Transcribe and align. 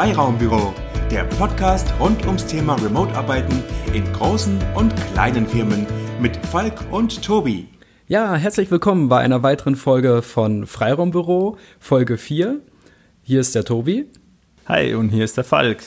Freiraumbüro, 0.00 0.72
der 1.10 1.24
Podcast 1.24 1.92
rund 2.00 2.24
ums 2.24 2.46
Thema 2.46 2.74
Remote-Arbeiten 2.76 3.62
in 3.92 4.10
großen 4.14 4.58
und 4.74 4.94
kleinen 5.12 5.46
Firmen 5.46 5.86
mit 6.18 6.38
Falk 6.46 6.90
und 6.90 7.22
Tobi. 7.22 7.68
Ja, 8.08 8.34
herzlich 8.34 8.70
willkommen 8.70 9.10
bei 9.10 9.18
einer 9.18 9.42
weiteren 9.42 9.76
Folge 9.76 10.22
von 10.22 10.66
Freiraumbüro, 10.66 11.58
Folge 11.78 12.16
4. 12.16 12.60
Hier 13.24 13.40
ist 13.42 13.54
der 13.54 13.66
Tobi. 13.66 14.06
Hi, 14.64 14.94
und 14.94 15.10
hier 15.10 15.26
ist 15.26 15.36
der 15.36 15.44
Falk. 15.44 15.80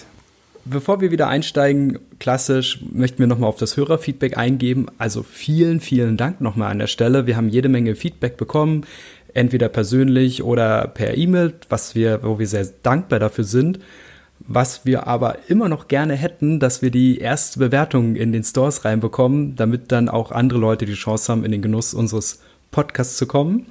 Bevor 0.63 1.01
wir 1.01 1.09
wieder 1.09 1.27
einsteigen, 1.27 1.97
klassisch 2.19 2.81
möchten 2.93 3.17
wir 3.17 3.27
nochmal 3.27 3.49
auf 3.49 3.57
das 3.57 3.77
Hörerfeedback 3.77 4.37
eingeben. 4.37 4.85
Also 4.99 5.23
vielen, 5.23 5.79
vielen 5.81 6.17
Dank 6.17 6.39
nochmal 6.39 6.69
an 6.71 6.77
der 6.77 6.87
Stelle. 6.87 7.25
Wir 7.25 7.35
haben 7.35 7.49
jede 7.49 7.67
Menge 7.67 7.95
Feedback 7.95 8.37
bekommen 8.37 8.85
entweder 9.33 9.69
persönlich 9.69 10.43
oder 10.43 10.87
per 10.87 11.17
E-Mail, 11.17 11.53
was 11.69 11.95
wir, 11.95 12.23
wo 12.23 12.39
wir 12.39 12.47
sehr 12.47 12.67
dankbar 12.83 13.19
dafür 13.19 13.43
sind. 13.43 13.79
Was 14.39 14.85
wir 14.85 15.07
aber 15.07 15.37
immer 15.47 15.69
noch 15.69 15.87
gerne 15.87 16.15
hätten, 16.15 16.59
dass 16.59 16.81
wir 16.81 16.91
die 16.91 17.17
erste 17.17 17.59
Bewertung 17.59 18.15
in 18.15 18.33
den 18.33 18.43
Stores 18.43 18.83
reinbekommen, 18.83 19.55
damit 19.55 19.91
dann 19.91 20.09
auch 20.09 20.31
andere 20.31 20.59
Leute 20.59 20.85
die 20.85 20.93
Chance 20.93 21.31
haben, 21.31 21.45
in 21.45 21.51
den 21.51 21.61
Genuss 21.61 21.93
unseres 21.93 22.41
Podcasts 22.71 23.17
zu 23.17 23.25
kommen. 23.25 23.67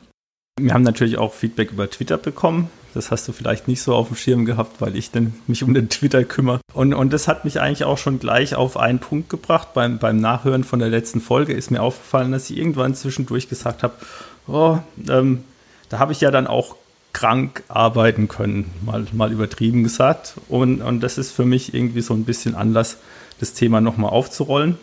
Wir 0.58 0.72
haben 0.72 0.82
natürlich 0.82 1.18
auch 1.18 1.34
Feedback 1.34 1.72
über 1.72 1.90
Twitter 1.90 2.18
bekommen. 2.18 2.70
Das 2.94 3.10
hast 3.10 3.26
du 3.26 3.32
vielleicht 3.32 3.68
nicht 3.68 3.82
so 3.82 3.94
auf 3.94 4.08
dem 4.08 4.16
Schirm 4.16 4.44
gehabt, 4.44 4.80
weil 4.80 4.96
ich 4.96 5.10
denn 5.10 5.34
mich 5.46 5.62
um 5.62 5.72
den 5.72 5.88
Twitter 5.88 6.24
kümmere. 6.24 6.60
Und, 6.74 6.92
und 6.92 7.12
das 7.12 7.26
hat 7.26 7.44
mich 7.44 7.60
eigentlich 7.60 7.84
auch 7.84 7.96
schon 7.96 8.18
gleich 8.18 8.54
auf 8.54 8.76
einen 8.76 8.98
Punkt 8.98 9.30
gebracht. 9.30 9.68
Beim, 9.72 9.98
beim 9.98 10.18
Nachhören 10.18 10.62
von 10.62 10.78
der 10.78 10.88
letzten 10.88 11.20
Folge 11.20 11.54
ist 11.54 11.70
mir 11.70 11.82
aufgefallen, 11.82 12.32
dass 12.32 12.50
ich 12.50 12.58
irgendwann 12.58 12.94
zwischendurch 12.94 13.48
gesagt 13.48 13.82
habe, 13.82 13.94
oh, 14.46 14.78
ähm, 15.08 15.44
da 15.88 15.98
habe 15.98 16.12
ich 16.12 16.20
ja 16.20 16.30
dann 16.30 16.46
auch 16.46 16.76
krank 17.12 17.62
arbeiten 17.68 18.28
können, 18.28 18.70
mal, 18.84 19.06
mal 19.12 19.32
übertrieben 19.32 19.82
gesagt. 19.82 20.34
Und, 20.48 20.80
und 20.80 21.00
das 21.00 21.18
ist 21.18 21.32
für 21.32 21.44
mich 21.44 21.74
irgendwie 21.74 22.00
so 22.00 22.14
ein 22.14 22.24
bisschen 22.24 22.54
Anlass, 22.54 22.96
das 23.40 23.52
Thema 23.54 23.80
nochmal 23.80 24.10
aufzurollen. 24.10 24.78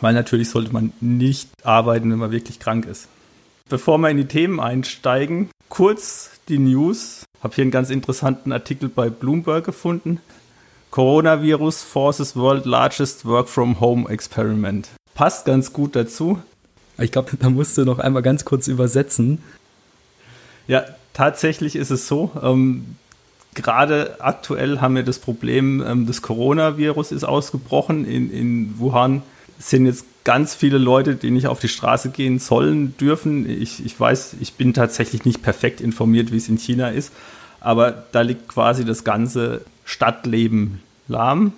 Weil 0.00 0.14
natürlich 0.14 0.50
sollte 0.50 0.72
man 0.72 0.92
nicht 1.00 1.50
arbeiten, 1.62 2.10
wenn 2.10 2.18
man 2.18 2.30
wirklich 2.30 2.58
krank 2.58 2.86
ist. 2.86 3.08
Bevor 3.68 3.98
wir 3.98 4.10
in 4.10 4.16
die 4.16 4.26
Themen 4.26 4.58
einsteigen, 4.58 5.50
kurz 5.68 6.30
die 6.48 6.58
News. 6.58 7.24
Ich 7.38 7.44
habe 7.44 7.54
hier 7.54 7.62
einen 7.62 7.70
ganz 7.70 7.90
interessanten 7.90 8.52
Artikel 8.52 8.88
bei 8.88 9.10
Bloomberg 9.10 9.64
gefunden. 9.64 10.20
Coronavirus 10.90 11.82
forces 11.82 12.34
world 12.34 12.66
largest 12.66 13.24
work 13.24 13.48
from 13.48 13.78
home 13.78 14.08
experiment. 14.08 14.88
Passt 15.14 15.44
ganz 15.44 15.72
gut 15.72 15.94
dazu. 15.94 16.42
Ich 16.98 17.12
glaube, 17.12 17.36
da 17.38 17.48
musst 17.48 17.78
du 17.78 17.84
noch 17.84 17.98
einmal 17.98 18.22
ganz 18.22 18.44
kurz 18.44 18.66
übersetzen. 18.66 19.40
Ja, 20.66 20.84
tatsächlich 21.12 21.76
ist 21.76 21.90
es 21.90 22.06
so. 22.06 22.30
Ähm, 22.42 22.96
Gerade 23.54 24.16
aktuell 24.20 24.80
haben 24.80 24.94
wir 24.94 25.02
das 25.02 25.18
Problem, 25.18 25.82
ähm, 25.84 26.06
das 26.06 26.22
Coronavirus 26.22 27.10
ist 27.10 27.24
ausgebrochen. 27.24 28.04
In, 28.04 28.30
in 28.30 28.78
Wuhan 28.78 29.22
sind 29.58 29.86
jetzt 29.86 30.04
ganz 30.24 30.54
viele 30.54 30.78
Leute, 30.78 31.16
die 31.16 31.30
nicht 31.30 31.46
auf 31.46 31.60
die 31.60 31.68
Straße 31.68 32.10
gehen 32.10 32.38
sollen, 32.38 32.96
dürfen. 32.98 33.48
Ich, 33.48 33.84
ich 33.84 33.98
weiß, 33.98 34.36
ich 34.40 34.54
bin 34.54 34.72
tatsächlich 34.72 35.24
nicht 35.24 35.42
perfekt 35.42 35.80
informiert, 35.80 36.32
wie 36.32 36.36
es 36.36 36.48
in 36.48 36.58
China 36.58 36.88
ist, 36.90 37.12
aber 37.60 38.04
da 38.12 38.20
liegt 38.20 38.48
quasi 38.48 38.84
das 38.84 39.04
ganze 39.04 39.62
Stadtleben 39.84 40.80
lahm. 41.08 41.52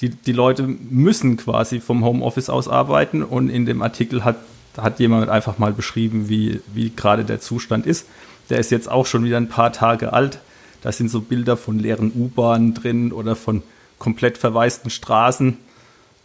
Die, 0.00 0.10
die 0.10 0.32
Leute 0.32 0.62
müssen 0.62 1.36
quasi 1.36 1.80
vom 1.80 2.04
Homeoffice 2.04 2.50
aus 2.50 2.68
arbeiten 2.68 3.22
und 3.24 3.50
in 3.50 3.66
dem 3.66 3.82
Artikel 3.82 4.24
hat, 4.24 4.36
hat 4.76 5.00
jemand 5.00 5.28
einfach 5.28 5.58
mal 5.58 5.72
beschrieben, 5.72 6.28
wie, 6.28 6.60
wie 6.72 6.90
gerade 6.94 7.24
der 7.24 7.40
Zustand 7.40 7.84
ist. 7.84 8.06
Der 8.50 8.58
ist 8.58 8.70
jetzt 8.70 8.90
auch 8.90 9.06
schon 9.06 9.24
wieder 9.24 9.36
ein 9.36 9.48
paar 9.48 9.72
Tage 9.72 10.12
alt. 10.12 10.40
Da 10.82 10.92
sind 10.92 11.10
so 11.10 11.20
Bilder 11.20 11.56
von 11.56 11.78
leeren 11.78 12.12
U-Bahnen 12.14 12.74
drin 12.74 13.12
oder 13.12 13.36
von 13.36 13.62
komplett 13.98 14.38
verwaisten 14.38 14.90
Straßen. 14.90 15.56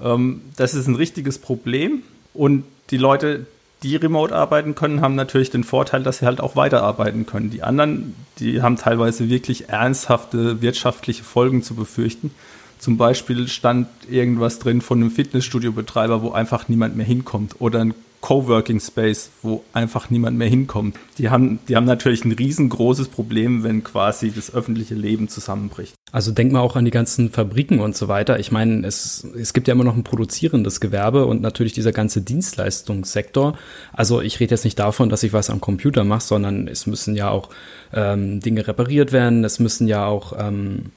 Ähm, 0.01 0.41
das 0.56 0.73
ist 0.73 0.88
ein 0.88 0.95
richtiges 0.95 1.39
Problem. 1.39 2.03
Und 2.33 2.63
die 2.89 2.97
Leute, 2.97 3.45
die 3.81 3.95
remote 3.95 4.35
arbeiten 4.35 4.75
können, 4.75 5.01
haben 5.01 5.16
natürlich 5.16 5.50
den 5.50 5.63
Vorteil, 5.63 6.03
dass 6.03 6.19
sie 6.19 6.25
halt 6.25 6.39
auch 6.39 6.56
weiterarbeiten 6.56 7.25
können. 7.25 7.50
Die 7.50 7.63
anderen, 7.63 8.16
die 8.39 8.62
haben 8.62 8.78
teilweise 8.78 9.29
wirklich 9.29 9.69
ernsthafte 9.69 10.62
wirtschaftliche 10.62 11.23
Folgen 11.23 11.63
zu 11.63 11.75
befürchten. 11.75 12.31
Zum 12.79 12.97
Beispiel 12.97 13.47
stand 13.47 13.88
irgendwas 14.09 14.59
drin 14.59 14.81
von 14.81 15.00
einem 15.00 15.12
Fitnessstudio-Betreiber, 15.12 16.22
wo 16.22 16.31
einfach 16.31 16.67
niemand 16.67 16.95
mehr 16.95 17.06
hinkommt. 17.06 17.56
Oder 17.59 17.81
ein 17.81 17.94
Coworking 18.23 18.79
Space, 18.79 19.31
wo 19.41 19.66
einfach 19.73 20.09
niemand 20.09 20.38
mehr 20.38 20.47
hinkommt. 20.47 20.95
Die 21.17 21.29
haben, 21.29 21.59
die 21.67 21.75
haben 21.75 21.84
natürlich 21.84 22.23
ein 22.23 22.31
riesengroßes 22.31 23.09
Problem, 23.09 23.63
wenn 23.63 23.84
quasi 23.84 24.31
das 24.31 24.56
öffentliche 24.56 24.95
Leben 24.95 25.28
zusammenbricht. 25.28 25.94
Also 26.13 26.31
denk 26.31 26.53
mal 26.53 26.62
auch 26.62 26.78
an 26.78 26.85
die 26.85 26.91
ganzen 26.91 27.31
Fabriken 27.31 27.81
und 27.81 27.97
so 27.97 28.07
weiter. 28.07 28.39
Ich 28.39 28.50
meine, 28.50 28.88
es, 28.88 29.28
es 29.38 29.51
gibt 29.51 29.67
ja 29.67 29.73
immer 29.73 29.83
noch 29.83 29.97
ein 29.97 30.06
produzierendes 30.06 30.79
Gewerbe 30.79 31.25
und 31.25 31.41
natürlich 31.41 31.73
dieser 31.73 31.91
ganze 31.91 32.22
Dienstleistungssektor. 32.22 33.57
Also 33.91 34.22
ich 34.22 34.39
rede 34.39 34.51
jetzt 34.51 34.63
nicht 34.63 34.79
davon, 34.79 35.09
dass 35.09 35.23
ich 35.23 35.33
was 35.33 35.50
am 35.50 35.59
Computer 35.59 36.06
mache, 36.06 36.23
sondern 36.23 36.69
es 36.69 36.88
müssen 36.88 37.17
ja 37.17 37.29
auch 37.29 37.50
ähm, 37.91 38.39
Dinge 38.39 38.66
repariert 38.66 39.12
werden, 39.12 39.44
es 39.44 39.59
müssen 39.59 39.89
ja 39.89 40.06
auch 40.06 40.31
ähm, 40.39 40.91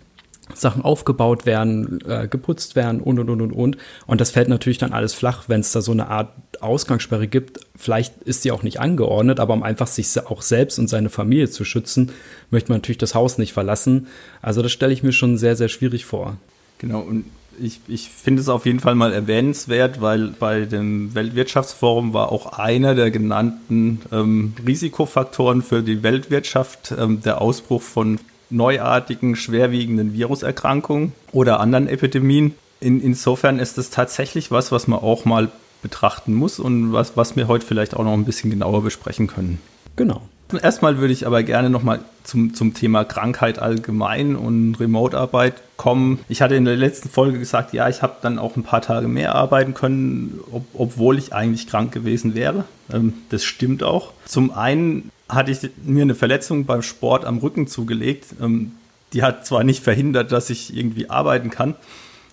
Sachen 0.54 0.82
aufgebaut 0.82 1.46
werden, 1.46 2.00
äh, 2.08 2.28
geputzt 2.28 2.76
werden 2.76 3.00
und 3.00 3.18
und 3.18 3.30
und 3.30 3.40
und 3.42 3.52
und. 3.52 3.76
Und 4.06 4.20
das 4.20 4.30
fällt 4.30 4.48
natürlich 4.48 4.78
dann 4.78 4.92
alles 4.92 5.14
flach, 5.14 5.44
wenn 5.48 5.60
es 5.60 5.72
da 5.72 5.80
so 5.82 5.92
eine 5.92 6.08
Art 6.08 6.30
Ausgangssperre 6.60 7.26
gibt. 7.26 7.60
Vielleicht 7.74 8.22
ist 8.22 8.42
sie 8.42 8.52
auch 8.52 8.62
nicht 8.62 8.80
angeordnet, 8.80 9.40
aber 9.40 9.54
um 9.54 9.62
einfach 9.62 9.86
sich 9.86 10.08
auch 10.26 10.42
selbst 10.42 10.78
und 10.78 10.88
seine 10.88 11.10
Familie 11.10 11.50
zu 11.50 11.64
schützen, 11.64 12.12
möchte 12.50 12.70
man 12.70 12.78
natürlich 12.78 12.98
das 12.98 13.14
Haus 13.14 13.38
nicht 13.38 13.52
verlassen. 13.52 14.06
Also 14.42 14.62
das 14.62 14.72
stelle 14.72 14.92
ich 14.92 15.02
mir 15.02 15.12
schon 15.12 15.36
sehr, 15.36 15.56
sehr 15.56 15.68
schwierig 15.68 16.04
vor. 16.04 16.36
Genau, 16.78 17.00
und 17.00 17.24
ich, 17.60 17.80
ich 17.88 18.10
finde 18.10 18.42
es 18.42 18.48
auf 18.48 18.66
jeden 18.66 18.80
Fall 18.80 18.94
mal 18.94 19.12
erwähnenswert, 19.12 20.00
weil 20.00 20.28
bei 20.38 20.64
dem 20.64 21.14
Weltwirtschaftsforum 21.14 22.12
war 22.12 22.30
auch 22.30 22.58
einer 22.58 22.94
der 22.94 23.10
genannten 23.10 24.02
ähm, 24.12 24.54
Risikofaktoren 24.66 25.62
für 25.62 25.82
die 25.82 26.02
Weltwirtschaft 26.02 26.94
ähm, 26.98 27.22
der 27.22 27.40
Ausbruch 27.40 27.82
von 27.82 28.18
neuartigen, 28.50 29.36
schwerwiegenden 29.36 30.12
Viruserkrankungen 30.12 31.12
oder 31.32 31.60
anderen 31.60 31.88
Epidemien. 31.88 32.54
In, 32.80 33.00
insofern 33.00 33.58
ist 33.58 33.78
es 33.78 33.90
tatsächlich 33.90 34.50
was, 34.50 34.72
was 34.72 34.86
man 34.86 35.00
auch 35.00 35.24
mal 35.24 35.50
betrachten 35.82 36.34
muss 36.34 36.58
und 36.58 36.92
was, 36.92 37.16
was 37.16 37.36
wir 37.36 37.48
heute 37.48 37.64
vielleicht 37.64 37.94
auch 37.94 38.04
noch 38.04 38.12
ein 38.12 38.24
bisschen 38.24 38.50
genauer 38.50 38.82
besprechen 38.82 39.26
können. 39.26 39.60
Genau. 39.96 40.22
Erstmal 40.62 40.98
würde 40.98 41.12
ich 41.12 41.26
aber 41.26 41.42
gerne 41.42 41.70
nochmal 41.70 42.00
zum, 42.22 42.54
zum 42.54 42.72
Thema 42.72 43.04
Krankheit 43.04 43.58
allgemein 43.58 44.36
und 44.36 44.76
Remote-Arbeit 44.76 45.54
kommen. 45.76 46.20
Ich 46.28 46.40
hatte 46.40 46.54
in 46.54 46.64
der 46.64 46.76
letzten 46.76 47.08
Folge 47.08 47.38
gesagt, 47.38 47.72
ja, 47.72 47.88
ich 47.88 48.02
habe 48.02 48.16
dann 48.22 48.38
auch 48.38 48.56
ein 48.56 48.62
paar 48.62 48.80
Tage 48.80 49.08
mehr 49.08 49.34
arbeiten 49.34 49.74
können, 49.74 50.38
ob, 50.52 50.64
obwohl 50.74 51.18
ich 51.18 51.32
eigentlich 51.32 51.66
krank 51.66 51.90
gewesen 51.90 52.34
wäre. 52.34 52.64
Ähm, 52.92 53.14
das 53.30 53.44
stimmt 53.44 53.82
auch. 53.82 54.12
Zum 54.24 54.52
einen 54.52 55.10
hatte 55.28 55.50
ich 55.50 55.58
mir 55.84 56.02
eine 56.02 56.14
Verletzung 56.14 56.66
beim 56.66 56.82
Sport 56.82 57.24
am 57.24 57.38
Rücken 57.38 57.66
zugelegt. 57.66 58.26
Ähm, 58.40 58.72
die 59.12 59.22
hat 59.22 59.46
zwar 59.46 59.64
nicht 59.64 59.82
verhindert, 59.82 60.32
dass 60.32 60.50
ich 60.50 60.76
irgendwie 60.76 61.10
arbeiten 61.10 61.50
kann, 61.50 61.74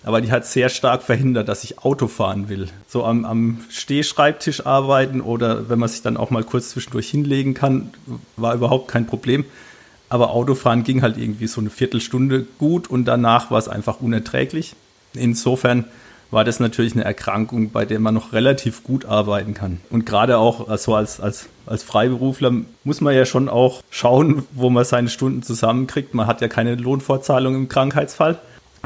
aber 0.02 0.20
die 0.20 0.30
hat 0.30 0.46
sehr 0.46 0.68
stark 0.68 1.02
verhindert, 1.02 1.48
dass 1.48 1.64
ich 1.64 1.78
Auto 1.78 2.08
fahren 2.08 2.48
will. 2.48 2.68
So 2.88 3.04
am, 3.04 3.24
am 3.24 3.60
Stehschreibtisch 3.70 4.66
arbeiten 4.66 5.20
oder 5.20 5.68
wenn 5.68 5.78
man 5.78 5.88
sich 5.88 6.02
dann 6.02 6.16
auch 6.16 6.30
mal 6.30 6.44
kurz 6.44 6.70
zwischendurch 6.70 7.08
hinlegen 7.08 7.54
kann, 7.54 7.90
war 8.36 8.54
überhaupt 8.54 8.88
kein 8.88 9.06
Problem. 9.06 9.44
Aber 10.08 10.30
Autofahren 10.30 10.84
ging 10.84 11.00
halt 11.02 11.16
irgendwie 11.16 11.46
so 11.46 11.60
eine 11.60 11.70
Viertelstunde 11.70 12.46
gut 12.58 12.88
und 12.88 13.06
danach 13.06 13.50
war 13.50 13.58
es 13.58 13.68
einfach 13.68 14.00
unerträglich. 14.00 14.74
Insofern 15.14 15.86
war 16.34 16.44
das 16.44 16.60
natürlich 16.60 16.94
eine 16.94 17.04
Erkrankung, 17.04 17.70
bei 17.70 17.84
der 17.84 18.00
man 18.00 18.12
noch 18.12 18.32
relativ 18.32 18.82
gut 18.82 19.06
arbeiten 19.06 19.54
kann. 19.54 19.80
Und 19.88 20.04
gerade 20.04 20.36
auch 20.36 20.68
also 20.68 20.94
als, 20.94 21.20
als, 21.20 21.48
als 21.64 21.84
Freiberufler 21.84 22.52
muss 22.82 23.00
man 23.00 23.14
ja 23.14 23.24
schon 23.24 23.48
auch 23.48 23.82
schauen, 23.88 24.42
wo 24.52 24.68
man 24.68 24.84
seine 24.84 25.08
Stunden 25.08 25.42
zusammenkriegt. 25.42 26.12
Man 26.12 26.26
hat 26.26 26.40
ja 26.40 26.48
keine 26.48 26.74
Lohnfortzahlung 26.74 27.54
im 27.54 27.68
Krankheitsfall. 27.68 28.40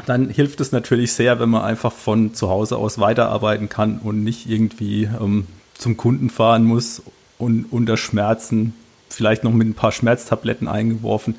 Dann 0.05 0.29
hilft 0.29 0.61
es 0.61 0.71
natürlich 0.71 1.13
sehr, 1.13 1.39
wenn 1.39 1.49
man 1.49 1.63
einfach 1.63 1.91
von 1.91 2.33
zu 2.35 2.49
Hause 2.49 2.77
aus 2.77 2.99
weiterarbeiten 2.99 3.67
kann 3.67 3.97
und 3.97 4.23
nicht 4.23 4.47
irgendwie 4.47 5.09
ähm, 5.19 5.47
zum 5.73 5.97
Kunden 5.97 6.29
fahren 6.29 6.63
muss 6.63 7.01
und 7.39 7.65
unter 7.71 7.97
Schmerzen, 7.97 8.73
vielleicht 9.09 9.43
noch 9.43 9.53
mit 9.53 9.67
ein 9.67 9.73
paar 9.73 9.91
Schmerztabletten 9.91 10.67
eingeworfen, 10.67 11.35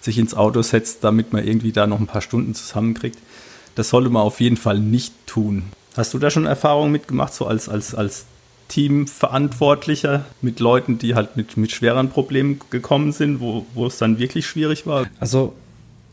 sich 0.00 0.18
ins 0.18 0.34
Auto 0.34 0.62
setzt, 0.62 1.04
damit 1.04 1.32
man 1.32 1.46
irgendwie 1.46 1.72
da 1.72 1.86
noch 1.86 2.00
ein 2.00 2.08
paar 2.08 2.20
Stunden 2.20 2.54
zusammenkriegt. 2.54 3.18
Das 3.74 3.90
sollte 3.90 4.10
man 4.10 4.22
auf 4.22 4.40
jeden 4.40 4.56
Fall 4.56 4.78
nicht 4.78 5.12
tun. 5.26 5.64
Hast 5.96 6.14
du 6.14 6.18
da 6.18 6.30
schon 6.30 6.46
Erfahrungen 6.46 6.92
mitgemacht, 6.92 7.34
so 7.34 7.46
als, 7.46 7.68
als, 7.68 7.94
als 7.94 8.26
Teamverantwortlicher 8.68 10.24
mit 10.40 10.58
Leuten, 10.60 10.98
die 10.98 11.14
halt 11.14 11.36
mit, 11.36 11.56
mit 11.56 11.72
schweren 11.72 12.08
Problemen 12.08 12.58
gekommen 12.70 13.12
sind, 13.12 13.40
wo, 13.40 13.66
wo 13.74 13.86
es 13.86 13.98
dann 13.98 14.18
wirklich 14.18 14.46
schwierig 14.46 14.86
war? 14.86 15.06
Also 15.20 15.52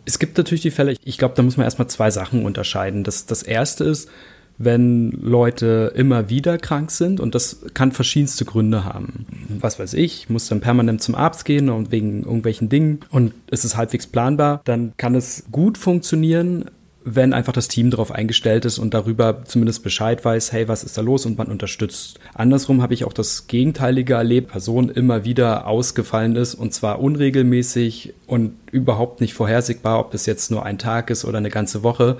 es 0.06 0.20
gibt 0.20 0.38
natürlich 0.38 0.62
die 0.62 0.72
Fälle, 0.72 0.96
ich 1.04 1.18
glaube, 1.18 1.36
da 1.36 1.44
muss 1.44 1.56
man 1.56 1.64
erstmal 1.64 1.88
zwei 1.88 2.12
Sachen 2.12 2.46
unterscheiden. 2.46 3.04
Das, 3.04 3.26
das 3.26 3.44
erste 3.44 3.86
ist, 3.86 4.10
wenn 4.58 5.12
Leute 5.12 5.94
immer 5.96 6.30
wieder 6.30 6.58
krank 6.58 6.92
sind 6.92 7.22
und 7.22 7.34
das 7.34 7.62
kann 7.74 7.94
verschiedenste 7.94 8.44
Gründe 8.44 8.84
haben. 8.84 9.26
was 9.62 9.80
weiß 9.80 9.94
ich, 9.94 10.30
muss 10.30 10.50
dann 10.50 10.60
permanent 10.60 11.02
zum 11.02 11.16
Arzt 11.16 11.46
gehen 11.46 11.70
und 11.70 11.92
wegen 11.92 12.24
irgendwelchen 12.24 12.68
Dingen 12.68 13.00
und 13.10 13.34
es 13.50 13.64
ist 13.64 13.78
halbwegs 13.78 14.06
planbar, 14.06 14.62
dann 14.66 14.92
kann 14.98 15.16
es 15.16 15.46
gut 15.50 15.78
funktionieren, 15.78 16.66
wenn 17.04 17.34
einfach 17.34 17.54
das 17.54 17.68
Team 17.70 17.92
darauf 17.92 18.12
eingestellt 18.12 18.66
ist 18.66 18.78
und 18.78 18.94
darüber 18.94 19.44
zumindest 19.46 19.84
Bescheid 19.84 20.24
weiß, 20.24 20.52
hey, 20.52 20.68
was 20.68 20.84
ist 20.84 20.98
da 20.98 21.02
los? 21.02 21.26
Und 21.26 21.38
man 21.38 21.48
unterstützt. 21.48 22.20
Andersrum 22.34 22.82
habe 22.82 22.94
ich 22.94 23.06
auch 23.06 23.14
das 23.14 23.48
Gegenteilige 23.48 24.16
erlebt, 24.16 24.52
Person 24.52 24.90
immer 24.90 25.24
wieder 25.24 25.66
ausgefallen 25.68 26.36
ist 26.36 26.56
und 26.56 26.74
zwar 26.74 27.00
unregelmäßig 27.00 28.14
und 28.28 28.56
überhaupt 28.72 29.22
nicht 29.22 29.34
vorhersehbar, 29.34 30.00
ob 30.00 30.14
es 30.14 30.26
jetzt 30.26 30.52
nur 30.52 30.66
ein 30.66 30.78
Tag 30.78 31.10
ist 31.10 31.26
oder 31.26 31.38
eine 31.38 31.50
ganze 31.50 31.84
Woche. 31.84 32.18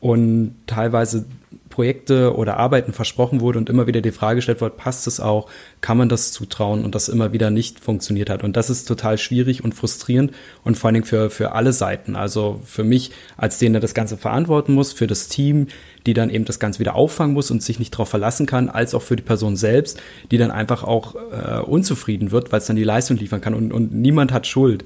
Und 0.00 0.54
teilweise 0.66 1.24
Projekte 1.72 2.36
oder 2.36 2.58
Arbeiten 2.58 2.92
versprochen 2.92 3.40
wurde 3.40 3.58
und 3.58 3.70
immer 3.70 3.86
wieder 3.86 4.02
die 4.02 4.12
Frage 4.12 4.36
gestellt 4.36 4.60
wird, 4.60 4.76
passt 4.76 5.06
es 5.06 5.18
auch, 5.18 5.48
kann 5.80 5.96
man 5.96 6.08
das 6.08 6.30
zutrauen 6.30 6.84
und 6.84 6.94
das 6.94 7.08
immer 7.08 7.32
wieder 7.32 7.50
nicht 7.50 7.80
funktioniert 7.80 8.30
hat. 8.30 8.44
Und 8.44 8.56
das 8.56 8.70
ist 8.70 8.86
total 8.86 9.16
schwierig 9.18 9.64
und 9.64 9.74
frustrierend 9.74 10.32
und 10.64 10.76
vor 10.76 10.88
allen 10.88 10.94
Dingen 10.94 11.06
für, 11.06 11.30
für 11.30 11.52
alle 11.52 11.72
Seiten. 11.72 12.14
Also 12.14 12.60
für 12.64 12.84
mich 12.84 13.10
als 13.36 13.58
den, 13.58 13.72
der 13.72 13.80
das 13.80 13.94
Ganze 13.94 14.18
verantworten 14.18 14.74
muss, 14.74 14.92
für 14.92 15.06
das 15.06 15.28
Team, 15.28 15.66
die 16.06 16.14
dann 16.14 16.30
eben 16.30 16.44
das 16.44 16.58
Ganze 16.58 16.78
wieder 16.78 16.94
auffangen 16.94 17.32
muss 17.32 17.50
und 17.50 17.62
sich 17.62 17.78
nicht 17.78 17.94
darauf 17.94 18.10
verlassen 18.10 18.46
kann, 18.46 18.68
als 18.68 18.94
auch 18.94 19.02
für 19.02 19.16
die 19.16 19.22
Person 19.22 19.56
selbst, 19.56 20.00
die 20.30 20.36
dann 20.36 20.50
einfach 20.50 20.84
auch 20.84 21.14
äh, 21.14 21.58
unzufrieden 21.60 22.32
wird, 22.32 22.52
weil 22.52 22.58
es 22.58 22.66
dann 22.66 22.76
die 22.76 22.84
Leistung 22.84 23.16
liefern 23.16 23.40
kann 23.40 23.54
und, 23.54 23.72
und 23.72 23.92
niemand 23.94 24.30
hat 24.30 24.46
Schuld. 24.46 24.84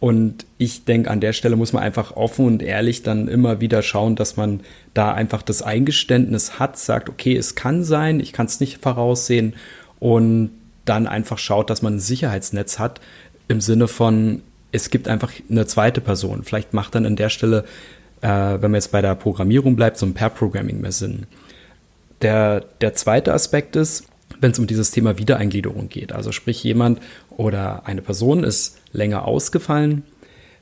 Und 0.00 0.46
ich 0.56 0.86
denke, 0.86 1.10
an 1.10 1.20
der 1.20 1.34
Stelle 1.34 1.56
muss 1.56 1.74
man 1.74 1.82
einfach 1.82 2.16
offen 2.16 2.46
und 2.46 2.62
ehrlich 2.62 3.02
dann 3.02 3.28
immer 3.28 3.60
wieder 3.60 3.82
schauen, 3.82 4.16
dass 4.16 4.36
man 4.38 4.60
da 4.94 5.12
einfach 5.12 5.42
das 5.42 5.60
Eingeständnis 5.60 6.58
hat, 6.58 6.78
sagt, 6.78 7.10
okay, 7.10 7.36
es 7.36 7.54
kann 7.54 7.84
sein, 7.84 8.18
ich 8.18 8.32
kann 8.32 8.46
es 8.46 8.60
nicht 8.60 8.78
voraussehen 8.78 9.54
und 9.98 10.52
dann 10.86 11.06
einfach 11.06 11.36
schaut, 11.36 11.68
dass 11.68 11.82
man 11.82 11.96
ein 11.96 12.00
Sicherheitsnetz 12.00 12.78
hat 12.78 13.02
im 13.48 13.60
Sinne 13.60 13.88
von, 13.88 14.40
es 14.72 14.88
gibt 14.88 15.06
einfach 15.06 15.32
eine 15.50 15.66
zweite 15.66 16.00
Person. 16.00 16.44
Vielleicht 16.44 16.72
macht 16.72 16.94
dann 16.94 17.04
an 17.04 17.16
der 17.16 17.28
Stelle, 17.28 17.64
äh, 18.22 18.28
wenn 18.28 18.70
man 18.70 18.74
jetzt 18.74 18.92
bei 18.92 19.02
der 19.02 19.14
Programmierung 19.14 19.76
bleibt, 19.76 19.98
so 19.98 20.06
ein 20.06 20.14
Pair-Programming 20.14 20.80
mehr 20.80 20.92
Sinn. 20.92 21.26
Der, 22.22 22.64
der 22.80 22.94
zweite 22.94 23.34
Aspekt 23.34 23.76
ist, 23.76 24.06
wenn 24.40 24.52
es 24.52 24.58
um 24.58 24.66
dieses 24.66 24.90
Thema 24.90 25.18
Wiedereingliederung 25.18 25.88
geht. 25.88 26.12
Also 26.12 26.32
sprich, 26.32 26.62
jemand 26.64 27.00
oder 27.30 27.86
eine 27.86 28.02
Person 28.02 28.44
ist 28.44 28.78
länger 28.92 29.24
ausgefallen, 29.24 30.02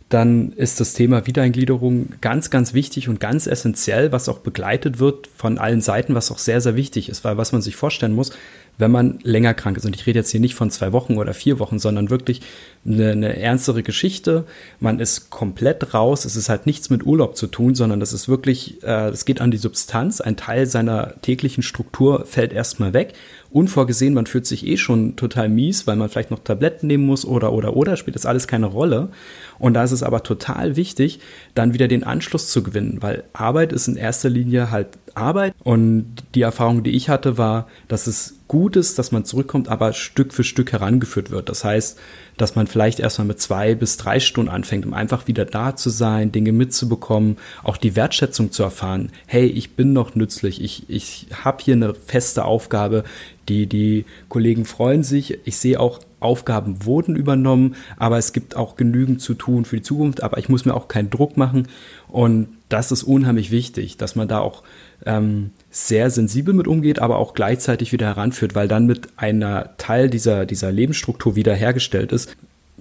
dann 0.09 0.53
ist 0.53 0.81
das 0.81 0.95
Thema 0.95 1.27
Wiedereingliederung 1.27 2.09
ganz, 2.23 2.49
ganz 2.49 2.73
wichtig 2.73 3.09
und 3.09 3.21
ganz 3.21 3.47
essentiell, 3.47 4.11
was 4.11 4.29
auch 4.29 4.39
begleitet 4.39 4.99
wird 4.99 5.29
von 5.37 5.59
allen 5.59 5.83
Seiten, 5.83 6.15
was 6.15 6.31
auch 6.31 6.39
sehr, 6.39 6.63
sehr 6.63 6.77
wichtig 6.77 7.11
ist, 7.11 7.25
weil 7.25 7.37
was 7.37 7.53
man 7.53 7.61
sich 7.61 7.77
vorstellen 7.77 8.15
muss, 8.15 8.33
wenn 8.79 8.91
man 8.91 9.19
länger 9.23 9.53
krank 9.55 9.77
ist. 9.77 9.85
Und 9.85 9.95
ich 9.95 10.07
rede 10.07 10.21
jetzt 10.21 10.31
hier 10.31 10.41
nicht 10.41 10.55
von 10.55 10.71
zwei 10.71 10.93
Wochen 10.93 11.19
oder 11.19 11.35
vier 11.35 11.59
Wochen, 11.59 11.79
sondern 11.79 12.09
wirklich 12.11 12.41
eine, 12.87 13.11
eine 13.11 13.39
ernstere 13.39 13.83
Geschichte. 13.83 14.47
Man 14.81 14.99
ist 15.01 15.31
komplett 15.31 15.93
raus. 15.93 16.25
Es 16.25 16.37
ist 16.37 16.49
halt 16.49 16.65
nichts 16.65 16.89
mit 16.89 17.05
Urlaub 17.05 17.37
zu 17.37 17.49
tun, 17.49 17.75
sondern 17.75 18.01
das 18.01 18.13
ist 18.13 18.29
wirklich, 18.29 18.83
äh, 18.85 19.09
es 19.09 19.25
geht 19.25 19.41
an 19.41 19.51
die 19.51 19.59
Substanz. 19.59 20.21
Ein 20.21 20.37
Teil 20.37 20.67
seiner 20.67 21.21
täglichen 21.21 21.63
Struktur 21.63 22.25
fällt 22.25 22.53
erstmal 22.53 22.95
weg. 22.95 23.15
Unvorgesehen, 23.51 24.13
man 24.13 24.27
fühlt 24.27 24.47
sich 24.47 24.67
eh 24.67 24.77
schon 24.77 25.17
total 25.17 25.49
mies, 25.49 25.87
weil 25.87 25.97
man 25.97 26.09
vielleicht 26.09 26.31
noch 26.31 26.41
Tabletten 26.41 26.87
nehmen 26.87 27.07
muss 27.07 27.25
oder, 27.25 27.53
oder, 27.53 27.77
oder, 27.77 27.97
spielt 27.97 28.15
das 28.15 28.27
alles 28.27 28.47
keine 28.47 28.67
Rolle. 28.67 29.09
Und 29.59 29.75
da 29.75 29.85
ist 29.85 29.93
es 29.93 30.03
aber 30.03 30.23
total 30.23 30.77
wichtig, 30.77 31.21
dann 31.55 31.73
wieder 31.73 31.89
den 31.89 32.05
Anschluss 32.05 32.49
zu 32.49 32.63
gewinnen, 32.63 32.99
weil 33.01 33.25
Arbeit 33.33 33.73
ist 33.73 33.89
in 33.89 33.97
erster 33.97 34.29
Linie 34.29 34.71
halt 34.71 34.89
Arbeit. 35.15 35.55
Und 35.65 36.17
die 36.35 36.43
Erfahrung, 36.43 36.83
die 36.83 36.91
ich 36.91 37.09
hatte, 37.09 37.39
war, 37.39 37.69
dass 37.89 38.07
es 38.07 38.37
gut 38.49 38.77
ist, 38.77 38.99
dass 38.99 39.13
man 39.13 39.25
zurückkommt, 39.25 39.69
aber 39.69 39.93
Stück 39.93 40.33
für 40.33 40.45
Stück 40.45 40.73
herangeführt 40.73 41.31
wird. 41.31 41.49
Das 41.49 41.65
heißt, 41.65 41.99
dass 42.41 42.55
man 42.57 42.67
vielleicht 42.67 43.01
erstmal 43.01 43.27
mit 43.27 43.41
zwei 43.41 43.75
bis 43.75 43.97
drei 43.97 44.21
Stunden 44.21 44.51
anfängt, 44.51 44.87
um 44.87 44.95
einfach 44.95 45.27
wieder 45.27 45.45
da 45.45 45.77
zu 45.77 45.91
sein, 45.91 46.33
Dinge 46.33 46.53
mitzubekommen, 46.53 47.37
auch 47.63 47.77
die 47.77 47.97
Wertschätzung 47.97 48.53
zu 48.53 48.63
erfahren. 48.63 49.11
Hey, 49.27 49.47
ich 49.47 49.73
bin 49.73 49.93
noch 49.93 50.15
nützlich, 50.15 50.63
ich, 50.63 50.89
ich 50.89 51.27
habe 51.45 51.63
hier 51.63 51.75
eine 51.75 51.95
feste 51.95 52.45
Aufgabe, 52.45 53.05
die, 53.49 53.67
die 53.67 54.05
Kollegen 54.29 54.65
freuen 54.65 55.03
sich. 55.03 55.39
Ich 55.45 55.57
sehe 55.57 55.81
auch, 55.81 56.01
Aufgaben 56.21 56.85
wurden 56.85 57.15
übernommen, 57.15 57.77
aber 57.97 58.19
es 58.19 58.33
gibt 58.33 58.57
auch 58.57 58.77
genügend 58.77 59.21
zu 59.21 59.35
tun 59.35 59.65
für 59.65 59.77
die 59.77 59.83
Zukunft, 59.83 60.23
aber 60.23 60.39
ich 60.39 60.49
muss 60.49 60.65
mir 60.65 60.75
auch 60.75 60.89
keinen 60.89 61.11
Druck 61.11 61.37
machen. 61.37 61.69
Und 62.09 62.49
das 62.69 62.91
ist 62.91 63.05
unheimlich 63.05 63.51
wichtig, 63.51 63.97
dass 63.99 64.17
man 64.17 64.27
da 64.27 64.41
auch 64.41 64.65
ähm, 65.07 65.51
sehr 65.71 66.11
sensibel 66.11 66.55
mit 66.55 66.67
umgeht, 66.67 66.99
aber 66.99 67.19
auch 67.19 67.35
gleichzeitig 67.35 67.93
wieder 67.93 68.07
heranführt, 68.07 68.55
weil 68.55 68.69
dann 68.69 68.87
mit 68.87 69.09
einer 69.17 69.77
Teil 69.77 70.09
dieser, 70.09 70.47
dieser 70.47 70.73
Lebensstruktur 70.73 71.37
wiederhergestellt 71.37 72.13
ist. 72.13 72.37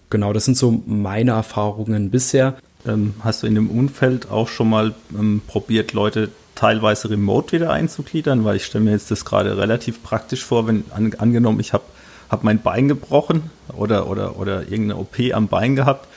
Genau, 0.10 0.32
das 0.32 0.46
sind 0.46 0.56
so 0.56 0.84
meine 0.86 1.32
Erfahrungen 1.32 2.12
bisher. 2.12 2.56
Ähm, 2.86 3.16
hast 3.20 3.44
du 3.44 3.48
in 3.48 3.56
dem 3.56 3.70
Umfeld 3.70 4.32
auch 4.32 4.48
schon 4.48 4.70
mal 4.70 4.96
ähm, 5.14 5.42
probiert, 5.46 5.92
Leute 5.92 6.30
teilweise 6.56 7.10
remote 7.10 7.52
wieder 7.52 7.72
einzugliedern? 7.72 8.46
Weil 8.46 8.56
ich 8.56 8.66
stelle 8.66 8.86
mir 8.86 8.92
jetzt 8.92 9.12
das 9.12 9.26
gerade 9.26 9.58
relativ 9.58 10.02
praktisch 10.02 10.46
vor, 10.46 10.66
wenn 10.68 10.86
an, 10.92 11.14
angenommen, 11.18 11.60
ich 11.60 11.74
habe 11.74 11.84
hab 12.30 12.46
mein 12.46 12.62
Bein 12.62 12.88
gebrochen 12.88 13.50
oder, 13.76 14.10
oder, 14.10 14.40
oder 14.40 14.62
irgendeine 14.62 14.98
OP 14.98 15.18
am 15.34 15.50
Bein 15.50 15.76
gehabt 15.76 16.08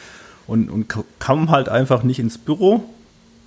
und, 0.46 0.70
und 0.70 0.86
kam 1.18 1.50
halt 1.50 1.68
einfach 1.68 2.04
nicht 2.04 2.20
ins 2.20 2.38
Büro 2.38 2.84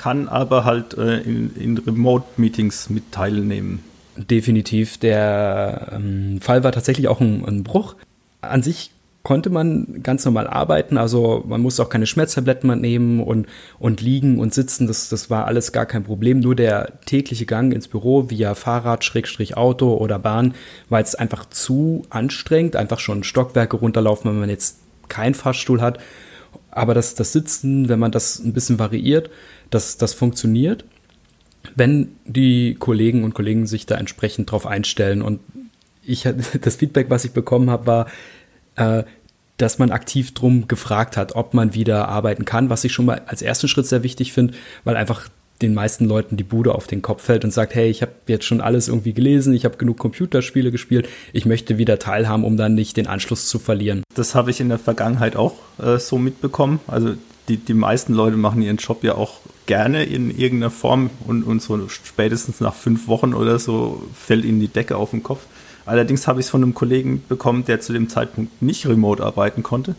kann 0.04 0.28
aber 0.28 0.66
halt 0.66 0.98
äh, 0.98 1.20
in, 1.20 1.56
in 1.56 1.78
Remote-Meetings 1.78 2.90
mit 2.90 3.14
teilnehmen. 3.14 3.82
Definitiv. 4.18 4.98
Der 4.98 5.94
ähm, 5.94 6.42
Fall 6.42 6.66
war 6.66 6.74
tatsächlich 6.74 7.08
auch 7.08 7.22
ein, 7.22 7.46
ein 7.46 7.64
Bruch. 7.64 7.96
An 8.42 8.62
sich 8.62 8.92
konnte 9.24 9.50
man 9.50 10.04
ganz 10.04 10.26
normal 10.26 10.48
arbeiten, 10.48 10.98
also 10.98 11.46
man 11.48 11.62
musste 11.62 11.82
auch 11.82 11.88
keine 11.88 12.06
Schmerztabletten 12.06 12.68
mehr 12.68 12.76
nehmen 12.76 13.22
und, 13.22 13.48
und 13.80 14.02
liegen 14.02 14.40
und 14.40 14.54
sitzen, 14.54 14.88
das, 14.88 15.08
das 15.08 15.30
war 15.30 15.46
alles 15.48 15.72
gar 15.72 15.86
kein 15.86 16.04
Problem. 16.04 16.42
Nur 16.42 16.58
der 16.58 17.00
tägliche 17.06 17.46
Gang 17.46 17.74
ins 17.74 17.88
Büro 17.88 18.30
via 18.30 18.56
Fahrrad, 18.56 19.06
Schrägstrich 19.06 19.56
Auto 19.56 19.96
oder 19.96 20.20
Bahn 20.20 20.54
war 20.90 21.00
jetzt 21.00 21.18
einfach 21.18 21.46
zu 21.46 22.06
anstrengend, 22.10 22.76
einfach 22.76 23.00
schon 23.00 23.24
Stockwerke 23.24 23.78
runterlaufen, 23.78 24.30
wenn 24.30 24.40
man 24.42 24.50
jetzt 24.50 24.80
keinen 25.08 25.34
Fahrstuhl 25.34 25.80
hat. 25.80 26.00
Aber 26.72 26.94
das, 26.94 27.16
das 27.16 27.32
Sitzen, 27.32 27.88
wenn 27.88 28.00
man 28.00 28.12
das 28.12 28.40
ein 28.40 28.52
bisschen 28.52 28.80
variiert, 28.80 29.30
das, 29.74 29.98
das 29.98 30.14
funktioniert, 30.14 30.86
wenn 31.76 32.16
die 32.26 32.76
Kollegen 32.76 33.24
und 33.24 33.34
Kollegen 33.34 33.66
sich 33.66 33.86
da 33.86 33.96
entsprechend 33.96 34.52
drauf 34.52 34.66
einstellen. 34.66 35.22
Und 35.22 35.40
ich 36.06 36.28
das 36.62 36.76
Feedback, 36.76 37.10
was 37.10 37.26
ich 37.26 37.32
bekommen 37.32 37.70
habe, 37.70 37.88
war, 37.88 38.08
äh, 38.76 39.04
dass 39.58 39.80
man 39.80 39.92
aktiv 39.92 40.34
drum 40.34 40.68
gefragt 40.68 41.16
hat, 41.16 41.36
ob 41.36 41.54
man 41.54 41.74
wieder 41.74 42.08
arbeiten 42.08 42.44
kann, 42.44 42.70
was 42.70 42.84
ich 42.84 42.92
schon 42.92 43.06
mal 43.06 43.22
als 43.28 43.42
ersten 43.42 43.68
Schritt 43.68 43.86
sehr 43.86 44.04
wichtig 44.04 44.34
finde, 44.34 44.56
weil 44.84 44.96
einfach 44.96 45.30
den 45.62 45.74
meisten 45.74 46.06
Leuten 46.06 46.36
die 46.36 46.44
Bude 46.44 46.74
auf 46.74 46.88
den 46.88 47.02
Kopf 47.02 47.24
fällt 47.24 47.46
und 47.46 47.52
sagt, 47.52 47.76
hey, 47.76 47.90
ich 47.90 48.02
habe 48.02 48.12
jetzt 48.28 48.46
schon 48.46 48.60
alles 48.60 48.88
irgendwie 48.88 49.14
gelesen, 49.14 49.54
ich 49.54 49.64
habe 49.64 49.78
genug 49.78 49.98
Computerspiele 49.98 50.72
gespielt, 50.72 51.08
ich 51.32 51.46
möchte 51.46 51.78
wieder 51.78 52.00
teilhaben, 52.00 52.44
um 52.44 52.58
dann 52.58 52.74
nicht 52.74 52.98
den 52.98 53.08
Anschluss 53.08 53.48
zu 53.48 53.60
verlieren. 53.60 54.04
Das 54.16 54.36
habe 54.36 54.52
ich 54.52 54.60
in 54.60 54.70
der 54.70 54.80
Vergangenheit 54.80 55.36
auch 55.36 55.54
äh, 55.82 56.00
so 56.00 56.18
mitbekommen. 56.18 56.80
Also 56.88 57.14
die, 57.50 57.58
die 57.58 57.74
meisten 57.74 58.14
Leute 58.14 58.38
machen 58.38 58.62
ihren 58.62 58.78
Job 58.78 59.04
ja 59.04 59.16
auch 59.16 59.40
gerne 59.66 60.04
in 60.04 60.30
irgendeiner 60.30 60.72
Form 60.72 61.10
und, 61.26 61.44
und 61.44 61.62
so 61.62 61.88
spätestens 61.90 62.60
nach 62.60 62.74
fünf 62.74 63.08
Wochen 63.08 63.34
oder 63.34 63.60
so 63.60 64.04
fällt 64.14 64.46
ihnen 64.46 64.60
die 64.60 64.68
Decke 64.68 64.96
auf 64.98 65.12
den 65.12 65.24
Kopf. 65.24 65.46
Allerdings 65.86 66.28
habe 66.28 66.40
ich 66.40 66.46
es 66.46 66.50
von 66.50 66.64
einem 66.64 66.74
Kollegen 66.74 67.24
bekommen, 67.28 67.66
der 67.66 67.82
zu 67.82 67.92
dem 67.92 68.08
Zeitpunkt 68.08 68.62
nicht 68.62 68.88
remote 68.88 69.24
arbeiten 69.24 69.64
konnte. 69.64 69.96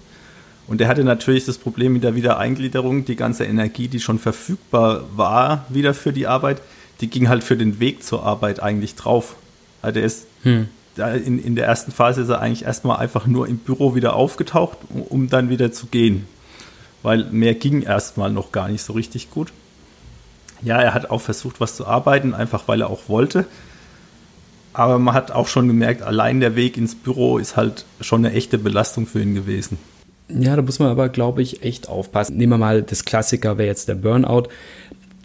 Und 0.66 0.80
der 0.80 0.88
hatte 0.88 1.04
natürlich 1.04 1.44
das 1.44 1.58
Problem 1.58 1.92
mit 1.92 2.04
der 2.04 2.14
Wiedereingliederung, 2.14 3.04
die 3.04 3.16
ganze 3.16 3.44
Energie, 3.44 3.88
die 3.88 4.00
schon 4.00 4.18
verfügbar 4.18 5.04
war, 5.14 5.66
wieder 5.68 5.92
für 5.92 6.14
die 6.14 6.26
Arbeit, 6.26 6.62
die 7.02 7.08
ging 7.08 7.28
halt 7.28 7.44
für 7.44 7.58
den 7.58 7.80
Weg 7.80 8.02
zur 8.02 8.22
Arbeit 8.22 8.62
eigentlich 8.62 8.94
drauf. 8.94 9.36
Also 9.82 9.94
der 9.94 10.04
ist 10.04 10.26
hm. 10.42 10.68
in, 10.96 11.38
in 11.38 11.54
der 11.54 11.66
ersten 11.66 11.92
Phase 11.92 12.22
ist 12.22 12.30
er 12.30 12.40
eigentlich 12.40 12.64
erstmal 12.64 12.96
einfach 12.96 13.26
nur 13.26 13.46
im 13.46 13.58
Büro 13.58 13.94
wieder 13.94 14.14
aufgetaucht, 14.14 14.78
um 14.88 15.28
dann 15.28 15.50
wieder 15.50 15.70
zu 15.70 15.86
gehen 15.86 16.26
weil 17.04 17.26
mehr 17.26 17.54
ging 17.54 17.82
erstmal 17.82 18.32
noch 18.32 18.50
gar 18.50 18.68
nicht 18.68 18.82
so 18.82 18.94
richtig 18.94 19.30
gut. 19.30 19.52
Ja, 20.62 20.80
er 20.80 20.94
hat 20.94 21.10
auch 21.10 21.20
versucht, 21.20 21.60
was 21.60 21.76
zu 21.76 21.86
arbeiten, 21.86 22.34
einfach 22.34 22.66
weil 22.66 22.80
er 22.80 22.90
auch 22.90 23.08
wollte. 23.08 23.44
Aber 24.72 24.98
man 24.98 25.14
hat 25.14 25.30
auch 25.30 25.46
schon 25.46 25.68
gemerkt, 25.68 26.02
allein 26.02 26.40
der 26.40 26.56
Weg 26.56 26.76
ins 26.76 26.94
Büro 26.96 27.38
ist 27.38 27.56
halt 27.56 27.84
schon 28.00 28.24
eine 28.24 28.34
echte 28.34 28.58
Belastung 28.58 29.06
für 29.06 29.20
ihn 29.20 29.34
gewesen. 29.34 29.78
Ja, 30.28 30.56
da 30.56 30.62
muss 30.62 30.78
man 30.78 30.88
aber, 30.88 31.10
glaube 31.10 31.42
ich, 31.42 31.62
echt 31.62 31.88
aufpassen. 31.88 32.38
Nehmen 32.38 32.54
wir 32.54 32.58
mal 32.58 32.82
das 32.82 33.04
Klassiker, 33.04 33.58
wäre 33.58 33.68
jetzt 33.68 33.88
der 33.88 33.94
Burnout. 33.96 34.48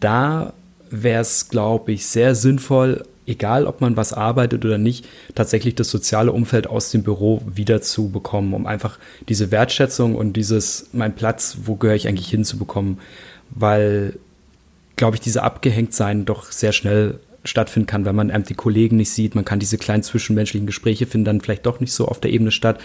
Da 0.01 0.53
wäre 0.89 1.21
es, 1.21 1.48
glaube 1.48 1.93
ich, 1.93 2.05
sehr 2.05 2.36
sinnvoll, 2.36 3.05
egal 3.29 3.67
ob 3.67 3.79
man 3.79 3.95
was 3.95 4.12
arbeitet 4.12 4.65
oder 4.65 4.77
nicht, 4.77 5.07
tatsächlich 5.36 5.75
das 5.75 5.89
soziale 5.89 6.31
Umfeld 6.31 6.67
aus 6.67 6.91
dem 6.91 7.03
Büro 7.03 7.41
wieder 7.45 7.81
zu 7.81 8.09
bekommen, 8.09 8.53
um 8.53 8.65
einfach 8.65 9.00
diese 9.29 9.51
Wertschätzung 9.51 10.15
und 10.15 10.33
dieses, 10.33 10.89
mein 10.91 11.15
Platz, 11.15 11.59
wo 11.63 11.75
gehöre 11.75 11.95
ich 11.95 12.07
eigentlich 12.07 12.29
hinzubekommen, 12.29 13.00
weil, 13.51 14.17
glaube 14.95 15.15
ich, 15.15 15.21
diese 15.21 15.43
Abgehängtsein 15.43 16.25
doch 16.25 16.51
sehr 16.51 16.74
schnell 16.74 17.19
stattfinden 17.45 17.88
kann, 17.88 18.05
wenn 18.05 18.15
man 18.15 18.43
die 18.43 18.53
Kollegen 18.53 18.98
nicht 18.98 19.12
sieht. 19.12 19.36
Man 19.36 19.45
kann 19.45 19.59
diese 19.59 19.77
kleinen 19.77 20.03
zwischenmenschlichen 20.03 20.67
Gespräche 20.67 21.05
finden 21.05 21.25
dann 21.25 21.41
vielleicht 21.41 21.65
doch 21.65 21.79
nicht 21.79 21.93
so 21.93 22.07
auf 22.07 22.19
der 22.19 22.31
Ebene 22.31 22.51
statt. 22.51 22.79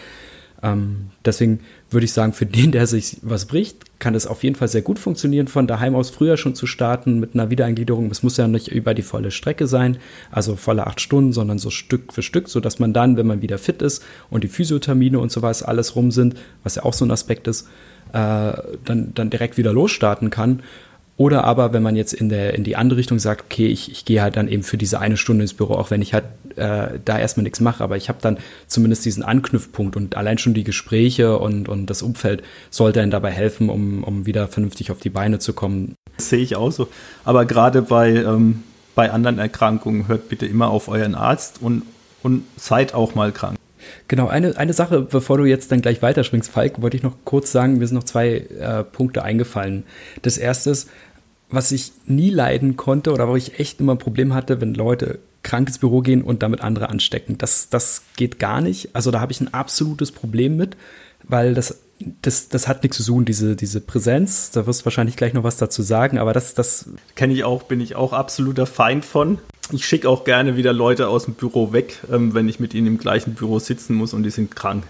Ähm, 0.65 1.11
deswegen 1.27 1.61
würde 1.91 2.07
ich 2.07 2.13
sagen, 2.13 2.33
für 2.33 2.47
den, 2.47 2.73
der 2.73 2.87
sich 2.87 3.19
was 3.21 3.45
bricht, 3.45 3.99
kann 3.99 4.15
es 4.15 4.27
auf 4.27 4.43
jeden 4.43 4.57
Fall 4.57 4.69
sehr 4.69 4.81
gut 4.81 4.99
funktionieren, 4.99 5.47
von 5.47 5.67
daheim 5.67 5.95
aus 5.95 6.09
früher 6.09 6.39
schon 6.39 6.55
zu 6.55 6.67
starten 6.67 7.21
mit 7.21 7.35
einer 7.35 7.51
Wiedereingliederung. 7.51 8.11
Es 8.11 8.23
muss 8.23 8.39
ja 8.39 8.49
nicht 8.49 8.69
über 8.69 8.95
die 8.95 9.03
volle 9.03 9.31
Strecke 9.31 9.67
sein, 9.67 9.99
also 10.31 10.57
volle 10.57 10.87
acht 10.87 11.03
Stunden, 11.03 11.35
sondern 11.35 11.59
so 11.59 11.69
Stück 11.69 12.15
für 12.15 12.23
Stück, 12.23 12.49
sodass 12.49 12.79
man 12.79 12.95
dann, 12.95 13.19
wenn 13.19 13.27
man 13.27 13.43
wieder 13.43 13.59
fit 13.59 13.83
ist 13.83 14.03
und 14.31 14.43
die 14.43 14.49
Physiothermine 14.49 15.19
und 15.19 15.31
sowas 15.31 15.63
alles 15.63 15.97
rum 15.97 16.11
sind, 16.11 16.35
was 16.63 16.77
ja 16.77 16.85
auch 16.85 16.95
so 16.95 17.05
ein 17.05 17.11
Aspekt 17.11 17.47
ist, 17.47 17.69
äh, 18.15 18.53
dann, 18.85 19.13
dann 19.15 19.29
direkt 19.29 19.59
wieder 19.59 19.73
losstarten 19.73 20.31
kann. 20.31 20.63
Oder 21.17 21.45
aber, 21.45 21.73
wenn 21.73 21.83
man 21.83 21.95
jetzt 21.95 22.13
in, 22.13 22.29
der, 22.29 22.55
in 22.55 22.65
die 22.65 22.75
andere 22.75 22.99
Richtung 22.99 23.21
sagt, 23.21 23.45
okay, 23.45 23.69
ich, 23.69 23.91
ich 23.91 24.05
gehe 24.05 24.21
halt 24.21 24.37
dann 24.37 24.49
eben 24.49 24.65
für 24.65 24.77
diese 24.77 24.99
eine 24.99 25.17
Stunde 25.17 25.45
ins 25.45 25.55
Büro, 25.55 25.75
auch 25.75 25.91
wenn 25.91 26.03
ich 26.03 26.13
halt 26.13 26.25
äh, 26.57 26.99
da 27.05 27.19
erstmal 27.19 27.45
nichts 27.45 27.61
mache, 27.61 27.85
aber 27.85 27.97
ich 27.97 28.09
habe 28.09 28.19
dann 28.21 28.39
zumindest 28.67 29.05
diesen 29.05 29.23
Anknüpfpunkt 29.23 29.95
und 29.95 30.17
allein 30.17 30.39
schon 30.39 30.55
die 30.55 30.65
Gespräche 30.65 31.39
und, 31.39 31.69
und 31.69 31.87
das 31.87 32.03
Umfeld 32.03 32.43
sollte 32.71 32.99
dann 32.99 33.13
dabei 33.13 33.31
helfen, 33.31 33.71
um, 33.71 34.03
um 34.03 34.27
wieder 34.27 34.49
vernünftig 34.49 34.91
auf 34.91 34.99
die 34.99 35.11
Beine 35.11 35.39
zu 35.39 35.53
kommen. 35.53 35.95
Das 36.17 36.31
sehe 36.31 36.41
ich 36.41 36.57
auch 36.57 36.73
so. 36.73 36.89
Aber 37.25 37.45
gerade 37.45 37.83
bei, 37.83 38.11
ähm, 38.11 38.65
bei 38.97 39.13
anderen 39.13 39.39
Erkrankungen 39.39 40.09
hört 40.09 40.29
bitte 40.29 40.47
immer 40.47 40.69
auf 40.71 40.89
euren 40.89 41.15
Arzt 41.15 41.63
und, 41.63 41.83
und 42.25 42.45
seid 42.57 42.93
auch 42.93 43.15
mal 43.15 43.31
krank. 43.31 43.57
Genau, 44.09 44.29
eine, 44.29 44.57
eine 44.57 44.73
Sache, 44.73 45.03
bevor 45.03 45.39
du 45.39 45.45
jetzt 45.45 45.73
dann 45.73 45.83
gleich 45.83 46.03
weiterspringst, 46.03 46.51
Falk, 46.51 46.83
wollte 46.83 46.97
ich 46.97 47.03
noch 47.03 47.17
kurz 47.25 47.53
sagen, 47.53 47.79
mir 47.79 47.87
sind 47.87 47.97
noch 47.97 48.05
zwei 48.05 48.37
äh, 48.37 48.85
Punkte 48.85 49.23
eingefallen. 49.23 49.85
Das 50.23 50.39
erste 50.39 50.71
ist, 50.71 50.91
was 51.51 51.73
ich 51.73 51.93
nie 52.07 52.31
leiden 52.31 52.77
konnte 52.77 53.13
oder 53.13 53.29
wo 53.29 53.37
ich 53.37 53.59
echt 53.59 53.81
immer 53.81 53.95
ein 53.95 53.99
Problem 53.99 54.35
hatte, 54.35 54.61
wenn 54.61 54.75
Leute 54.75 55.21
krank 55.43 55.69
ins 55.69 55.79
Büro 55.79 56.01
gehen 56.01 56.23
und 56.23 56.43
damit 56.43 56.63
andere 56.63 56.89
anstecken. 56.89 57.39
Das, 57.39 57.69
das 57.69 58.03
geht 58.17 58.39
gar 58.39 58.61
nicht. 58.61 58.91
Also 58.95 59.11
da 59.11 59.21
habe 59.21 59.33
ich 59.33 59.41
ein 59.41 59.53
absolutes 59.53 60.11
Problem 60.11 60.57
mit, 60.57 60.77
weil 61.23 61.55
das, 61.55 61.81
das, 62.23 62.49
das 62.49 62.67
hat 62.67 62.83
nichts 62.83 62.97
zu 62.97 63.05
tun, 63.05 63.25
diese, 63.25 63.55
diese 63.55 63.81
Präsenz. 63.81 64.51
Da 64.51 64.67
wirst 64.67 64.81
du 64.81 64.85
wahrscheinlich 64.87 65.17
gleich 65.17 65.35
noch 65.35 65.45
was 65.45 65.57
dazu 65.57 65.83
sagen, 65.83 66.19
aber 66.19 66.33
das, 66.33 66.55
das. 66.55 66.89
Kenne 67.15 67.35
ich 67.35 67.45
auch, 67.45 67.65
bin 67.65 67.81
ich 67.81 67.95
auch 67.95 68.13
absoluter 68.13 68.67
Feind 68.67 69.05
von. 69.05 69.39
Ich 69.73 69.87
schicke 69.87 70.09
auch 70.09 70.25
gerne 70.25 70.57
wieder 70.57 70.73
Leute 70.73 71.09
aus 71.09 71.25
dem 71.25 71.35
Büro 71.35 71.73
weg, 71.73 72.01
ähm, 72.13 72.35
wenn 72.35 72.49
ich 72.49 72.61
mit 72.61 72.75
ihnen 72.75 72.87
im 72.87 72.99
gleichen 72.99 73.35
Büro 73.35 73.59
sitzen 73.59 73.95
muss 73.95 74.13
und 74.13 74.23
die 74.23 74.31
sind 74.31 74.55
krank. 74.55 74.85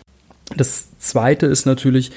Das 0.56 0.88
zweite 0.98 1.46
ist 1.46 1.64
natürlich, 1.64 2.10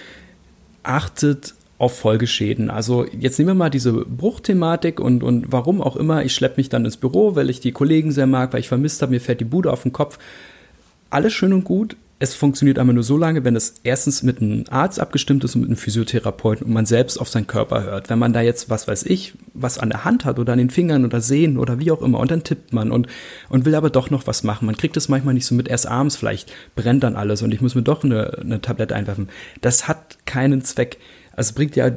achtet 0.83 1.53
auf 1.77 1.99
Folgeschäden. 1.99 2.69
Also 2.69 3.05
jetzt 3.05 3.37
nehmen 3.37 3.49
wir 3.49 3.55
mal 3.55 3.69
diese 3.69 3.93
Bruchthematik 3.93 4.99
und, 4.99 5.23
und 5.23 5.51
warum 5.51 5.81
auch 5.81 5.95
immer, 5.95 6.25
ich 6.25 6.33
schleppe 6.33 6.57
mich 6.57 6.69
dann 6.69 6.85
ins 6.85 6.97
Büro, 6.97 7.35
weil 7.35 7.49
ich 7.49 7.59
die 7.59 7.71
Kollegen 7.71 8.11
sehr 8.11 8.27
mag, 8.27 8.53
weil 8.53 8.61
ich 8.61 8.67
vermisst 8.67 9.01
habe, 9.01 9.11
mir 9.11 9.21
fährt 9.21 9.39
die 9.39 9.45
Bude 9.45 9.71
auf 9.71 9.83
den 9.83 9.93
Kopf. 9.93 10.17
Alles 11.09 11.33
schön 11.33 11.53
und 11.53 11.63
gut. 11.63 11.95
Es 12.19 12.33
funktioniert 12.33 12.79
aber 12.79 12.93
nur 12.93 13.03
so 13.03 13.15
lange, 13.15 13.43
wenn 13.43 13.55
es 13.55 13.75
erstens 13.83 14.23
mit 14.23 14.41
einem 14.41 14.63
Arzt 14.71 14.99
abgestimmt 14.99 15.43
ist 15.43 15.53
und 15.53 15.61
mit 15.61 15.69
einem 15.69 15.77
Physiotherapeuten 15.77 16.65
und 16.65 16.73
man 16.73 16.87
selbst 16.87 17.19
auf 17.19 17.29
seinen 17.29 17.45
Körper 17.45 17.83
hört. 17.83 18.09
Wenn 18.09 18.17
man 18.17 18.33
da 18.33 18.41
jetzt, 18.41 18.71
was 18.71 18.87
weiß 18.87 19.03
ich, 19.03 19.33
was 19.53 19.77
an 19.77 19.89
der 19.89 20.03
Hand 20.03 20.25
hat 20.25 20.39
oder 20.39 20.53
an 20.53 20.57
den 20.57 20.71
Fingern 20.71 21.05
oder 21.05 21.21
Sehen 21.21 21.59
oder 21.59 21.79
wie 21.79 21.91
auch 21.91 22.01
immer 22.01 22.17
und 22.17 22.31
dann 22.31 22.43
tippt 22.43 22.73
man 22.73 22.89
und, 22.89 23.05
und 23.49 23.65
will 23.65 23.75
aber 23.75 23.91
doch 23.91 24.09
noch 24.09 24.25
was 24.25 24.43
machen. 24.43 24.65
Man 24.65 24.77
kriegt 24.77 24.97
es 24.97 25.09
manchmal 25.09 25.35
nicht 25.35 25.45
so 25.45 25.53
mit, 25.53 25.67
erst 25.67 25.87
abends 25.87 26.15
vielleicht 26.15 26.51
brennt 26.75 27.03
dann 27.03 27.15
alles 27.15 27.43
und 27.43 27.53
ich 27.53 27.61
muss 27.61 27.75
mir 27.75 27.83
doch 27.83 28.03
eine, 28.03 28.39
eine 28.39 28.61
Tablette 28.61 28.95
einwerfen. 28.95 29.29
Das 29.61 29.87
hat 29.87 30.17
keinen 30.25 30.63
Zweck. 30.63 30.97
Also 31.33 31.49
es 31.49 31.53
bringt 31.53 31.75
ja 31.75 31.91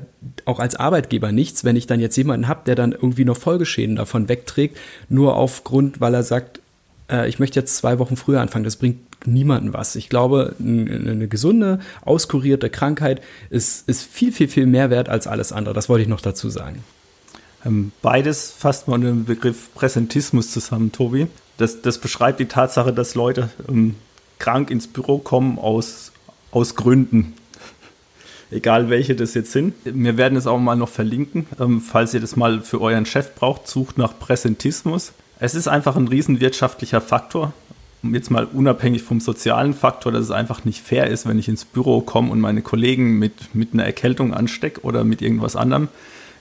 auch 0.44 0.60
als 0.60 0.76
Arbeitgeber 0.76 1.32
nichts, 1.32 1.64
wenn 1.64 1.76
ich 1.76 1.86
dann 1.86 1.98
jetzt 1.98 2.16
jemanden 2.16 2.46
habe, 2.46 2.60
der 2.66 2.74
dann 2.74 2.92
irgendwie 2.92 3.24
noch 3.24 3.38
Folgeschäden 3.38 3.96
davon 3.96 4.28
wegträgt, 4.28 4.76
nur 5.08 5.36
aufgrund, 5.36 6.02
weil 6.02 6.12
er 6.12 6.24
sagt, 6.24 6.60
äh, 7.10 7.28
ich 7.28 7.38
möchte 7.38 7.58
jetzt 7.58 7.76
zwei 7.76 7.98
Wochen 7.98 8.16
früher 8.16 8.40
anfangen. 8.40 8.64
Das 8.64 8.76
bringt 8.76 9.26
niemanden 9.26 9.72
was. 9.72 9.96
Ich 9.96 10.08
glaube, 10.08 10.54
eine 10.58 11.28
gesunde, 11.28 11.80
auskurierte 12.02 12.70
Krankheit 12.70 13.20
ist, 13.50 13.88
ist 13.88 14.02
viel, 14.02 14.32
viel, 14.32 14.48
viel 14.48 14.66
mehr 14.66 14.90
wert 14.90 15.08
als 15.08 15.26
alles 15.26 15.52
andere. 15.52 15.74
Das 15.74 15.88
wollte 15.88 16.02
ich 16.02 16.08
noch 16.08 16.20
dazu 16.20 16.48
sagen. 16.48 16.84
Ähm, 17.66 17.92
beides 18.00 18.50
fasst 18.50 18.88
man 18.88 19.02
den 19.02 19.24
Begriff 19.24 19.74
Präsentismus 19.74 20.50
zusammen, 20.50 20.92
Tobi. 20.92 21.26
Das, 21.58 21.82
das 21.82 21.98
beschreibt 21.98 22.40
die 22.40 22.46
Tatsache, 22.46 22.92
dass 22.92 23.14
Leute 23.14 23.50
ähm, 23.68 23.96
krank 24.38 24.70
ins 24.70 24.86
Büro 24.86 25.18
kommen 25.18 25.58
aus, 25.58 26.12
aus 26.50 26.74
Gründen 26.74 27.34
egal 28.50 28.90
welche 28.90 29.14
das 29.14 29.34
jetzt 29.34 29.52
sind. 29.52 29.74
Wir 29.84 30.16
werden 30.16 30.36
es 30.36 30.46
auch 30.46 30.58
mal 30.58 30.76
noch 30.76 30.88
verlinken, 30.88 31.46
ähm, 31.58 31.80
falls 31.80 32.14
ihr 32.14 32.20
das 32.20 32.36
mal 32.36 32.60
für 32.62 32.80
euren 32.80 33.06
Chef 33.06 33.34
braucht, 33.34 33.68
sucht 33.68 33.98
nach 33.98 34.18
Präsentismus. 34.18 35.12
Es 35.42 35.54
ist 35.54 35.68
einfach 35.68 35.96
ein 35.96 36.06
riesen 36.06 36.38
wirtschaftlicher 36.38 37.00
Faktor. 37.00 37.54
Jetzt 38.02 38.30
mal 38.30 38.44
unabhängig 38.44 39.02
vom 39.02 39.20
sozialen 39.20 39.72
Faktor, 39.72 40.12
dass 40.12 40.24
es 40.24 40.30
einfach 40.30 40.66
nicht 40.66 40.82
fair 40.82 41.06
ist, 41.06 41.26
wenn 41.26 41.38
ich 41.38 41.48
ins 41.48 41.64
Büro 41.64 42.02
komme 42.02 42.30
und 42.30 42.40
meine 42.40 42.60
Kollegen 42.60 43.18
mit, 43.18 43.54
mit 43.54 43.72
einer 43.72 43.84
Erkältung 43.84 44.34
anstecke 44.34 44.82
oder 44.82 45.02
mit 45.02 45.22
irgendwas 45.22 45.56
anderem, 45.56 45.88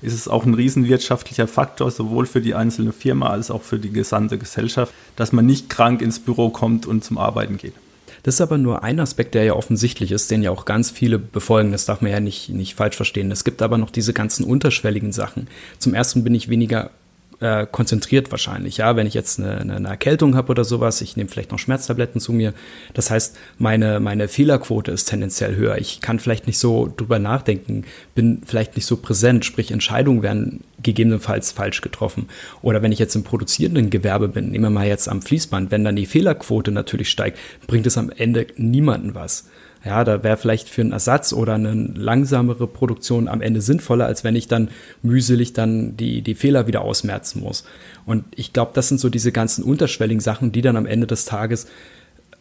ist 0.01 0.13
es 0.13 0.27
auch 0.27 0.45
ein 0.45 0.53
riesen 0.53 0.85
wirtschaftlicher 0.85 1.47
Faktor, 1.47 1.91
sowohl 1.91 2.25
für 2.25 2.41
die 2.41 2.55
einzelne 2.55 2.91
Firma 2.91 3.29
als 3.29 3.51
auch 3.51 3.61
für 3.61 3.79
die 3.79 3.91
gesamte 3.91 4.37
Gesellschaft, 4.37 4.93
dass 5.15 5.31
man 5.31 5.45
nicht 5.45 5.69
krank 5.69 6.01
ins 6.01 6.19
Büro 6.19 6.49
kommt 6.49 6.85
und 6.85 7.01
zum 7.03 7.17
Arbeiten 7.17 7.57
geht. 7.57 7.73
Das 8.23 8.35
ist 8.35 8.41
aber 8.41 8.57
nur 8.57 8.83
ein 8.83 8.99
Aspekt, 8.99 9.33
der 9.33 9.45
ja 9.45 9.53
offensichtlich 9.53 10.11
ist, 10.11 10.29
den 10.29 10.43
ja 10.43 10.51
auch 10.51 10.65
ganz 10.65 10.91
viele 10.91 11.19
befolgen. 11.19 11.71
Das 11.71 11.85
darf 11.85 12.01
man 12.01 12.11
ja 12.11 12.19
nicht, 12.19 12.49
nicht 12.49 12.75
falsch 12.75 12.97
verstehen. 12.97 13.31
Es 13.31 13.45
gibt 13.45 13.61
aber 13.61 13.77
noch 13.77 13.91
diese 13.91 14.11
ganzen 14.11 14.43
unterschwelligen 14.43 15.13
Sachen. 15.13 15.47
Zum 15.77 15.93
ersten 15.93 16.25
bin 16.25 16.35
ich 16.35 16.49
weniger 16.49 16.91
äh, 17.39 17.65
konzentriert 17.65 18.31
wahrscheinlich. 18.31 18.77
Ja, 18.77 18.95
wenn 18.95 19.07
ich 19.07 19.13
jetzt 19.13 19.39
eine, 19.39 19.57
eine, 19.57 19.75
eine 19.75 19.87
Erkältung 19.87 20.35
habe 20.35 20.51
oder 20.51 20.63
sowas, 20.63 21.01
ich 21.01 21.15
nehme 21.15 21.29
vielleicht 21.29 21.51
noch 21.51 21.59
Schmerztabletten 21.59 22.19
zu 22.19 22.33
mir. 22.33 22.53
Das 22.93 23.11
heißt, 23.11 23.37
meine, 23.57 23.99
meine 23.99 24.27
Fehlerquote 24.27 24.91
ist 24.91 25.05
tendenziell 25.05 25.55
höher. 25.55 25.77
Ich 25.77 26.01
kann 26.01 26.19
vielleicht 26.19 26.47
nicht 26.47 26.57
so 26.57 26.91
drüber 26.95 27.19
nachdenken, 27.19 27.85
bin 28.15 28.41
vielleicht 28.45 28.75
nicht 28.75 28.85
so 28.85 28.97
präsent, 28.97 29.45
sprich 29.45 29.71
Entscheidungen 29.71 30.23
werden 30.23 30.63
gegebenenfalls 30.83 31.51
falsch 31.51 31.81
getroffen. 31.81 32.27
Oder 32.61 32.81
wenn 32.81 32.91
ich 32.91 32.99
jetzt 32.99 33.15
im 33.15 33.23
produzierenden 33.23 33.89
Gewerbe 33.89 34.27
bin, 34.27 34.51
nehmen 34.51 34.65
wir 34.65 34.69
mal 34.69 34.87
jetzt 34.87 35.09
am 35.09 35.21
Fließband, 35.21 35.71
wenn 35.71 35.83
dann 35.83 35.95
die 35.95 36.05
Fehlerquote 36.05 36.71
natürlich 36.71 37.09
steigt, 37.09 37.37
bringt 37.67 37.87
es 37.87 37.97
am 37.97 38.09
Ende 38.09 38.47
niemanden 38.57 39.15
was. 39.15 39.45
Ja, 39.85 40.03
da 40.03 40.23
wäre 40.23 40.35
vielleicht 40.35 40.67
für 40.67 40.81
einen 40.81 40.91
Ersatz 40.91 41.31
oder 41.31 41.53
eine 41.53 41.73
langsamere 41.73 42.67
Produktion 42.67 43.29
am 43.29 43.41
Ende 43.41 43.61
sinnvoller, 43.61 44.05
als 44.05 44.25
wenn 44.25 44.35
ich 44.35 44.47
dann 44.47 44.69
mühselig 45.03 45.53
dann 45.53 45.95
die, 45.95 46.21
die 46.21 46.35
Fehler 46.35 46.67
wieder 46.67 46.81
ausmerzen 46.81 47.39
muss. 47.41 47.63
Und 48.05 48.25
ich 48.35 48.51
glaube, 48.51 48.71
das 48.73 48.89
sind 48.89 48.99
so 48.99 49.09
diese 49.09 49.31
ganzen 49.31 49.63
unterschwelligen 49.63 50.19
Sachen, 50.19 50.51
die 50.51 50.61
dann 50.61 50.75
am 50.75 50.85
Ende 50.85 51.07
des 51.07 51.25
Tages 51.25 51.67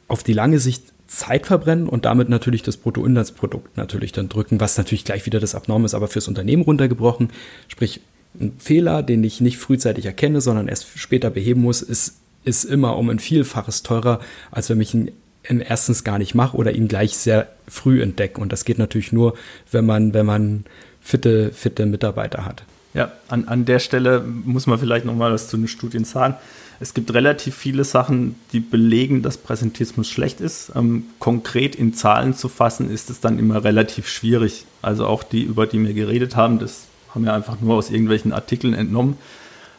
auf 0.08 0.24
die 0.24 0.32
lange 0.32 0.58
Sicht 0.58 0.82
Zeit 1.06 1.46
verbrennen 1.46 1.88
und 1.88 2.04
damit 2.04 2.28
natürlich 2.28 2.62
das 2.62 2.76
Bruttoinlandsprodukt 2.76 3.76
natürlich 3.76 4.12
dann 4.12 4.28
drücken, 4.28 4.60
was 4.60 4.76
natürlich 4.76 5.04
gleich 5.04 5.24
wieder 5.24 5.40
das 5.40 5.54
Abnorm 5.54 5.84
ist, 5.84 5.94
aber 5.94 6.08
fürs 6.08 6.28
Unternehmen 6.28 6.62
runtergebrochen. 6.62 7.30
Sprich, 7.68 8.00
ein 8.38 8.52
Fehler, 8.58 9.02
den 9.02 9.24
ich 9.24 9.40
nicht 9.40 9.58
frühzeitig 9.58 10.06
erkenne, 10.06 10.40
sondern 10.40 10.68
erst 10.68 10.98
später 10.98 11.30
beheben 11.30 11.62
muss, 11.62 11.82
ist, 11.82 12.16
ist 12.44 12.64
immer 12.64 12.96
um 12.96 13.08
ein 13.10 13.18
Vielfaches 13.18 13.82
teurer, 13.82 14.20
als 14.50 14.68
wenn 14.68 14.80
ich 14.80 14.92
ein 14.92 15.12
erstens 15.42 16.04
gar 16.04 16.18
nicht 16.18 16.34
mache 16.34 16.56
oder 16.56 16.72
ihn 16.72 16.88
gleich 16.88 17.16
sehr 17.16 17.48
früh 17.66 18.02
entdecke. 18.02 18.40
Und 18.40 18.52
das 18.52 18.64
geht 18.64 18.78
natürlich 18.78 19.12
nur, 19.12 19.34
wenn 19.70 19.86
man, 19.86 20.14
wenn 20.14 20.26
man 20.26 20.64
fitte, 21.00 21.52
fitte 21.52 21.86
Mitarbeiter 21.86 22.44
hat. 22.44 22.64
Ja, 22.94 23.12
an, 23.28 23.46
an 23.48 23.64
der 23.64 23.78
Stelle 23.78 24.20
muss 24.20 24.66
man 24.66 24.78
vielleicht 24.78 25.04
noch 25.04 25.14
mal 25.14 25.32
was 25.32 25.48
zu 25.48 25.56
den 25.56 25.68
Studien 25.68 26.04
sagen. 26.04 26.34
Es 26.80 26.94
gibt 26.94 27.12
relativ 27.12 27.56
viele 27.56 27.84
Sachen, 27.84 28.36
die 28.52 28.60
belegen, 28.60 29.22
dass 29.22 29.36
Präsentismus 29.36 30.08
schlecht 30.08 30.40
ist. 30.40 30.72
Ähm, 30.76 31.04
konkret 31.18 31.74
in 31.74 31.92
Zahlen 31.92 32.34
zu 32.34 32.48
fassen, 32.48 32.90
ist 32.90 33.10
es 33.10 33.20
dann 33.20 33.38
immer 33.38 33.64
relativ 33.64 34.08
schwierig. 34.08 34.64
Also 34.80 35.06
auch 35.06 35.22
die, 35.22 35.42
über 35.42 35.66
die 35.66 35.84
wir 35.84 35.92
geredet 35.92 36.36
haben, 36.36 36.58
das 36.58 36.84
haben 37.14 37.24
wir 37.24 37.34
einfach 37.34 37.60
nur 37.60 37.74
aus 37.76 37.90
irgendwelchen 37.90 38.32
Artikeln 38.32 38.74
entnommen. 38.74 39.16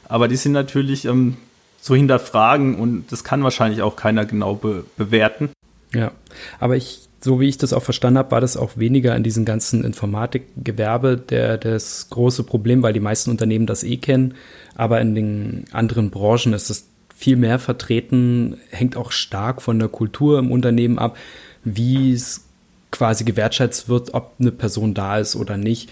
Aber 0.09 0.27
die 0.27 0.35
sind 0.35 0.51
natürlich 0.51 1.05
ähm, 1.05 1.37
zu 1.81 1.95
hinterfragen 1.95 2.75
und 2.75 3.11
das 3.11 3.23
kann 3.23 3.43
wahrscheinlich 3.43 3.81
auch 3.81 3.95
keiner 3.95 4.25
genau 4.25 4.55
be 4.55 4.83
bewerten. 4.97 5.49
Ja, 5.93 6.11
aber 6.59 6.75
ich, 6.75 7.07
so 7.21 7.39
wie 7.39 7.47
ich 7.47 7.57
das 7.57 7.73
auch 7.73 7.83
verstanden 7.83 8.19
habe, 8.19 8.31
war 8.31 8.41
das 8.41 8.57
auch 8.57 8.77
weniger 8.77 9.15
in 9.15 9.23
diesem 9.23 9.45
ganzen 9.45 9.83
Informatikgewerbe 9.83 11.17
der, 11.17 11.57
das 11.57 12.09
große 12.09 12.43
Problem, 12.43 12.83
weil 12.83 12.93
die 12.93 12.99
meisten 12.99 13.31
Unternehmen 13.31 13.65
das 13.65 13.83
eh 13.83 13.97
kennen. 13.97 14.35
Aber 14.75 15.01
in 15.01 15.15
den 15.15 15.65
anderen 15.71 16.11
Branchen 16.11 16.53
ist 16.53 16.69
es 16.69 16.87
viel 17.15 17.35
mehr 17.35 17.59
vertreten, 17.59 18.57
hängt 18.69 18.95
auch 18.95 19.11
stark 19.11 19.61
von 19.61 19.79
der 19.79 19.89
Kultur 19.89 20.39
im 20.39 20.51
Unternehmen 20.51 20.99
ab, 20.99 21.17
wie 21.63 22.13
es 22.13 22.45
quasi 22.91 23.23
gewertschätzt 23.23 23.89
wird, 23.89 24.13
ob 24.13 24.35
eine 24.39 24.51
Person 24.51 24.93
da 24.93 25.17
ist 25.19 25.35
oder 25.35 25.57
nicht. 25.57 25.89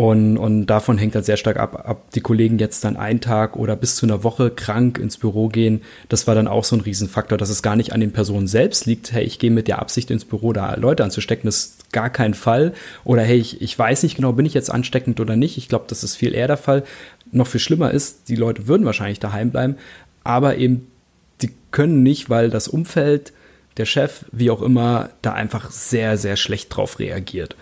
Und, 0.00 0.38
und 0.38 0.64
davon 0.64 0.96
hängt 0.96 1.14
halt 1.14 1.26
sehr 1.26 1.36
stark 1.36 1.58
ab, 1.58 1.84
ob 1.86 2.10
die 2.12 2.22
Kollegen 2.22 2.58
jetzt 2.58 2.84
dann 2.84 2.96
einen 2.96 3.20
Tag 3.20 3.54
oder 3.56 3.76
bis 3.76 3.96
zu 3.96 4.06
einer 4.06 4.24
Woche 4.24 4.50
krank 4.50 4.96
ins 4.96 5.18
Büro 5.18 5.48
gehen. 5.48 5.82
Das 6.08 6.26
war 6.26 6.34
dann 6.34 6.48
auch 6.48 6.64
so 6.64 6.74
ein 6.74 6.80
Riesenfaktor, 6.80 7.36
dass 7.36 7.50
es 7.50 7.60
gar 7.60 7.76
nicht 7.76 7.92
an 7.92 8.00
den 8.00 8.10
Personen 8.10 8.46
selbst 8.46 8.86
liegt. 8.86 9.12
Hey, 9.12 9.24
ich 9.24 9.38
gehe 9.38 9.50
mit 9.50 9.68
der 9.68 9.78
Absicht 9.78 10.10
ins 10.10 10.24
Büro, 10.24 10.54
da 10.54 10.74
Leute 10.76 11.04
anzustecken, 11.04 11.44
das 11.44 11.56
ist 11.56 11.92
gar 11.92 12.08
kein 12.08 12.32
Fall. 12.32 12.72
Oder 13.04 13.24
hey, 13.24 13.36
ich, 13.36 13.60
ich 13.60 13.78
weiß 13.78 14.02
nicht 14.02 14.16
genau, 14.16 14.32
bin 14.32 14.46
ich 14.46 14.54
jetzt 14.54 14.70
ansteckend 14.70 15.20
oder 15.20 15.36
nicht. 15.36 15.58
Ich 15.58 15.68
glaube, 15.68 15.84
das 15.88 16.02
ist 16.02 16.16
viel 16.16 16.34
eher 16.34 16.46
der 16.46 16.56
Fall. 16.56 16.82
Noch 17.30 17.46
viel 17.46 17.60
schlimmer 17.60 17.90
ist, 17.90 18.30
die 18.30 18.36
Leute 18.36 18.68
würden 18.68 18.86
wahrscheinlich 18.86 19.20
daheim 19.20 19.50
bleiben, 19.50 19.76
aber 20.24 20.56
eben 20.56 20.86
die 21.42 21.50
können 21.72 22.02
nicht, 22.02 22.30
weil 22.30 22.48
das 22.48 22.68
Umfeld, 22.68 23.34
der 23.76 23.84
Chef, 23.84 24.24
wie 24.32 24.50
auch 24.50 24.62
immer, 24.62 25.10
da 25.20 25.34
einfach 25.34 25.70
sehr, 25.70 26.16
sehr 26.16 26.36
schlecht 26.36 26.74
drauf 26.74 27.00
reagiert. 27.00 27.54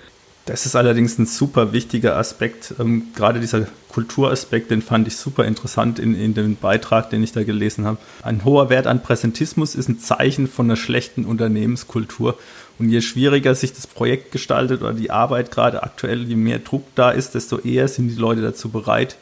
Das 0.48 0.64
ist 0.64 0.74
allerdings 0.76 1.18
ein 1.18 1.26
super 1.26 1.74
wichtiger 1.74 2.16
Aspekt. 2.16 2.74
Ähm, 2.80 3.08
gerade 3.14 3.38
dieser 3.38 3.66
Kulturaspekt, 3.90 4.70
den 4.70 4.80
fand 4.80 5.06
ich 5.06 5.18
super 5.18 5.44
interessant 5.44 5.98
in, 5.98 6.14
in 6.14 6.32
dem 6.32 6.56
Beitrag, 6.56 7.10
den 7.10 7.22
ich 7.22 7.32
da 7.32 7.44
gelesen 7.44 7.84
habe. 7.84 7.98
Ein 8.22 8.46
hoher 8.46 8.70
Wert 8.70 8.86
an 8.86 9.02
Präsentismus 9.02 9.74
ist 9.74 9.90
ein 9.90 9.98
Zeichen 9.98 10.46
von 10.48 10.64
einer 10.64 10.76
schlechten 10.76 11.26
Unternehmenskultur. 11.26 12.38
Und 12.78 12.88
je 12.88 13.02
schwieriger 13.02 13.54
sich 13.54 13.74
das 13.74 13.86
Projekt 13.86 14.32
gestaltet 14.32 14.80
oder 14.80 14.94
die 14.94 15.10
Arbeit 15.10 15.50
gerade 15.50 15.82
aktuell, 15.82 16.22
je 16.22 16.36
mehr 16.36 16.60
Druck 16.60 16.86
da 16.94 17.10
ist, 17.10 17.34
desto 17.34 17.58
eher 17.58 17.86
sind 17.86 18.08
die 18.08 18.14
Leute 18.14 18.40
dazu 18.40 18.70
bereit, 18.70 19.18